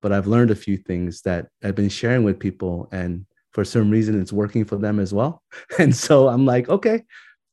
but 0.00 0.12
I've 0.12 0.26
learned 0.26 0.50
a 0.50 0.56
few 0.56 0.76
things 0.76 1.22
that 1.22 1.48
I've 1.62 1.76
been 1.76 1.90
sharing 1.90 2.24
with 2.24 2.40
people 2.40 2.88
and 2.90 3.26
for 3.52 3.64
some 3.64 3.90
reason 3.90 4.20
it's 4.20 4.32
working 4.32 4.64
for 4.64 4.76
them 4.76 4.98
as 4.98 5.12
well. 5.12 5.42
And 5.78 5.94
so 5.94 6.28
I'm 6.28 6.46
like, 6.46 6.68
okay, 6.68 7.04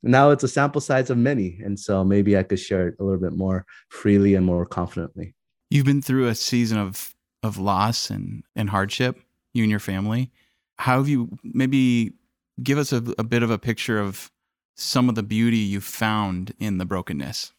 now 0.04 0.30
it's 0.32 0.44
a 0.44 0.48
sample 0.48 0.82
size 0.82 1.10
of 1.10 1.18
many. 1.18 1.60
And 1.64 1.80
so 1.80 2.04
maybe 2.04 2.38
I 2.38 2.44
could 2.44 2.60
share 2.60 2.88
it 2.90 2.96
a 3.00 3.04
little 3.04 3.20
bit 3.20 3.34
more 3.34 3.66
freely 3.90 4.36
and 4.36 4.46
more 4.46 4.66
confidently. 4.66 5.34
You've 5.70 5.86
been 5.86 6.02
through 6.02 6.28
a 6.28 6.36
season 6.36 6.78
of 6.78 7.14
of 7.44 7.58
loss 7.58 8.10
and, 8.10 8.44
and 8.56 8.70
hardship, 8.70 9.20
you 9.54 9.64
and 9.64 9.70
your 9.70 9.80
family. 9.80 10.32
How 10.78 10.98
have 10.98 11.08
you 11.08 11.38
maybe 11.44 12.14
give 12.62 12.78
us 12.78 12.92
a, 12.92 13.04
a 13.18 13.24
bit 13.24 13.44
of 13.44 13.52
a 13.52 13.60
picture 13.60 14.00
of 14.00 14.32
some 14.76 15.10
of 15.10 15.16
the 15.16 15.24
beauty 15.24 15.58
you 15.58 15.82
found 15.82 16.54
in 16.60 16.78
the 16.78 16.86
brokenness? 16.86 17.54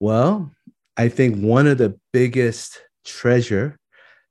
Well, 0.00 0.50
I 0.96 1.08
think 1.08 1.38
one 1.38 1.66
of 1.66 1.78
the 1.78 1.98
biggest 2.12 2.80
treasure 3.04 3.78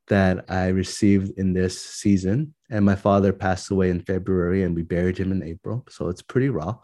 that 0.08 0.46
I 0.50 0.68
received 0.68 1.38
in 1.38 1.54
this 1.54 1.82
season, 1.82 2.54
and 2.70 2.86
my 2.86 2.96
father 2.96 3.32
passed 3.32 3.72
away 3.72 3.90
in 3.90 4.02
February 4.02 4.64
and 4.64 4.76
we 4.76 4.82
buried 4.82 5.18
him 5.18 5.32
in 5.32 5.44
April. 5.44 5.86
So 5.90 6.10
it's 6.10 6.22
pretty 6.22 6.50
raw, 6.50 6.78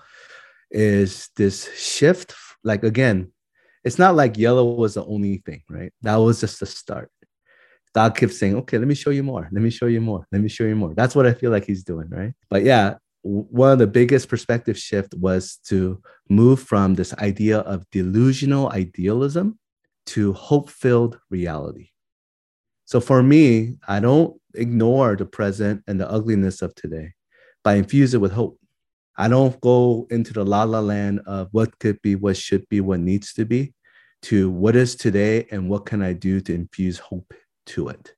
is 0.72 1.30
this 1.36 1.74
shift. 1.78 2.34
Like, 2.64 2.84
again, 2.84 3.32
it's 3.84 3.98
not 3.98 4.16
like 4.16 4.38
yellow 4.38 4.74
was 4.74 4.96
the 4.96 5.06
only 5.06 5.38
thing, 5.46 5.64
right? 5.70 5.94
That 6.02 6.18
was 6.18 6.42
just 6.42 6.60
the 6.60 6.66
start. 6.66 7.10
God 7.96 8.16
keeps 8.16 8.38
saying, 8.38 8.56
okay, 8.58 8.78
let 8.78 8.88
me 8.88 8.94
show 8.94 9.10
you 9.10 9.24
more. 9.24 9.50
Let 9.52 9.64
me 9.64 9.70
show 9.70 9.88
you 9.88 10.02
more. 10.02 10.28
Let 10.32 10.42
me 10.42 10.50
show 10.50 10.66
you 10.66 10.76
more. 10.76 10.94
That's 10.94 11.16
what 11.16 11.26
I 11.26 11.34
feel 11.34 11.50
like 11.50 11.66
he's 11.66 11.84
doing, 11.84 12.08
right? 12.10 12.34
But 12.50 12.64
yeah, 12.64 12.96
one 13.24 13.72
of 13.72 13.80
the 13.80 13.88
biggest 13.88 14.30
perspective 14.30 14.78
shift 14.78 15.16
was 15.16 15.58
to 15.66 16.02
move 16.30 16.62
from 16.62 16.94
this 16.94 17.14
idea 17.16 17.60
of 17.60 17.90
delusional 17.92 18.70
idealism 18.72 19.58
to 20.08 20.34
hope-filled 20.34 21.20
reality. 21.30 21.90
So 22.86 23.00
for 23.00 23.24
me, 23.24 23.78
I 23.88 24.00
don't 24.00 24.40
ignore 24.54 25.16
the 25.16 25.26
present 25.26 25.84
and 25.88 26.00
the 26.00 26.10
ugliness 26.10 26.62
of 26.62 26.76
today, 26.76 27.14
but 27.64 27.72
I 27.72 27.76
infuse 27.78 28.14
it 28.14 28.22
with 28.22 28.34
hope. 28.34 28.59
I 29.20 29.28
don't 29.28 29.60
go 29.60 30.08
into 30.12 30.32
the 30.32 30.46
la 30.46 30.64
la 30.64 30.80
land 30.80 31.20
of 31.26 31.50
what 31.52 31.78
could 31.80 32.02
be, 32.02 32.16
what 32.16 32.38
should 32.38 32.68
be, 32.70 32.80
what 32.80 33.02
needs 33.02 33.34
to 33.34 33.44
be, 33.44 33.74
to 34.22 34.50
what 34.50 34.78
is 34.78 34.96
today 34.96 35.46
and 35.52 35.70
what 35.70 35.86
can 35.86 36.02
I 36.02 36.14
do 36.14 36.40
to 36.40 36.54
infuse 36.54 37.00
hope 37.00 37.34
to 37.66 37.90
it. 37.90 38.14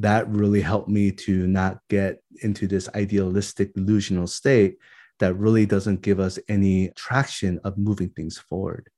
That 0.00 0.28
really 0.28 0.60
helped 0.60 0.88
me 0.88 1.12
to 1.12 1.46
not 1.46 1.78
get 1.88 2.20
into 2.42 2.66
this 2.66 2.88
idealistic, 2.96 3.74
delusional 3.74 4.26
state 4.26 4.78
that 5.20 5.36
really 5.36 5.66
doesn't 5.66 6.02
give 6.02 6.18
us 6.18 6.40
any 6.48 6.88
traction 6.96 7.60
of 7.62 7.78
moving 7.78 8.08
things 8.08 8.36
forward. 8.36 8.90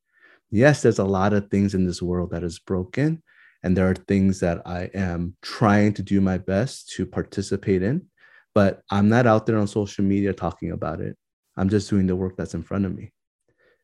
Yes, 0.51 0.81
there's 0.81 1.01
a 1.01 1.05
lot 1.05 1.35
of 1.35 1.51
things 1.51 1.75
in 1.75 1.85
this 1.85 2.01
world 2.01 2.31
that 2.31 2.44
is 2.44 2.59
broken, 2.61 3.22
and 3.62 3.77
there 3.77 3.90
are 3.90 3.94
things 3.94 4.40
that 4.40 4.62
I 4.66 4.88
am 4.94 5.37
trying 5.42 5.92
to 5.94 6.03
do 6.03 6.22
my 6.22 6.38
best 6.38 6.88
to 6.92 7.05
participate 7.05 7.83
in, 7.83 8.07
but 8.55 8.81
I'm 8.90 9.11
not 9.11 9.27
out 9.27 9.44
there 9.44 9.59
on 9.59 9.66
social 9.66 10.03
media 10.03 10.33
talking 10.33 10.70
about 10.70 11.03
it. 11.03 11.18
I'm 11.56 11.68
just 11.68 11.88
doing 11.90 12.06
the 12.06 12.16
work 12.16 12.36
that's 12.36 12.54
in 12.54 12.62
front 12.62 12.84
of 12.84 12.94
me 12.94 13.12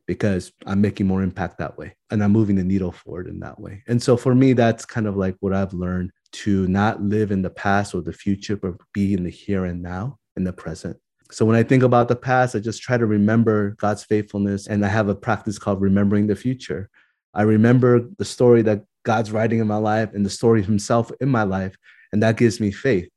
because 0.06 0.52
I'm 0.66 0.80
making 0.80 1.06
more 1.06 1.22
impact 1.22 1.58
that 1.58 1.78
way 1.78 1.96
and 2.10 2.22
I'm 2.22 2.32
moving 2.32 2.56
the 2.56 2.64
needle 2.64 2.92
forward 2.92 3.28
in 3.28 3.40
that 3.40 3.60
way. 3.60 3.82
And 3.86 4.02
so 4.02 4.16
for 4.16 4.34
me, 4.34 4.52
that's 4.52 4.84
kind 4.84 5.06
of 5.06 5.16
like 5.16 5.36
what 5.40 5.54
I've 5.54 5.72
learned 5.72 6.10
to 6.32 6.66
not 6.68 7.02
live 7.02 7.30
in 7.30 7.42
the 7.42 7.50
past 7.50 7.94
or 7.94 8.02
the 8.02 8.12
future, 8.12 8.56
but 8.56 8.74
be 8.92 9.14
in 9.14 9.24
the 9.24 9.30
here 9.30 9.64
and 9.64 9.82
now, 9.82 10.18
in 10.36 10.44
the 10.44 10.52
present. 10.52 10.96
So 11.30 11.46
when 11.46 11.56
I 11.56 11.62
think 11.62 11.82
about 11.82 12.08
the 12.08 12.16
past, 12.16 12.54
I 12.54 12.58
just 12.58 12.82
try 12.82 12.98
to 12.98 13.06
remember 13.06 13.70
God's 13.78 14.04
faithfulness. 14.04 14.66
And 14.66 14.84
I 14.84 14.88
have 14.88 15.08
a 15.08 15.14
practice 15.14 15.58
called 15.58 15.80
remembering 15.80 16.26
the 16.26 16.36
future. 16.36 16.90
I 17.32 17.42
remember 17.42 18.06
the 18.18 18.24
story 18.24 18.60
that 18.62 18.84
God's 19.04 19.32
writing 19.32 19.60
in 19.60 19.66
my 19.66 19.76
life 19.76 20.10
and 20.12 20.26
the 20.26 20.30
story 20.30 20.62
Himself 20.62 21.10
in 21.20 21.28
my 21.28 21.44
life. 21.44 21.76
And 22.12 22.22
that 22.22 22.36
gives 22.36 22.60
me 22.60 22.70
faith. 22.70 23.08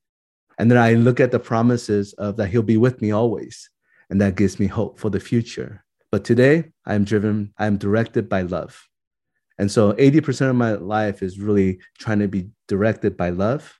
And 0.58 0.72
then 0.72 0.78
I 0.78 0.94
look 0.94 1.20
at 1.20 1.32
the 1.32 1.40
promises 1.40 2.14
of 2.14 2.38
that 2.38 2.48
He'll 2.48 2.64
be 2.64 2.78
with 2.78 3.02
me 3.02 3.12
always. 3.12 3.70
And 4.10 4.22
that 4.22 4.36
gives 4.36 4.60
me 4.60 4.68
hope 4.68 5.00
for 5.00 5.10
the 5.10 5.20
future. 5.20 5.84
But 6.12 6.24
today, 6.24 6.72
I'm 6.86 7.04
driven, 7.04 7.54
I'm 7.58 7.78
directed 7.78 8.30
by 8.30 8.44
love. 8.44 8.88
And 9.58 9.72
so 9.72 9.94
80% 9.94 10.50
of 10.50 10.56
my 10.56 10.74
life 10.74 11.24
is 11.24 11.40
really 11.40 11.80
trying 11.98 12.20
to 12.20 12.28
be 12.28 12.50
directed 12.68 13.16
by 13.16 13.30
love, 13.30 13.80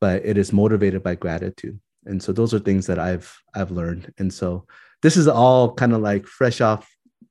but 0.00 0.24
it 0.24 0.38
is 0.38 0.52
motivated 0.52 1.02
by 1.02 1.16
gratitude. 1.16 1.78
And 2.06 2.22
so 2.22 2.32
those 2.32 2.54
are 2.54 2.58
things 2.58 2.86
that 2.86 2.98
I've 2.98 3.36
I've 3.54 3.70
learned. 3.70 4.12
And 4.18 4.32
so 4.32 4.64
this 5.02 5.16
is 5.16 5.28
all 5.28 5.74
kind 5.74 5.92
of 5.92 6.00
like 6.00 6.26
fresh 6.26 6.60
off 6.60 6.88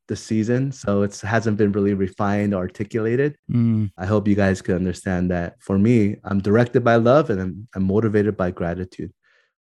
the 0.07 0.15
season. 0.15 0.71
So 0.71 1.01
it 1.01 1.19
hasn't 1.19 1.57
been 1.57 1.71
really 1.71 1.93
refined 1.93 2.53
or 2.53 2.59
articulated. 2.59 3.37
Mm. 3.51 3.91
I 3.97 4.05
hope 4.05 4.27
you 4.27 4.35
guys 4.35 4.61
can 4.61 4.75
understand 4.75 5.31
that 5.31 5.55
for 5.59 5.77
me, 5.77 6.17
I'm 6.23 6.39
directed 6.39 6.83
by 6.83 6.95
love 6.95 7.29
and 7.29 7.41
I'm, 7.41 7.67
I'm 7.75 7.83
motivated 7.83 8.37
by 8.37 8.51
gratitude. 8.51 9.11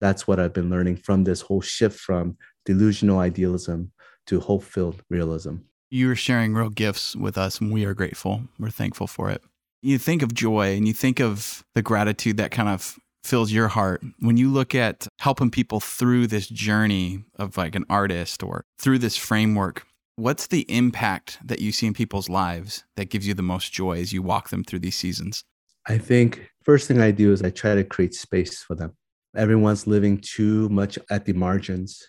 That's 0.00 0.26
what 0.26 0.38
I've 0.38 0.52
been 0.52 0.70
learning 0.70 0.96
from 0.96 1.24
this 1.24 1.40
whole 1.40 1.62
shift 1.62 1.98
from 1.98 2.37
delusional 2.64 3.18
idealism 3.18 3.92
to 4.27 4.40
hope 4.40 4.62
filled 4.62 5.03
realism. 5.11 5.57
You 5.90 6.11
are 6.11 6.16
sharing 6.16 6.55
real 6.55 6.70
gifts 6.70 7.14
with 7.14 7.38
us, 7.38 7.61
and 7.61 7.72
we 7.72 7.85
are 7.85 7.94
grateful. 7.94 8.42
We're 8.59 8.70
thankful 8.70 9.07
for 9.07 9.31
it. 9.31 9.42
You 9.83 9.98
think 9.98 10.22
of 10.22 10.33
joy 10.33 10.74
and 10.77 10.88
you 10.88 10.94
think 10.94 11.20
of 11.20 11.64
the 11.74 11.83
gratitude 11.83 12.38
that 12.38 12.50
kind 12.50 12.68
of 12.68 12.98
fills 13.22 13.53
your 13.53 13.68
heart 13.68 14.03
when 14.20 14.37
you 14.37 14.50
look 14.50 14.74
at 14.74 15.07
helping 15.18 15.50
people 15.50 15.81
through 15.81 16.27
this 16.27 16.46
journey 16.46 17.24
of 17.38 17.57
like 17.57 17.74
an 17.74 17.85
artist 17.88 18.42
or 18.42 18.64
through 18.79 18.98
this 18.98 19.16
framework. 19.16 19.87
What's 20.16 20.46
the 20.46 20.64
impact 20.70 21.38
that 21.44 21.61
you 21.61 21.72
see 21.72 21.87
in 21.87 21.94
people's 21.94 22.29
lives 22.29 22.85
that 22.96 23.11
gives 23.11 23.27
you 23.27 23.35
the 23.35 23.42
most 23.42 23.72
joy 23.72 23.98
as 23.98 24.12
you 24.12 24.22
walk 24.22 24.50
them 24.50 24.62
through 24.62 24.81
these 24.81 24.96
seasons? 24.96 25.42
I 25.87 25.98
think 25.98 26.48
first 26.62 26.87
thing 26.88 27.00
I 27.00 27.11
do 27.11 27.33
is 27.33 27.42
I 27.42 27.50
try 27.50 27.74
to 27.74 27.85
create 27.85 28.14
space 28.14 28.62
for 28.62 28.74
them. 28.74 28.92
Everyone's 29.37 29.87
living 29.87 30.18
too 30.18 30.68
much 30.68 30.98
at 31.11 31.24
the 31.24 31.33
margins. 31.33 32.00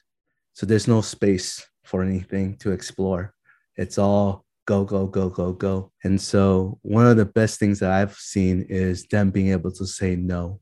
So 0.56 0.65
there's 0.65 0.88
no 0.88 1.02
space 1.02 1.68
for 1.84 2.02
anything 2.02 2.56
to 2.60 2.72
explore. 2.72 3.34
It's 3.76 3.98
all 3.98 4.46
go, 4.65 4.86
go, 4.86 5.06
go, 5.06 5.30
go, 5.30 5.52
go. 5.52 5.91
And 6.06 6.20
so, 6.20 6.80
one 6.82 7.06
of 7.06 7.18
the 7.18 7.26
best 7.26 7.60
things 7.60 7.80
that 7.80 7.91
I've 7.91 8.15
seen 8.15 8.65
is 8.70 9.06
them 9.06 9.32
being 9.32 9.50
able 9.50 9.72
to 9.72 9.86
say 9.86 10.15
no 10.15 10.62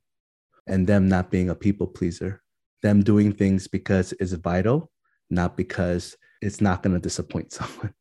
and 0.67 0.87
them 0.87 1.07
not 1.07 1.29
being 1.29 1.49
a 1.49 1.55
people 1.55 1.85
pleaser, 1.85 2.41
them 2.81 3.03
doing 3.03 3.33
things 3.33 3.67
because 3.67 4.13
it's 4.19 4.33
vital, 4.33 4.91
not 5.29 5.55
because 5.55 6.17
it's 6.41 6.59
not 6.59 6.81
going 6.81 6.95
to 6.95 6.99
disappoint 6.99 7.51
someone. 7.53 7.93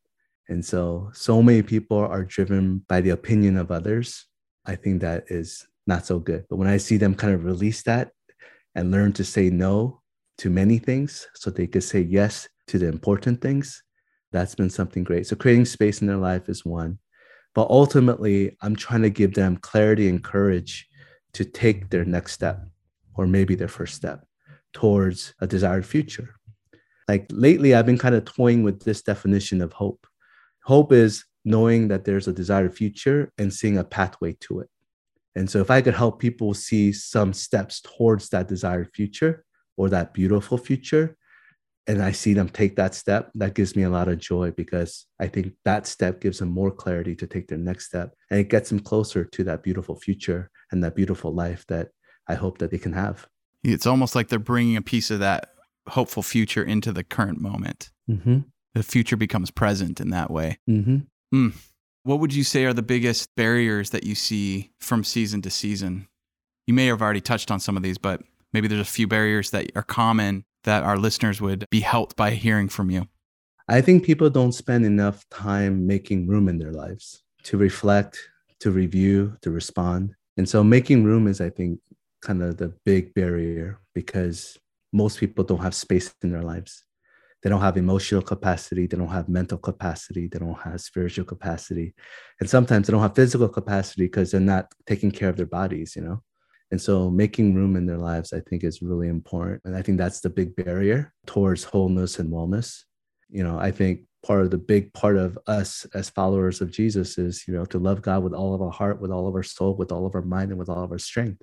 And 0.49 0.65
so, 0.65 1.11
so 1.13 1.43
many 1.43 1.63
people 1.63 1.99
are 1.99 2.25
driven 2.25 2.85
by 2.89 3.03
the 3.03 3.11
opinion 3.11 3.59
of 3.59 3.71
others. 3.71 4.27
I 4.65 4.77
think 4.77 5.03
that 5.03 5.25
is 5.29 5.67
not 5.87 6.07
so 6.07 6.19
good. 6.19 6.47
But 6.49 6.57
when 6.57 6.69
I 6.69 6.79
see 6.79 6.97
them 6.97 7.15
kind 7.15 7.35
of 7.35 7.45
release 7.45 7.83
that 7.83 8.13
and 8.75 8.91
learn 8.91 9.13
to 9.15 9.25
say 9.25 9.51
no 9.51 10.02
to 10.39 10.51
many 10.51 10.79
things 10.79 11.27
so 11.35 11.51
they 11.51 11.67
could 11.67 11.85
say 11.85 12.01
yes 12.01 12.49
to 12.69 12.79
the 12.79 12.89
important 12.89 13.41
things, 13.41 13.83
that's 14.33 14.55
been 14.55 14.71
something 14.71 15.05
great. 15.05 15.27
So 15.27 15.37
creating 15.37 15.67
space 15.67 16.01
in 16.01 16.07
their 16.07 16.17
life 16.17 16.49
is 16.49 16.65
one. 16.65 16.99
But 17.55 17.69
ultimately, 17.69 18.57
I'm 18.63 18.75
trying 18.75 19.03
to 19.03 19.11
give 19.11 19.35
them 19.35 19.59
clarity 19.59 20.09
and 20.09 20.25
courage 20.25 20.89
to 21.35 21.45
take 21.45 21.91
their 21.91 22.05
next 22.05 22.33
step 22.33 22.63
or 23.15 23.27
maybe 23.27 23.55
their 23.55 23.69
first 23.69 23.95
step 23.95 24.25
towards 24.73 25.35
a 25.41 25.47
desired 25.47 25.85
future. 25.85 26.35
Like 27.09 27.27
lately, 27.31 27.75
I've 27.75 27.87
been 27.87 27.99
kind 27.99 28.15
of 28.15 28.25
toying 28.25 28.63
with 28.63 28.85
this 28.85 29.03
definition 29.03 29.61
of 29.61 29.73
hope. 29.75 30.07
Hope 30.65 30.93
is 30.93 31.25
knowing 31.45 31.89
that 31.89 32.05
there's 32.05 32.29
a 32.29 32.33
desired 32.33 32.75
future 32.75 33.31
and 33.37 33.53
seeing 33.53 33.77
a 33.77 33.85
pathway 33.85 34.35
to 34.41 34.61
it. 34.61 34.71
And 35.35 35.51
so, 35.51 35.61
if 35.61 35.71
I 35.71 35.83
could 35.83 35.95
help 35.95 36.21
people 36.21 36.55
see 36.55 36.93
some 36.93 37.33
steps 37.33 37.81
towards 37.81 38.29
that 38.31 38.49
desired 38.49 38.91
future 38.95 39.45
or 39.83 39.89
that 39.89 40.15
beautiful 40.15 40.57
future, 40.57 41.17
and 41.89 42.01
I 42.01 42.13
see 42.13 42.35
them 42.35 42.49
take 42.49 42.77
that 42.77 42.95
step, 42.95 43.33
that 43.35 43.55
gives 43.55 43.75
me 43.75 43.83
a 43.83 43.91
lot 43.91 44.07
of 44.07 44.19
joy 44.19 44.53
because 44.53 45.07
I 45.19 45.27
think 45.27 45.55
that 45.65 45.89
step 45.89 46.21
gives 46.21 46.39
them 46.39 46.51
more 46.51 46.71
clarity 46.71 47.17
to 47.17 47.27
take 47.27 47.49
their 47.49 47.59
next 47.59 47.87
step 47.87 48.15
and 48.31 48.39
it 48.39 48.49
gets 48.49 48.69
them 48.69 48.79
closer 48.79 49.25
to 49.25 49.43
that 49.43 49.65
beautiful 49.65 49.97
future 49.97 50.51
and 50.71 50.85
that 50.85 50.95
beautiful 50.95 51.35
life 51.35 51.67
that 51.67 51.89
I 52.29 52.35
hope 52.35 52.59
that 52.59 52.71
they 52.71 52.79
can 52.79 52.93
have. 52.93 53.27
It's 53.65 53.87
almost 53.87 54.15
like 54.15 54.29
they're 54.29 54.39
bringing 54.39 54.77
a 54.77 54.83
piece 54.83 55.11
of 55.11 55.19
that 55.19 55.53
hopeful 55.89 56.23
future 56.23 56.63
into 56.63 56.93
the 56.93 57.03
current 57.03 57.41
moment. 57.41 57.91
Mm-hmm. 58.09 58.41
the 58.75 58.83
future 58.83 59.17
becomes 59.17 59.51
present 59.51 60.01
in 60.01 60.11
that 60.11 60.31
way. 60.31 60.59
Mm-hmm. 60.71 60.99
Mm. 61.35 61.55
What 62.05 62.21
would 62.21 62.35
you 62.35 62.45
say 62.45 62.65
are 62.65 62.73
the 62.73 62.83
biggest 62.83 63.35
barriers 63.37 63.91
that 63.91 64.05
you 64.05 64.15
see 64.15 64.71
from 64.79 65.03
season 65.03 65.43
to 65.43 65.51
season? 65.51 66.07
You 66.69 66.75
may 66.75 66.87
have 66.87 67.03
already 67.03 67.21
touched 67.21 67.51
on 67.51 67.59
some 67.59 67.77
of 67.77 67.83
these, 67.83 67.99
but 67.99 68.23
maybe 68.53 68.69
there's 68.69 68.81
a 68.81 68.85
few 68.85 69.07
barriers 69.07 69.51
that 69.51 69.71
are 69.75 69.83
common 69.83 70.45
that 70.65 70.83
our 70.83 70.97
listeners 70.97 71.41
would 71.41 71.67
be 71.71 71.81
helped 71.81 72.17
by 72.17 72.31
hearing 72.31 72.69
from 72.69 72.91
you. 72.91 73.09
I 73.69 73.81
think 73.81 74.05
people 74.05 74.31
don't 74.31 74.53
spend 74.53 74.85
enough 74.85 75.29
time 75.31 75.87
making 75.87 76.27
room 76.27 76.49
in 76.49 76.59
their 76.59 76.73
lives 76.73 77.23
to 77.45 77.57
reflect, 77.57 78.19
to 78.61 78.71
review, 78.71 79.37
to 79.43 79.51
respond. 79.51 80.15
And 80.37 80.49
so 80.49 80.63
making 80.63 81.05
room 81.05 81.27
is, 81.27 81.41
I 81.41 81.51
think, 81.51 81.81
kind 82.23 82.43
of 82.43 82.57
the 82.57 82.75
big 82.85 83.15
barrier 83.15 83.81
because 83.95 84.59
most 84.93 85.19
people 85.19 85.45
don't 85.45 85.63
have 85.63 85.75
space 85.75 86.15
in 86.23 86.31
their 86.31 86.43
lives. 86.43 86.85
They 87.43 87.51
don't 87.51 87.61
have 87.61 87.77
emotional 87.77 88.23
capacity. 88.23 88.87
They 88.87 88.97
don't 88.97 89.09
have 89.09 89.29
mental 89.29 89.59
capacity. 89.59 90.29
They 90.29 90.39
don't 90.39 90.61
have 90.61 90.81
spiritual 90.81 91.25
capacity. 91.25 91.93
And 92.39 92.49
sometimes 92.49 92.87
they 92.87 92.93
don't 92.93 93.03
have 93.03 93.17
physical 93.17 93.49
capacity 93.49 94.05
because 94.05 94.31
they're 94.31 94.41
not 94.41 94.67
taking 94.87 95.11
care 95.11 95.29
of 95.29 95.37
their 95.37 95.47
bodies, 95.47 95.97
you 95.97 96.03
know? 96.03 96.23
And 96.73 96.81
so 96.81 97.09
making 97.11 97.55
room 97.55 97.77
in 97.77 97.87
their 97.87 97.99
lives, 97.99 98.33
I 98.33 98.41
think, 98.41 98.65
is 98.65 98.83
really 98.83 99.09
important. 99.09 99.61
And 99.65 99.77
I 99.77 99.83
think 99.83 99.99
that's 99.99 100.21
the 100.21 100.31
big 100.31 100.57
barrier 100.57 101.13
towards 101.27 101.63
wholeness 101.63 102.19
and 102.19 102.33
wellness. 102.33 102.83
You 103.29 103.45
know, 103.45 103.59
I 103.59 103.71
think 103.71 104.01
part 104.27 104.41
of 104.41 104.51
the 104.51 104.59
big 104.59 104.93
part 104.93 105.17
of 105.17 105.39
us 105.47 105.87
as 105.95 106.11
followers 106.11 106.61
of 106.61 106.73
Jesus 106.73 107.19
is, 107.19 107.47
you 107.47 107.55
know, 107.55 107.65
to 107.67 107.79
love 107.79 108.03
God 108.03 108.25
with 108.25 108.35
all 108.35 108.55
of 108.55 108.63
our 108.63 108.71
heart, 108.71 109.01
with 109.01 109.13
all 109.13 109.29
of 109.29 109.35
our 109.35 109.45
soul, 109.45 109.77
with 109.77 109.93
all 109.93 110.07
of 110.07 110.17
our 110.17 110.23
mind, 110.23 110.51
and 110.51 110.59
with 110.59 110.69
all 110.69 110.83
of 110.83 110.91
our 110.91 110.99
strength. 110.99 111.41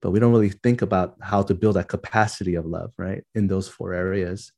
But 0.00 0.12
we 0.12 0.20
don't 0.20 0.32
really 0.32 0.50
think 0.50 0.82
about 0.82 1.16
how 1.20 1.42
to 1.42 1.54
build 1.54 1.76
that 1.76 1.88
capacity 1.88 2.54
of 2.54 2.64
love, 2.64 2.92
right? 2.96 3.24
In 3.34 3.48
those 3.48 3.68
four 3.68 3.92
areas 3.92 4.52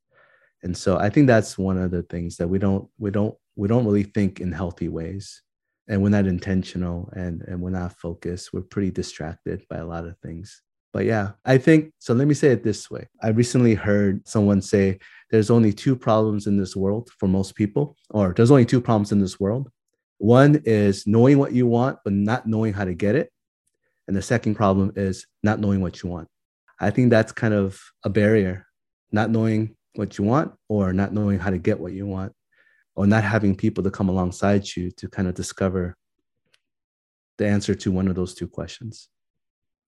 and 0.65 0.77
so 0.77 0.99
i 0.99 1.09
think 1.09 1.29
that's 1.29 1.57
one 1.57 1.79
of 1.79 1.93
the 1.93 2.03
things 2.03 2.37
that 2.39 2.49
we 2.49 2.59
don't 2.59 2.89
we 2.99 3.11
don't 3.11 3.37
we 3.55 3.69
don't 3.69 3.85
really 3.85 4.03
think 4.03 4.41
in 4.41 4.51
healthy 4.51 4.89
ways 4.89 5.43
and 5.89 6.03
we're 6.03 6.09
not 6.09 6.27
intentional 6.27 7.11
and 7.15 7.43
and 7.43 7.61
we're 7.61 7.71
not 7.71 7.99
focused. 7.99 8.53
We're 8.53 8.63
pretty 8.63 8.91
distracted 8.91 9.65
by 9.69 9.79
a 9.79 9.87
lot 9.87 10.07
of 10.07 10.19
things. 10.19 10.63
But 10.93 11.07
yeah 11.07 11.33
i 11.45 11.59
think 11.59 11.93
so 11.99 12.15
let 12.15 12.29
me 12.29 12.35
say 12.35 12.49
it 12.49 12.63
this 12.63 12.91
way. 12.91 13.09
I 13.23 13.29
recently 13.29 13.75
heard 13.75 14.27
someone 14.27 14.63
say 14.63 15.01
there's 15.31 15.51
only 15.51 15.73
two 15.73 15.97
problems 15.97 16.47
in 16.47 16.57
this 16.57 16.77
world 16.77 17.11
for 17.19 17.27
most 17.27 17.57
people 17.57 17.97
or 18.11 18.33
there's 18.33 18.53
only 18.53 18.65
two 18.65 18.81
problems 18.81 19.11
in 19.11 19.21
this 19.21 19.41
world. 19.41 19.71
One 20.19 20.63
is 20.65 21.05
knowing 21.07 21.39
what 21.39 21.53
you 21.53 21.67
want 21.67 21.99
but 22.05 22.13
not 22.13 22.47
knowing 22.47 22.73
how 22.73 22.85
to 22.85 22.95
get 22.95 23.17
it. 23.17 23.31
And 24.07 24.17
the 24.17 24.23
second 24.23 24.55
problem 24.55 24.93
is 24.95 25.27
not 25.43 25.59
knowing 25.59 25.81
what 25.81 26.03
you 26.03 26.11
want. 26.11 26.29
I 26.79 26.91
think 26.91 27.11
that's 27.11 27.33
kind 27.33 27.55
of 27.55 27.81
a 28.05 28.11
barrier. 28.11 28.67
Not 29.11 29.31
knowing 29.31 29.75
what 29.95 30.19
you 30.19 30.25
want 30.25 30.53
or 30.69 30.93
not 30.93 31.13
knowing 31.13 31.39
how 31.39 31.51
to 31.51 31.59
get 31.59 31.81
what 31.81 31.93
you 31.93 32.07
want 32.07 32.33
or 32.97 33.07
not 33.07 33.25
having 33.25 33.55
people 33.55 33.83
to 33.85 33.91
come 33.91 34.09
alongside 34.09 34.77
you 34.77 34.91
to 34.93 35.09
kind 35.09 35.29
of 35.29 35.35
discover 35.35 35.97
the 37.39 37.47
answer 37.47 37.75
to 37.75 37.91
one 37.91 38.09
of 38.09 38.15
those 38.15 38.35
two 38.35 38.47
questions. 38.47 39.09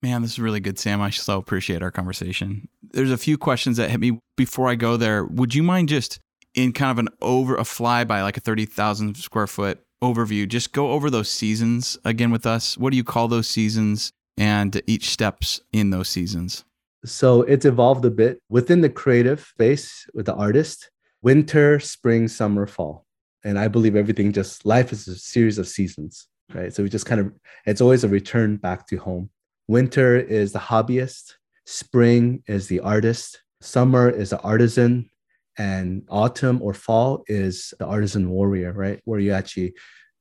Man, 0.02 0.22
this 0.22 0.32
is 0.32 0.38
really 0.38 0.60
good, 0.60 0.78
Sam. 0.78 1.00
I 1.00 1.10
so 1.10 1.38
appreciate 1.38 1.82
our 1.82 1.90
conversation. 1.90 2.68
There's 2.92 3.10
a 3.10 3.16
few 3.16 3.38
questions 3.38 3.76
that 3.76 3.90
hit 3.90 4.00
me 4.00 4.20
before 4.36 4.68
I 4.68 4.74
go 4.74 4.96
there. 4.96 5.24
Would 5.24 5.54
you 5.54 5.62
mind 5.62 5.88
just 5.88 6.18
in 6.54 6.72
kind 6.72 6.90
of 6.90 6.98
an 6.98 7.08
over 7.22 7.56
a 7.56 7.62
flyby, 7.62 8.22
like 8.22 8.36
a 8.36 8.40
30,000 8.40 9.16
square 9.16 9.46
foot 9.46 9.80
overview, 10.02 10.46
just 10.48 10.72
go 10.72 10.90
over 10.90 11.08
those 11.08 11.30
seasons 11.30 11.98
again 12.04 12.30
with 12.30 12.46
us? 12.46 12.76
What 12.76 12.90
do 12.90 12.96
you 12.96 13.04
call 13.04 13.28
those 13.28 13.48
seasons 13.48 14.12
and 14.36 14.80
each 14.86 15.10
steps 15.10 15.60
in 15.72 15.90
those 15.90 16.08
seasons? 16.08 16.64
So 17.04 17.42
it's 17.42 17.64
evolved 17.64 18.04
a 18.04 18.10
bit 18.10 18.38
within 18.48 18.80
the 18.80 18.90
creative 18.90 19.40
space 19.40 20.06
with 20.12 20.26
the 20.26 20.34
artist 20.34 20.90
winter, 21.26 21.80
spring, 21.80 22.28
summer, 22.28 22.68
fall. 22.68 23.04
And 23.42 23.58
I 23.58 23.66
believe 23.66 23.96
everything 23.96 24.30
just 24.30 24.64
life 24.64 24.92
is 24.92 25.08
a 25.08 25.16
series 25.16 25.58
of 25.58 25.66
seasons, 25.66 26.28
right? 26.54 26.72
So 26.72 26.84
we 26.84 26.88
just 26.88 27.04
kind 27.04 27.20
of, 27.20 27.32
it's 27.66 27.80
always 27.80 28.04
a 28.04 28.08
return 28.08 28.58
back 28.58 28.86
to 28.86 28.96
home. 28.96 29.30
Winter 29.66 30.16
is 30.16 30.52
the 30.52 30.60
hobbyist, 30.60 31.32
spring 31.64 32.44
is 32.46 32.68
the 32.68 32.78
artist, 32.78 33.42
summer 33.60 34.08
is 34.08 34.30
the 34.30 34.40
artisan, 34.42 35.10
and 35.58 36.04
autumn 36.10 36.62
or 36.62 36.72
fall 36.72 37.24
is 37.26 37.74
the 37.80 37.86
artisan 37.86 38.30
warrior, 38.30 38.72
right? 38.72 39.00
Where 39.04 39.18
you 39.18 39.32
actually, 39.32 39.74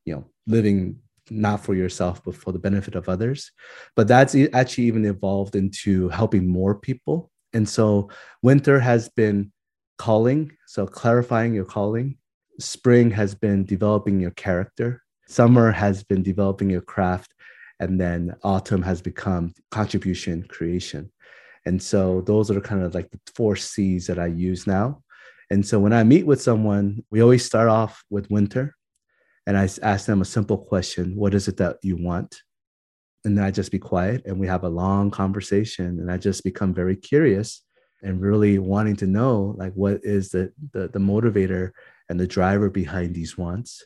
you 0.05 0.15
know, 0.15 0.25
living 0.47 0.97
not 1.29 1.63
for 1.63 1.75
yourself, 1.75 2.23
but 2.23 2.35
for 2.35 2.51
the 2.51 2.65
benefit 2.67 2.95
of 2.95 3.07
others. 3.07 3.51
But 3.95 4.07
that's 4.07 4.35
actually 4.53 4.85
even 4.85 5.05
evolved 5.05 5.55
into 5.55 6.09
helping 6.09 6.47
more 6.47 6.73
people. 6.73 7.29
And 7.53 7.69
so 7.69 8.09
winter 8.41 8.79
has 8.79 9.07
been 9.09 9.51
calling, 9.97 10.51
so 10.67 10.85
clarifying 10.85 11.53
your 11.53 11.65
calling. 11.65 12.17
Spring 12.59 13.11
has 13.11 13.35
been 13.35 13.65
developing 13.65 14.19
your 14.19 14.31
character. 14.31 15.01
Summer 15.27 15.71
has 15.71 16.03
been 16.03 16.23
developing 16.23 16.69
your 16.69 16.81
craft. 16.81 17.33
And 17.79 17.99
then 17.99 18.35
autumn 18.43 18.81
has 18.83 19.01
become 19.01 19.53
contribution 19.69 20.43
creation. 20.43 21.11
And 21.65 21.81
so 21.81 22.21
those 22.21 22.49
are 22.49 22.61
kind 22.61 22.83
of 22.83 22.93
like 22.93 23.11
the 23.11 23.19
four 23.35 23.55
C's 23.55 24.07
that 24.07 24.19
I 24.19 24.27
use 24.27 24.65
now. 24.65 25.01
And 25.51 25.65
so 25.65 25.79
when 25.79 25.93
I 25.93 26.03
meet 26.03 26.25
with 26.25 26.41
someone, 26.41 27.03
we 27.11 27.21
always 27.21 27.45
start 27.45 27.67
off 27.67 28.03
with 28.09 28.31
winter 28.31 28.75
and 29.47 29.57
I 29.57 29.69
ask 29.83 30.05
them 30.05 30.21
a 30.21 30.25
simple 30.25 30.57
question 30.57 31.15
What 31.15 31.33
is 31.33 31.47
it 31.47 31.57
that 31.57 31.77
you 31.81 31.97
want? 31.97 32.41
And 33.23 33.37
then 33.37 33.45
I 33.45 33.51
just 33.51 33.71
be 33.71 33.79
quiet 33.79 34.23
and 34.25 34.39
we 34.39 34.47
have 34.47 34.63
a 34.63 34.69
long 34.69 35.11
conversation. 35.11 35.99
And 35.99 36.11
I 36.11 36.17
just 36.17 36.43
become 36.43 36.73
very 36.73 36.95
curious 36.95 37.63
and 38.01 38.21
really 38.21 38.59
wanting 38.59 38.95
to 38.97 39.07
know 39.07 39.55
like 39.57 39.73
what 39.73 40.01
is 40.03 40.29
the, 40.29 40.51
the, 40.73 40.87
the 40.89 40.99
motivator 40.99 41.71
and 42.09 42.19
the 42.19 42.27
driver 42.27 42.69
behind 42.69 43.15
these 43.15 43.37
wants. 43.37 43.85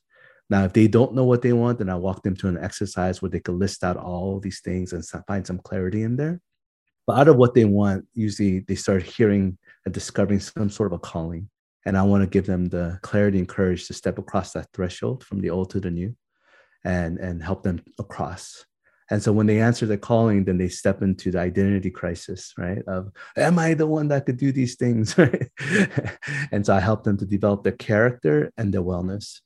Now, 0.49 0.65
if 0.65 0.73
they 0.73 0.87
don't 0.87 1.13
know 1.13 1.25
what 1.25 1.41
they 1.41 1.53
want, 1.53 1.77
then 1.77 1.89
I 1.89 1.95
walk 1.95 2.23
them 2.23 2.35
to 2.37 2.47
an 2.47 2.57
exercise 2.57 3.21
where 3.21 3.29
they 3.29 3.39
can 3.39 3.59
list 3.59 3.83
out 3.83 3.97
all 3.97 4.39
these 4.39 4.61
things 4.61 4.93
and 4.93 5.05
find 5.27 5.45
some 5.45 5.59
clarity 5.59 6.01
in 6.01 6.15
there. 6.15 6.41
But 7.05 7.19
out 7.19 7.27
of 7.27 7.37
what 7.37 7.53
they 7.53 7.65
want, 7.65 8.05
usually 8.13 8.59
they 8.59 8.75
start 8.75 9.03
hearing 9.03 9.57
and 9.85 9.93
discovering 9.93 10.39
some 10.39 10.69
sort 10.69 10.91
of 10.91 10.97
a 10.97 10.99
calling. 10.99 11.49
And 11.85 11.97
I 11.97 12.03
want 12.03 12.23
to 12.23 12.29
give 12.29 12.45
them 12.45 12.65
the 12.65 12.99
clarity 13.03 13.39
and 13.39 13.47
courage 13.47 13.87
to 13.87 13.93
step 13.93 14.17
across 14.17 14.53
that 14.53 14.67
threshold 14.73 15.23
from 15.23 15.39
the 15.39 15.49
old 15.49 15.69
to 15.71 15.79
the 15.79 15.91
new 15.91 16.15
and, 16.83 17.17
and 17.17 17.41
help 17.41 17.63
them 17.63 17.81
across. 17.97 18.65
And 19.11 19.23
so 19.23 19.31
when 19.31 19.47
they 19.47 19.59
answer 19.59 19.85
the 19.85 19.97
calling, 19.97 20.45
then 20.45 20.57
they 20.57 20.69
step 20.69 21.01
into 21.01 21.31
the 21.31 21.39
identity 21.39 21.89
crisis, 21.89 22.53
right? 22.57 22.83
Of, 22.87 23.11
am 23.35 23.57
I 23.57 23.73
the 23.73 23.87
one 23.87 24.07
that 24.09 24.25
could 24.25 24.37
do 24.37 24.51
these 24.51 24.75
things? 24.75 25.15
Right? 25.17 25.49
and 26.51 26.65
so 26.65 26.73
I 26.73 26.79
help 26.79 27.03
them 27.03 27.17
to 27.17 27.25
develop 27.25 27.63
their 27.63 27.73
character 27.73 28.51
and 28.57 28.73
their 28.73 28.81
wellness. 28.81 29.41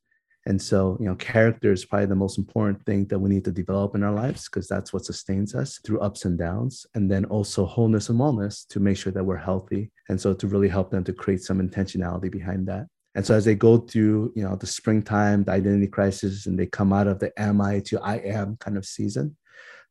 And 0.46 0.62
so, 0.62 0.98
you 1.00 1.06
know, 1.06 1.16
character 1.16 1.72
is 1.72 1.86
probably 1.86 2.08
the 2.08 2.16
most 2.16 2.38
important 2.38 2.86
thing 2.86 3.06
that 3.08 3.20
we 3.20 3.30
need 3.30 3.46
to 3.46 3.52
develop 3.52 3.96
in 3.96 4.04
our 4.04 4.12
lives 4.12 4.50
because 4.50 4.68
that's 4.68 4.92
what 4.92 5.06
sustains 5.06 5.56
us 5.56 5.80
through 5.86 6.02
ups 6.02 6.26
and 6.26 6.38
downs. 6.38 6.86
And 6.96 7.10
then 7.10 7.26
also 7.26 7.66
wholeness 7.66 8.10
and 8.10 8.20
wellness 8.20 8.68
to 8.68 8.80
make 8.80 8.98
sure 8.98 9.14
that 9.14 9.24
we're 9.24 9.38
healthy. 9.38 9.92
And 10.10 10.20
so 10.20 10.34
to 10.34 10.48
really 10.48 10.68
help 10.68 10.92
them 10.92 11.04
to 11.06 11.14
create 11.14 11.42
some 11.42 11.66
intentionality 11.66 12.30
behind 12.30 12.68
that. 12.68 12.88
And 13.16 13.26
so 13.26 13.36
as 13.36 13.46
they 13.46 13.56
go 13.56 13.78
through, 13.78 14.34
you 14.36 14.44
know, 14.44 14.56
the 14.56 14.68
springtime, 14.68 15.44
the 15.44 15.52
identity 15.52 15.88
crisis, 15.88 16.46
and 16.46 16.60
they 16.60 16.66
come 16.66 16.92
out 16.92 17.08
of 17.08 17.20
the 17.20 17.32
am 17.40 17.62
I 17.62 17.80
to 17.82 18.02
I 18.02 18.16
am 18.16 18.58
kind 18.58 18.76
of 18.76 18.86
season, 18.86 19.38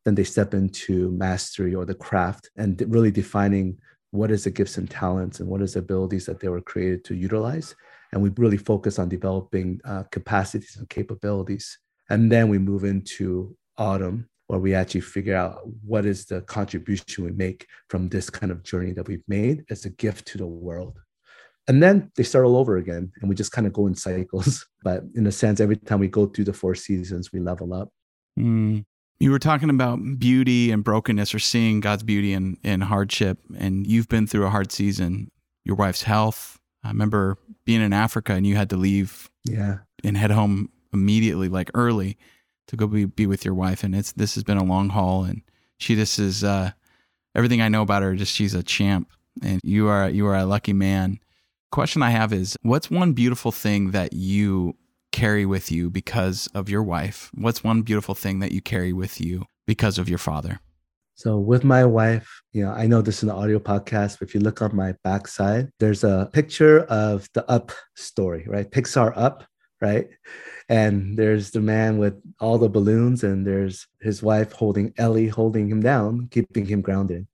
then 0.05 0.15
they 0.15 0.23
step 0.23 0.53
into 0.53 1.11
mastery 1.11 1.73
or 1.73 1.85
the 1.85 1.95
craft 1.95 2.49
and 2.57 2.83
really 2.87 3.11
defining 3.11 3.77
what 4.11 4.31
is 4.31 4.43
the 4.43 4.51
gifts 4.51 4.77
and 4.77 4.89
talents 4.89 5.39
and 5.39 5.49
what 5.49 5.61
is 5.61 5.73
the 5.73 5.79
abilities 5.79 6.25
that 6.25 6.39
they 6.39 6.49
were 6.49 6.61
created 6.61 7.03
to 7.03 7.15
utilize 7.15 7.75
and 8.13 8.21
we 8.21 8.29
really 8.37 8.57
focus 8.57 8.99
on 8.99 9.09
developing 9.09 9.81
uh, 9.85 10.03
capacities 10.11 10.77
and 10.77 10.87
capabilities. 10.87 11.79
And 12.11 12.31
then 12.31 12.47
we 12.47 12.59
move 12.59 12.83
into 12.83 13.57
autumn, 13.77 14.29
where 14.47 14.59
we 14.59 14.75
actually 14.75 15.01
figure 15.01 15.35
out 15.35 15.61
what 15.83 16.05
is 16.05 16.25
the 16.25 16.41
contribution 16.41 17.25
we 17.25 17.31
make 17.31 17.65
from 17.89 18.09
this 18.09 18.29
kind 18.29 18.51
of 18.51 18.61
journey 18.61 18.91
that 18.93 19.07
we've 19.07 19.23
made 19.27 19.65
as 19.71 19.85
a 19.85 19.89
gift 19.89 20.27
to 20.27 20.37
the 20.37 20.45
world. 20.45 20.99
And 21.67 21.81
then 21.81 22.11
they 22.15 22.23
start 22.23 22.45
all 22.45 22.57
over 22.57 22.77
again, 22.77 23.11
and 23.19 23.29
we 23.29 23.35
just 23.35 23.51
kind 23.51 23.65
of 23.65 23.73
go 23.73 23.87
in 23.87 23.95
cycles. 23.95 24.65
But 24.83 25.03
in 25.15 25.25
a 25.27 25.31
sense, 25.31 25.61
every 25.61 25.77
time 25.77 25.99
we 25.99 26.09
go 26.09 26.25
through 26.25 26.43
the 26.43 26.53
four 26.53 26.75
seasons, 26.75 27.31
we 27.31 27.39
level 27.39 27.73
up. 27.73 27.89
Mm. 28.37 28.83
You 29.19 29.31
were 29.31 29.39
talking 29.39 29.69
about 29.69 29.99
beauty 30.19 30.71
and 30.71 30.83
brokenness 30.83 31.33
or 31.33 31.39
seeing 31.39 31.79
God's 31.79 32.03
beauty 32.03 32.33
in, 32.33 32.57
in 32.63 32.81
hardship, 32.81 33.39
and 33.57 33.87
you've 33.87 34.09
been 34.09 34.27
through 34.27 34.45
a 34.45 34.49
hard 34.49 34.71
season. 34.71 35.31
Your 35.63 35.77
wife's 35.77 36.03
health, 36.03 36.59
I 36.83 36.89
remember 36.89 37.37
being 37.65 37.81
in 37.81 37.93
Africa 37.93 38.33
and 38.33 38.45
you 38.45 38.55
had 38.55 38.69
to 38.69 38.77
leave 38.77 39.29
yeah 39.45 39.79
and 40.03 40.17
head 40.17 40.31
home 40.31 40.69
immediately 40.93 41.49
like 41.49 41.71
early 41.73 42.17
to 42.67 42.75
go 42.75 42.87
be, 42.87 43.05
be 43.05 43.25
with 43.25 43.45
your 43.45 43.53
wife 43.53 43.83
and 43.83 43.95
it's 43.95 44.11
this 44.13 44.35
has 44.35 44.43
been 44.43 44.57
a 44.57 44.63
long 44.63 44.89
haul 44.89 45.23
and 45.23 45.41
she 45.77 45.95
just 45.95 46.19
is 46.19 46.43
uh, 46.43 46.71
everything 47.35 47.61
I 47.61 47.69
know 47.69 47.81
about 47.81 48.03
her 48.03 48.15
just 48.15 48.33
she's 48.33 48.53
a 48.53 48.63
champ 48.63 49.09
and 49.41 49.59
you 49.63 49.87
are 49.87 50.09
you 50.09 50.27
are 50.27 50.35
a 50.35 50.45
lucky 50.45 50.73
man. 50.73 51.19
Question 51.71 52.03
I 52.03 52.11
have 52.11 52.31
is 52.31 52.55
what's 52.61 52.91
one 52.91 53.13
beautiful 53.13 53.51
thing 53.51 53.91
that 53.91 54.13
you 54.13 54.75
carry 55.13 55.45
with 55.45 55.71
you 55.71 55.89
because 55.89 56.49
of 56.53 56.67
your 56.67 56.83
wife? 56.83 57.31
What's 57.33 57.63
one 57.63 57.83
beautiful 57.83 58.15
thing 58.15 58.39
that 58.39 58.51
you 58.51 58.61
carry 58.61 58.91
with 58.91 59.21
you 59.21 59.45
because 59.65 59.97
of 59.97 60.09
your 60.09 60.17
father? 60.17 60.59
So 61.15 61.37
with 61.37 61.63
my 61.63 61.85
wife, 61.85 62.41
you 62.51 62.65
know, 62.65 62.71
I 62.71 62.87
know 62.87 63.01
this 63.01 63.17
is 63.17 63.23
an 63.23 63.29
audio 63.29 63.59
podcast, 63.59 64.19
but 64.19 64.27
if 64.27 64.33
you 64.33 64.41
look 64.41 64.61
on 64.61 64.75
my 64.75 64.95
backside, 65.03 65.69
there's 65.79 66.03
a 66.03 66.29
picture 66.33 66.81
of 66.85 67.29
the 67.33 67.49
Up 67.49 67.71
story, 67.95 68.45
right? 68.47 68.69
Pixar 68.69 69.13
Up, 69.15 69.45
right? 69.79 70.09
And 70.69 71.15
there's 71.15 71.51
the 71.51 71.61
man 71.61 71.99
with 71.99 72.19
all 72.39 72.57
the 72.57 72.67
balloons, 72.67 73.23
and 73.23 73.45
there's 73.45 73.85
his 74.01 74.23
wife 74.23 74.51
holding 74.53 74.91
Ellie, 74.97 75.27
holding 75.27 75.69
him 75.69 75.81
down, 75.81 76.27
keeping 76.31 76.65
him 76.65 76.81
grounded. 76.81 77.27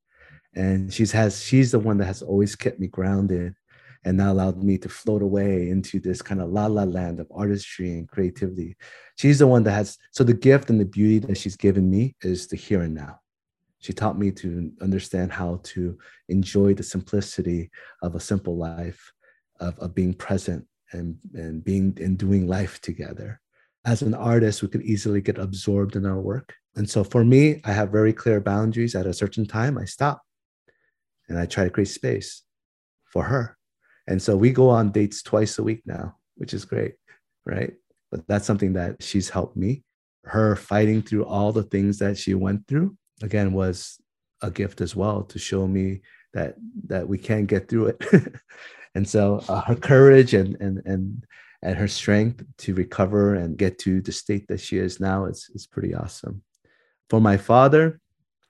And 0.55 0.93
she's 0.93 1.13
has 1.13 1.41
she's 1.41 1.71
the 1.71 1.79
one 1.79 1.97
that 1.99 2.05
has 2.05 2.21
always 2.21 2.55
kept 2.55 2.79
me 2.79 2.87
grounded 2.87 3.55
and 4.05 4.19
that 4.19 4.29
allowed 4.29 4.63
me 4.63 4.77
to 4.77 4.89
float 4.89 5.21
away 5.21 5.69
into 5.69 5.99
this 5.99 6.21
kind 6.21 6.41
of 6.41 6.49
la 6.49 6.67
la 6.67 6.83
land 6.83 7.19
of 7.19 7.27
artistry 7.33 7.91
and 7.91 8.07
creativity. 8.07 8.75
She's 9.17 9.39
the 9.39 9.47
one 9.47 9.63
that 9.63 9.71
has 9.71 9.97
so 10.11 10.23
the 10.23 10.33
gift 10.33 10.69
and 10.69 10.79
the 10.79 10.85
beauty 10.85 11.19
that 11.19 11.37
she's 11.37 11.57
given 11.57 11.89
me 11.89 12.15
is 12.21 12.47
the 12.47 12.55
here 12.55 12.81
and 12.81 12.95
now 12.95 13.19
she 13.79 13.93
taught 13.93 14.17
me 14.17 14.31
to 14.31 14.71
understand 14.81 15.31
how 15.31 15.61
to 15.63 15.97
enjoy 16.27 16.73
the 16.73 16.83
simplicity 16.83 17.71
of 18.01 18.15
a 18.15 18.19
simple 18.19 18.57
life, 18.57 19.11
of, 19.59 19.77
of 19.79 19.95
being 19.95 20.13
present 20.13 20.67
and, 20.91 21.17
and 21.33 21.63
being 21.63 21.97
and 22.01 22.17
doing 22.17 22.47
life 22.47 22.81
together. 22.81 23.39
As 23.85 24.01
an 24.01 24.13
artist, 24.13 24.61
we 24.61 24.67
could 24.67 24.81
easily 24.81 25.21
get 25.21 25.37
absorbed 25.37 25.95
in 25.95 26.05
our 26.05 26.19
work. 26.19 26.53
And 26.75 26.89
so 26.89 27.03
for 27.03 27.23
me, 27.23 27.61
I 27.63 27.71
have 27.71 27.89
very 27.89 28.11
clear 28.11 28.41
boundaries. 28.41 28.95
At 28.95 29.05
a 29.05 29.13
certain 29.13 29.45
time, 29.45 29.77
I 29.77 29.85
stop 29.85 30.21
and 31.29 31.39
I 31.39 31.45
try 31.45 31.63
to 31.63 31.69
create 31.69 31.87
space 31.87 32.43
for 33.05 33.23
her. 33.23 33.57
And 34.09 34.21
so 34.21 34.35
we 34.35 34.51
go 34.51 34.69
on 34.69 34.91
dates 34.91 35.21
twice 35.21 35.59
a 35.59 35.63
week 35.63 35.83
now, 35.85 36.15
which 36.35 36.53
is 36.53 36.65
great, 36.65 36.95
right? 37.45 37.73
But 38.11 38.27
that's 38.27 38.45
something 38.45 38.73
that 38.73 39.01
she's 39.01 39.29
helped 39.29 39.55
me. 39.55 39.83
Her 40.25 40.55
fighting 40.55 41.03
through 41.03 41.25
all 41.25 41.51
the 41.53 41.63
things 41.63 41.99
that 41.99 42.17
she 42.17 42.33
went 42.33 42.67
through 42.67 42.97
again 43.21 43.53
was 43.53 43.99
a 44.41 44.51
gift 44.51 44.81
as 44.81 44.95
well 44.95 45.23
to 45.23 45.39
show 45.39 45.67
me 45.67 46.01
that 46.33 46.55
that 46.87 47.07
we 47.07 47.17
can 47.17 47.45
get 47.45 47.67
through 47.67 47.87
it 47.87 48.05
and 48.95 49.07
so 49.07 49.43
uh, 49.49 49.61
her 49.61 49.75
courage 49.75 50.33
and 50.33 50.55
and 50.61 50.81
and 50.85 51.25
and 51.61 51.77
her 51.77 51.87
strength 51.87 52.43
to 52.57 52.73
recover 52.73 53.35
and 53.35 53.57
get 53.57 53.77
to 53.79 54.01
the 54.01 54.11
state 54.11 54.47
that 54.47 54.61
she 54.61 54.77
is 54.77 54.99
now 54.99 55.25
is, 55.25 55.49
is 55.53 55.67
pretty 55.67 55.93
awesome 55.93 56.41
for 57.09 57.19
my 57.19 57.35
father 57.35 57.99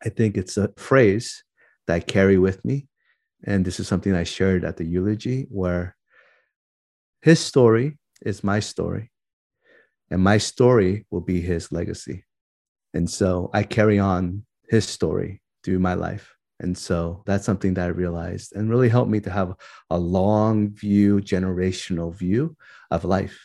i 0.04 0.10
think 0.10 0.38
it's 0.38 0.58
a 0.58 0.72
phrase 0.78 1.44
that 1.88 1.96
i 1.96 2.00
carry 2.00 2.38
with 2.38 2.64
me 2.66 2.88
and 3.46 3.66
this 3.66 3.80
is 3.80 3.88
something 3.88 4.14
i 4.14 4.24
shared 4.24 4.64
at 4.64 4.78
the 4.78 4.86
eulogy 4.86 5.46
where 5.50 5.96
his 7.22 7.40
story 7.40 7.98
is 8.22 8.44
my 8.44 8.60
story 8.60 9.12
and 10.12 10.22
my 10.22 10.38
story 10.38 11.06
will 11.12 11.22
be 11.22 11.42
his 11.42 11.72
legacy 11.72 12.24
and 12.94 13.10
so 13.10 13.50
i 13.54 13.64
carry 13.64 14.00
on 14.00 14.44
his 14.70 14.88
story 14.88 15.42
through 15.64 15.80
my 15.80 15.96
life. 15.96 16.36
And 16.62 16.78
so 16.78 17.24
that's 17.26 17.46
something 17.46 17.74
that 17.76 17.86
I 17.86 17.88
realized 17.88 18.56
and 18.56 18.70
really 18.70 18.90
helped 18.90 19.12
me 19.12 19.20
to 19.22 19.32
have 19.32 19.56
a 19.90 19.98
long 19.98 20.72
view, 20.72 21.18
generational 21.18 22.14
view 22.14 22.56
of 22.92 23.06
life. 23.06 23.40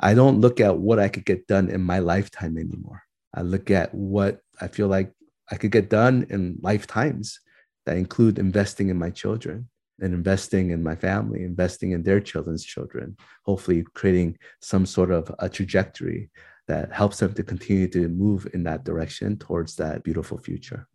I 0.00 0.14
don't 0.14 0.40
look 0.40 0.60
at 0.60 0.78
what 0.78 0.98
I 0.98 1.08
could 1.08 1.24
get 1.24 1.46
done 1.46 1.70
in 1.70 1.82
my 1.82 1.98
lifetime 1.98 2.56
anymore. 2.56 3.02
I 3.34 3.42
look 3.42 3.70
at 3.70 3.94
what 3.94 4.40
I 4.60 4.68
feel 4.68 4.88
like 4.88 5.12
I 5.50 5.56
could 5.56 5.72
get 5.72 5.90
done 5.90 6.26
in 6.30 6.58
lifetimes 6.60 7.40
that 7.86 7.96
include 7.96 8.38
investing 8.38 8.90
in 8.90 8.98
my 8.98 9.10
children 9.10 9.68
and 10.00 10.12
investing 10.12 10.70
in 10.70 10.82
my 10.82 10.94
family, 10.94 11.42
investing 11.42 11.92
in 11.92 12.02
their 12.02 12.20
children's 12.20 12.64
children, 12.64 13.16
hopefully 13.44 13.84
creating 13.94 14.36
some 14.60 14.84
sort 14.84 15.10
of 15.10 15.34
a 15.38 15.48
trajectory 15.48 16.30
that 16.68 16.92
helps 16.92 17.18
them 17.18 17.32
to 17.32 17.42
continue 17.42 17.88
to 17.88 18.08
move 18.08 18.46
in 18.52 18.64
that 18.64 18.84
direction 18.84 19.38
towards 19.38 19.76
that 19.76 20.02
beautiful 20.02 20.36
future. 20.36 20.86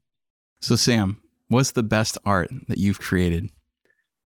So, 0.62 0.76
Sam, 0.76 1.22
what's 1.48 1.72
the 1.72 1.84
best 1.84 2.18
art 2.26 2.52
that 2.68 2.78
you've 2.78 3.00
created? 3.00 3.50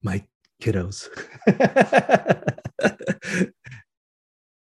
My 0.01 0.24
kiddos. 0.62 1.08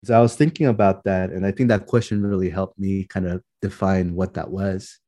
so 0.05 0.15
I 0.15 0.21
was 0.21 0.37
thinking 0.37 0.67
about 0.67 1.05
that, 1.05 1.31
and 1.31 1.47
I 1.47 1.53
think 1.53 1.69
that 1.69 1.87
question 1.87 2.23
really 2.23 2.51
helped 2.51 2.79
me 2.79 3.05
kind 3.05 3.27
of 3.27 3.43
define 3.63 4.15
what 4.15 4.35
that 4.35 4.51
was. 4.51 4.99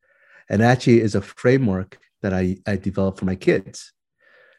And 0.48 0.62
actually, 0.62 1.02
is 1.02 1.14
a 1.14 1.20
framework 1.20 1.98
that 2.22 2.32
I, 2.32 2.58
I 2.66 2.76
developed 2.76 3.18
for 3.18 3.24
my 3.24 3.36
kids. 3.36 3.92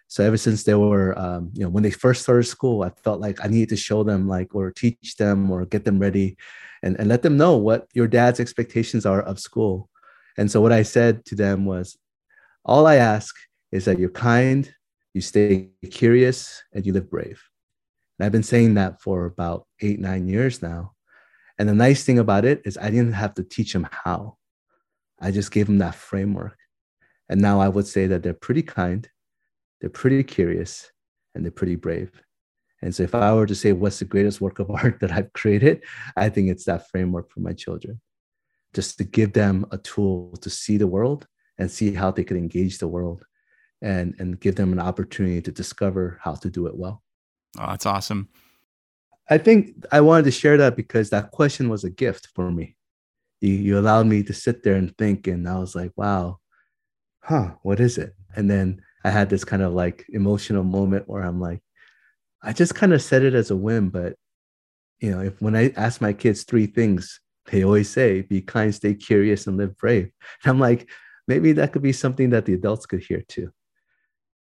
So 0.07 0.23
ever 0.23 0.37
since 0.37 0.63
they 0.63 0.73
were, 0.73 1.17
um, 1.19 1.51
you 1.53 1.63
know, 1.63 1.69
when 1.69 1.83
they 1.83 1.91
first 1.91 2.23
started 2.23 2.45
school, 2.45 2.83
I 2.83 2.89
felt 2.89 3.21
like 3.21 3.43
I 3.45 3.47
needed 3.47 3.69
to 3.69 3.77
show 3.77 4.03
them, 4.03 4.27
like, 4.27 4.55
or 4.55 4.71
teach 4.71 5.15
them, 5.17 5.51
or 5.51 5.65
get 5.65 5.85
them 5.85 5.99
ready, 5.99 6.35
and, 6.81 6.99
and 6.99 7.07
let 7.07 7.21
them 7.21 7.37
know 7.37 7.57
what 7.57 7.87
your 7.93 8.07
dad's 8.07 8.39
expectations 8.39 9.05
are 9.05 9.21
of 9.21 9.39
school. 9.39 9.89
And 10.37 10.49
so 10.49 10.61
what 10.61 10.71
I 10.71 10.83
said 10.83 11.25
to 11.25 11.35
them 11.35 11.65
was, 11.65 11.97
all 12.65 12.87
I 12.87 12.95
ask 12.95 13.35
is 13.71 13.85
that 13.85 13.99
you're 13.99 14.09
kind, 14.09 14.73
you 15.13 15.21
stay 15.21 15.69
curious, 15.91 16.63
and 16.73 16.85
you 16.85 16.93
live 16.93 17.09
brave. 17.09 17.41
And 18.17 18.25
I've 18.25 18.31
been 18.31 18.43
saying 18.43 18.73
that 18.75 19.01
for 19.01 19.25
about 19.25 19.67
eight, 19.81 19.99
nine 19.99 20.27
years 20.27 20.61
now. 20.61 20.93
And 21.57 21.69
the 21.69 21.73
nice 21.73 22.03
thing 22.03 22.19
about 22.19 22.45
it 22.45 22.61
is 22.65 22.77
I 22.77 22.89
didn't 22.89 23.13
have 23.13 23.33
to 23.35 23.43
teach 23.43 23.73
them 23.73 23.87
how. 23.91 24.37
I 25.21 25.31
just 25.31 25.51
gave 25.51 25.67
them 25.67 25.79
that 25.79 25.95
framework. 25.95 26.57
And 27.29 27.41
now 27.41 27.59
I 27.59 27.67
would 27.69 27.87
say 27.87 28.07
that 28.07 28.23
they're 28.23 28.33
pretty 28.33 28.63
kind, 28.63 29.07
they're 29.79 29.89
pretty 29.89 30.23
curious 30.23 30.91
and 31.35 31.43
they're 31.43 31.51
pretty 31.51 31.75
brave. 31.75 32.11
And 32.81 32.95
so, 32.95 33.03
if 33.03 33.13
I 33.13 33.33
were 33.33 33.45
to 33.45 33.55
say 33.55 33.73
what's 33.73 33.99
the 33.99 34.05
greatest 34.05 34.41
work 34.41 34.59
of 34.59 34.71
art 34.71 34.99
that 35.01 35.11
I've 35.11 35.33
created, 35.33 35.83
I 36.15 36.29
think 36.29 36.49
it's 36.49 36.65
that 36.65 36.89
framework 36.89 37.31
for 37.31 37.41
my 37.41 37.53
children, 37.53 38.01
just 38.73 38.97
to 38.97 39.03
give 39.03 39.33
them 39.33 39.65
a 39.71 39.77
tool 39.77 40.33
to 40.41 40.49
see 40.49 40.77
the 40.77 40.87
world 40.87 41.27
and 41.57 41.69
see 41.69 41.93
how 41.93 42.11
they 42.11 42.23
could 42.23 42.37
engage 42.37 42.77
the 42.77 42.87
world 42.87 43.25
and, 43.81 44.15
and 44.19 44.39
give 44.39 44.55
them 44.55 44.71
an 44.71 44.79
opportunity 44.79 45.41
to 45.41 45.51
discover 45.51 46.19
how 46.23 46.33
to 46.35 46.49
do 46.49 46.67
it 46.67 46.75
well. 46.75 47.03
Oh, 47.57 47.67
that's 47.67 47.85
awesome. 47.85 48.29
I 49.29 49.37
think 49.37 49.85
I 49.91 50.01
wanted 50.01 50.23
to 50.25 50.31
share 50.31 50.57
that 50.57 50.75
because 50.75 51.09
that 51.09 51.31
question 51.31 51.69
was 51.69 51.83
a 51.83 51.89
gift 51.89 52.29
for 52.33 52.49
me. 52.49 52.75
You, 53.41 53.53
you 53.53 53.79
allowed 53.79 54.07
me 54.07 54.23
to 54.23 54.33
sit 54.33 54.63
there 54.63 54.75
and 54.75 54.97
think, 54.97 55.27
and 55.27 55.47
I 55.47 55.59
was 55.59 55.75
like, 55.75 55.91
wow, 55.95 56.38
huh, 57.21 57.51
what 57.63 57.79
is 57.79 57.97
it? 57.97 58.13
And 58.35 58.49
then 58.49 58.81
I 59.03 59.09
had 59.09 59.29
this 59.29 59.43
kind 59.43 59.61
of 59.61 59.73
like 59.73 60.05
emotional 60.09 60.63
moment 60.63 61.07
where 61.07 61.23
I'm 61.23 61.39
like, 61.39 61.61
I 62.41 62.53
just 62.53 62.75
kind 62.75 62.93
of 62.93 63.01
said 63.01 63.23
it 63.23 63.33
as 63.33 63.51
a 63.51 63.55
whim, 63.55 63.89
but 63.89 64.15
you 64.99 65.11
know, 65.11 65.21
if 65.21 65.41
when 65.41 65.55
I 65.55 65.69
ask 65.75 66.01
my 66.01 66.13
kids 66.13 66.43
three 66.43 66.65
things, 66.65 67.19
they 67.45 67.63
always 67.63 67.89
say, 67.89 68.21
be 68.21 68.41
kind, 68.41 68.73
stay 68.73 68.93
curious, 68.93 69.47
and 69.47 69.57
live 69.57 69.77
brave. 69.77 70.11
And 70.43 70.51
I'm 70.51 70.59
like, 70.59 70.89
maybe 71.27 71.53
that 71.53 71.71
could 71.71 71.81
be 71.81 71.93
something 71.93 72.29
that 72.31 72.45
the 72.45 72.53
adults 72.53 72.85
could 72.85 73.03
hear 73.03 73.23
too. 73.27 73.51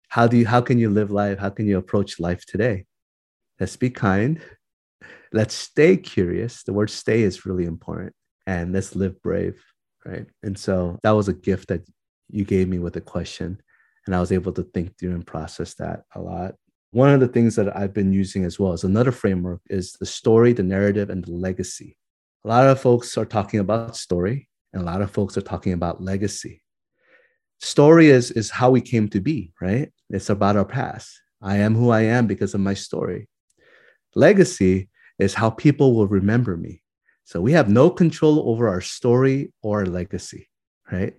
How 0.10 0.28
do 0.28 0.38
you 0.38 0.46
how 0.46 0.62
can 0.62 0.80
you 0.80 0.90
live 0.90 1.12
life? 1.12 1.40
How 1.40 1.50
can 1.50 1.68
you 1.68 1.78
approach 1.78 2.20
life 2.20 2.46
today? 2.46 2.86
Let's 3.60 3.76
be 3.76 3.90
kind. 3.90 4.42
Let's 5.34 5.54
stay 5.54 5.98
curious. 5.98 6.64
The 6.64 6.74
word 6.74 6.90
stay 6.90 7.22
is 7.22 7.46
really 7.46 7.66
important. 7.66 8.14
And 8.48 8.74
let's 8.74 8.96
live 8.96 9.22
brave. 9.22 9.62
Right. 10.06 10.28
And 10.44 10.58
so 10.58 11.00
that 11.04 11.12
was 11.12 11.28
a 11.28 11.34
gift 11.34 11.70
that 11.70 11.82
you 12.30 12.46
gave 12.46 12.68
me 12.68 12.80
with 12.80 12.96
a 12.96 13.02
question 13.02 13.62
and 14.06 14.16
I 14.16 14.20
was 14.20 14.32
able 14.32 14.52
to 14.54 14.64
think 14.64 14.98
through 14.98 15.14
and 15.14 15.26
process 15.26 15.74
that 15.76 16.04
a 16.14 16.22
lot. 16.22 16.56
One 16.92 17.10
of 17.10 17.20
the 17.20 17.28
things 17.28 17.56
that 17.56 17.76
I've 17.76 17.94
been 17.94 18.14
using 18.14 18.46
as 18.46 18.60
well 18.60 18.72
as 18.72 18.84
another 18.84 19.12
framework 19.12 19.62
is 19.70 19.94
the 19.94 20.06
story, 20.06 20.54
the 20.54 20.64
narrative, 20.64 21.10
and 21.10 21.26
the 21.26 21.32
legacy. 21.32 21.98
A 22.46 22.48
lot 22.48 22.68
of 22.68 22.80
folks 22.80 23.18
are 23.18 23.26
talking 23.26 23.60
about 23.60 23.98
story, 23.98 24.48
and 24.72 24.82
a 24.82 24.86
lot 24.86 25.02
of 25.02 25.12
folks 25.12 25.38
are 25.38 25.42
talking 25.42 25.74
about 25.74 26.02
legacy. 26.02 26.62
Story 27.60 28.08
is, 28.08 28.32
is 28.32 28.50
how 28.50 28.70
we 28.70 28.82
came 28.82 29.10
to 29.10 29.20
be, 29.20 29.52
right? 29.60 29.92
It's 30.10 30.30
about 30.30 30.56
our 30.56 30.66
past. 30.66 31.20
I 31.42 31.58
am 31.58 31.76
who 31.76 31.90
I 31.90 32.02
am 32.02 32.28
because 32.28 32.54
of 32.54 32.62
my 32.62 32.74
story. 32.74 33.28
Legacy 34.14 34.90
is 35.20 35.34
how 35.34 35.50
people 35.50 35.96
will 35.96 36.08
remember 36.08 36.56
me. 36.56 36.82
So 37.24 37.42
we 37.42 37.54
have 37.54 37.70
no 37.70 37.90
control 37.90 38.48
over 38.50 38.70
our 38.70 38.82
story 38.82 39.52
or 39.64 39.86
legacy, 39.86 40.48
right? 40.92 41.16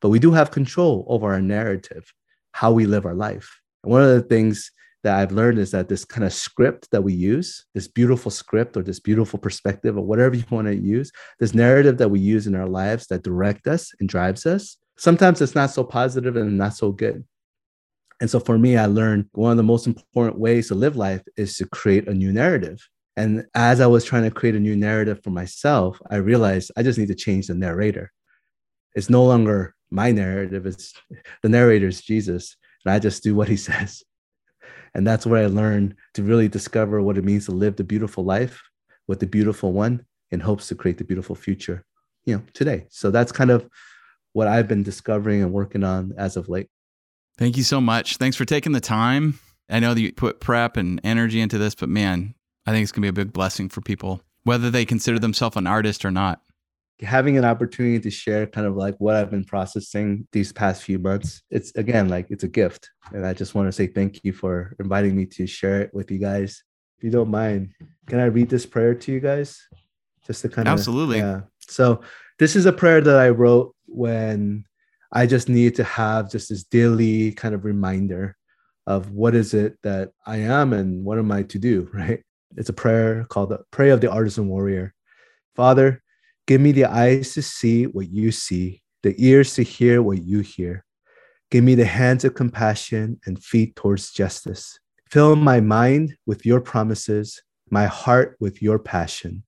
But 0.00 0.08
we 0.08 0.18
do 0.18 0.32
have 0.32 0.50
control 0.50 1.04
over 1.08 1.32
our 1.32 1.40
narrative 1.40 2.12
how 2.52 2.72
we 2.72 2.86
live 2.86 3.06
our 3.06 3.14
life. 3.14 3.60
And 3.84 3.92
one 3.92 4.02
of 4.02 4.08
the 4.08 4.22
things 4.22 4.70
that 5.02 5.18
I've 5.18 5.32
learned 5.32 5.58
is 5.58 5.70
that 5.70 5.88
this 5.88 6.04
kind 6.04 6.24
of 6.24 6.32
script 6.32 6.88
that 6.90 7.02
we 7.02 7.14
use, 7.14 7.64
this 7.74 7.88
beautiful 7.88 8.30
script 8.30 8.76
or 8.76 8.82
this 8.82 9.00
beautiful 9.00 9.38
perspective 9.38 9.96
or 9.96 10.04
whatever 10.04 10.34
you 10.36 10.44
want 10.50 10.66
to 10.66 10.76
use, 10.76 11.10
this 11.38 11.54
narrative 11.54 11.98
that 11.98 12.10
we 12.10 12.20
use 12.20 12.46
in 12.46 12.54
our 12.54 12.68
lives 12.68 13.06
that 13.06 13.22
direct 13.22 13.66
us 13.66 13.92
and 14.00 14.08
drives 14.08 14.46
us, 14.46 14.76
sometimes 14.98 15.40
it's 15.40 15.54
not 15.54 15.70
so 15.70 15.84
positive 15.84 16.36
and 16.36 16.58
not 16.58 16.74
so 16.74 16.92
good. 16.92 17.24
And 18.20 18.28
so 18.28 18.38
for 18.38 18.58
me, 18.58 18.76
I 18.76 18.84
learned 18.84 19.26
one 19.32 19.50
of 19.50 19.56
the 19.56 19.62
most 19.62 19.86
important 19.86 20.38
ways 20.38 20.68
to 20.68 20.74
live 20.74 20.96
life 20.96 21.22
is 21.38 21.56
to 21.56 21.66
create 21.66 22.06
a 22.06 22.12
new 22.12 22.32
narrative. 22.32 22.78
And 23.16 23.46
as 23.54 23.80
I 23.80 23.86
was 23.86 24.04
trying 24.04 24.24
to 24.24 24.30
create 24.30 24.54
a 24.54 24.60
new 24.60 24.76
narrative 24.76 25.20
for 25.24 25.30
myself, 25.30 25.98
I 26.10 26.16
realized 26.16 26.70
I 26.76 26.82
just 26.82 26.98
need 26.98 27.08
to 27.08 27.14
change 27.14 27.46
the 27.46 27.54
narrator. 27.54 28.12
It's 28.94 29.08
no 29.08 29.24
longer 29.24 29.74
my 29.90 30.12
narrative 30.12 30.66
is 30.66 30.94
the 31.42 31.48
narrator 31.48 31.88
is 31.88 32.02
Jesus, 32.02 32.56
and 32.84 32.94
I 32.94 32.98
just 32.98 33.22
do 33.22 33.34
what 33.34 33.48
he 33.48 33.56
says. 33.68 34.02
And 34.94 35.06
that's 35.06 35.26
where 35.26 35.44
I 35.44 35.46
learned 35.46 35.94
to 36.14 36.22
really 36.22 36.48
discover 36.48 37.00
what 37.00 37.16
it 37.16 37.24
means 37.24 37.46
to 37.46 37.52
live 37.52 37.76
the 37.76 37.84
beautiful 37.84 38.24
life 38.24 38.62
with 39.06 39.20
the 39.20 39.26
beautiful 39.26 39.72
one 39.72 40.04
in 40.30 40.40
hopes 40.40 40.68
to 40.68 40.74
create 40.74 40.98
the 40.98 41.04
beautiful 41.04 41.36
future, 41.36 41.84
you 42.24 42.36
know, 42.36 42.42
today. 42.54 42.86
So 42.90 43.10
that's 43.10 43.32
kind 43.32 43.50
of 43.50 43.68
what 44.32 44.48
I've 44.48 44.68
been 44.68 44.82
discovering 44.82 45.42
and 45.42 45.52
working 45.52 45.84
on 45.84 46.12
as 46.16 46.36
of 46.36 46.48
late. 46.48 46.68
Thank 47.38 47.56
you 47.56 47.62
so 47.62 47.80
much. 47.80 48.16
Thanks 48.16 48.36
for 48.36 48.44
taking 48.44 48.72
the 48.72 48.80
time. 48.80 49.38
I 49.68 49.80
know 49.80 49.94
that 49.94 50.00
you 50.00 50.12
put 50.12 50.40
prep 50.40 50.76
and 50.76 51.00
energy 51.04 51.40
into 51.40 51.58
this, 51.58 51.74
but 51.74 51.88
man, 51.88 52.34
I 52.66 52.72
think 52.72 52.82
it's 52.82 52.92
going 52.92 53.02
to 53.02 53.12
be 53.12 53.20
a 53.20 53.24
big 53.24 53.32
blessing 53.32 53.68
for 53.68 53.80
people, 53.80 54.20
whether 54.42 54.70
they 54.70 54.84
consider 54.84 55.18
themselves 55.18 55.56
an 55.56 55.66
artist 55.66 56.04
or 56.04 56.10
not. 56.10 56.42
Having 57.02 57.38
an 57.38 57.44
opportunity 57.44 57.98
to 58.00 58.10
share 58.10 58.46
kind 58.46 58.66
of 58.66 58.76
like 58.76 58.94
what 58.98 59.16
I've 59.16 59.30
been 59.30 59.44
processing 59.44 60.26
these 60.32 60.52
past 60.52 60.82
few 60.82 60.98
months, 60.98 61.42
it's 61.50 61.72
again 61.74 62.08
like 62.08 62.26
it's 62.30 62.44
a 62.44 62.48
gift. 62.48 62.90
And 63.12 63.26
I 63.26 63.32
just 63.32 63.54
want 63.54 63.68
to 63.68 63.72
say 63.72 63.86
thank 63.86 64.22
you 64.22 64.32
for 64.32 64.76
inviting 64.78 65.16
me 65.16 65.26
to 65.26 65.46
share 65.46 65.80
it 65.80 65.94
with 65.94 66.10
you 66.10 66.18
guys. 66.18 66.62
If 66.98 67.04
you 67.04 67.10
don't 67.10 67.30
mind, 67.30 67.72
can 68.06 68.20
I 68.20 68.26
read 68.26 68.50
this 68.50 68.66
prayer 68.66 68.94
to 68.94 69.12
you 69.12 69.20
guys? 69.20 69.58
Just 70.26 70.42
to 70.42 70.48
kind 70.48 70.68
of 70.68 70.72
Absolutely. 70.72 71.18
Yeah. 71.18 71.42
So 71.60 72.02
this 72.38 72.56
is 72.56 72.66
a 72.66 72.72
prayer 72.72 73.00
that 73.00 73.18
I 73.18 73.30
wrote 73.30 73.74
when 73.86 74.64
I 75.12 75.26
just 75.26 75.48
needed 75.48 75.76
to 75.76 75.84
have 75.84 76.30
just 76.30 76.48
this 76.48 76.64
daily 76.64 77.32
kind 77.32 77.54
of 77.54 77.64
reminder 77.64 78.36
of 78.86 79.10
what 79.10 79.34
is 79.34 79.54
it 79.54 79.76
that 79.82 80.10
I 80.26 80.38
am 80.38 80.72
and 80.72 81.04
what 81.04 81.18
am 81.18 81.32
I 81.32 81.42
to 81.44 81.58
do, 81.58 81.88
right? 81.94 82.22
It's 82.56 82.68
a 82.68 82.74
prayer 82.74 83.24
called 83.24 83.50
the 83.50 83.60
Prayer 83.70 83.92
of 83.92 84.00
the 84.00 84.10
Artisan 84.10 84.48
Warrior. 84.48 84.94
Father, 85.54 86.02
give 86.50 86.60
me 86.60 86.72
the 86.72 86.84
eyes 86.84 87.32
to 87.32 87.40
see 87.40 87.84
what 87.84 88.10
you 88.10 88.32
see, 88.32 88.82
the 89.04 89.14
ears 89.24 89.54
to 89.54 89.62
hear 89.62 90.02
what 90.02 90.20
you 90.20 90.40
hear. 90.40 90.84
Give 91.48 91.62
me 91.62 91.76
the 91.76 91.84
hands 91.84 92.24
of 92.24 92.34
compassion 92.34 93.20
and 93.24 93.40
feet 93.40 93.76
towards 93.76 94.10
justice. 94.10 94.76
Fill 95.12 95.36
my 95.36 95.60
mind 95.60 96.16
with 96.26 96.44
your 96.44 96.60
promises, 96.60 97.40
my 97.70 97.86
heart 97.86 98.36
with 98.40 98.60
your 98.60 98.80
passion, 98.80 99.44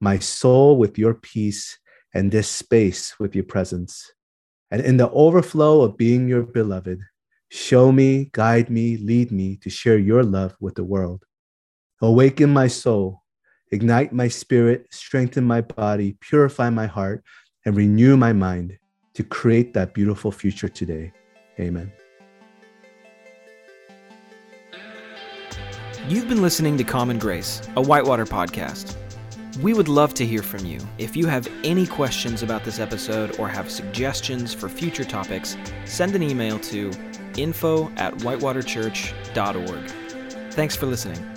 my 0.00 0.20
soul 0.20 0.76
with 0.76 0.96
your 0.96 1.14
peace, 1.14 1.76
and 2.14 2.30
this 2.30 2.48
space 2.48 3.18
with 3.18 3.34
your 3.34 3.42
presence. 3.42 4.12
And 4.70 4.80
in 4.80 4.96
the 4.96 5.10
overflow 5.10 5.80
of 5.80 5.96
being 5.96 6.28
your 6.28 6.44
beloved, 6.44 7.00
show 7.50 7.90
me, 7.90 8.30
guide 8.30 8.70
me, 8.70 8.96
lead 8.96 9.32
me 9.32 9.56
to 9.56 9.70
share 9.70 9.98
your 9.98 10.22
love 10.22 10.54
with 10.60 10.76
the 10.76 10.84
world. 10.84 11.24
Awaken 12.00 12.50
my 12.50 12.68
soul, 12.68 13.23
ignite 13.74 14.12
my 14.12 14.28
spirit, 14.28 14.86
strengthen 14.90 15.44
my 15.44 15.60
body, 15.60 16.16
purify 16.20 16.70
my 16.70 16.86
heart, 16.86 17.24
and 17.66 17.76
renew 17.76 18.16
my 18.16 18.32
mind 18.32 18.78
to 19.14 19.24
create 19.24 19.74
that 19.74 19.94
beautiful 19.94 20.30
future 20.30 20.68
today. 20.68 21.12
Amen. 21.58 21.92
You've 26.08 26.28
been 26.28 26.42
listening 26.42 26.76
to 26.78 26.84
Common 26.84 27.18
Grace, 27.18 27.60
a 27.76 27.82
Whitewater 27.82 28.26
podcast. 28.26 28.96
We 29.60 29.72
would 29.72 29.88
love 29.88 30.14
to 30.14 30.26
hear 30.26 30.42
from 30.42 30.64
you. 30.64 30.78
If 30.98 31.16
you 31.16 31.26
have 31.26 31.48
any 31.64 31.86
questions 31.86 32.42
about 32.42 32.64
this 32.64 32.78
episode 32.78 33.40
or 33.40 33.48
have 33.48 33.70
suggestions 33.70 34.54
for 34.54 34.68
future 34.68 35.04
topics, 35.04 35.56
send 35.84 36.14
an 36.14 36.22
email 36.22 36.58
to 36.60 36.92
info 37.36 37.90
at 37.96 38.14
whitewaterchurch.org. 38.18 40.52
Thanks 40.52 40.76
for 40.76 40.86
listening. 40.86 41.33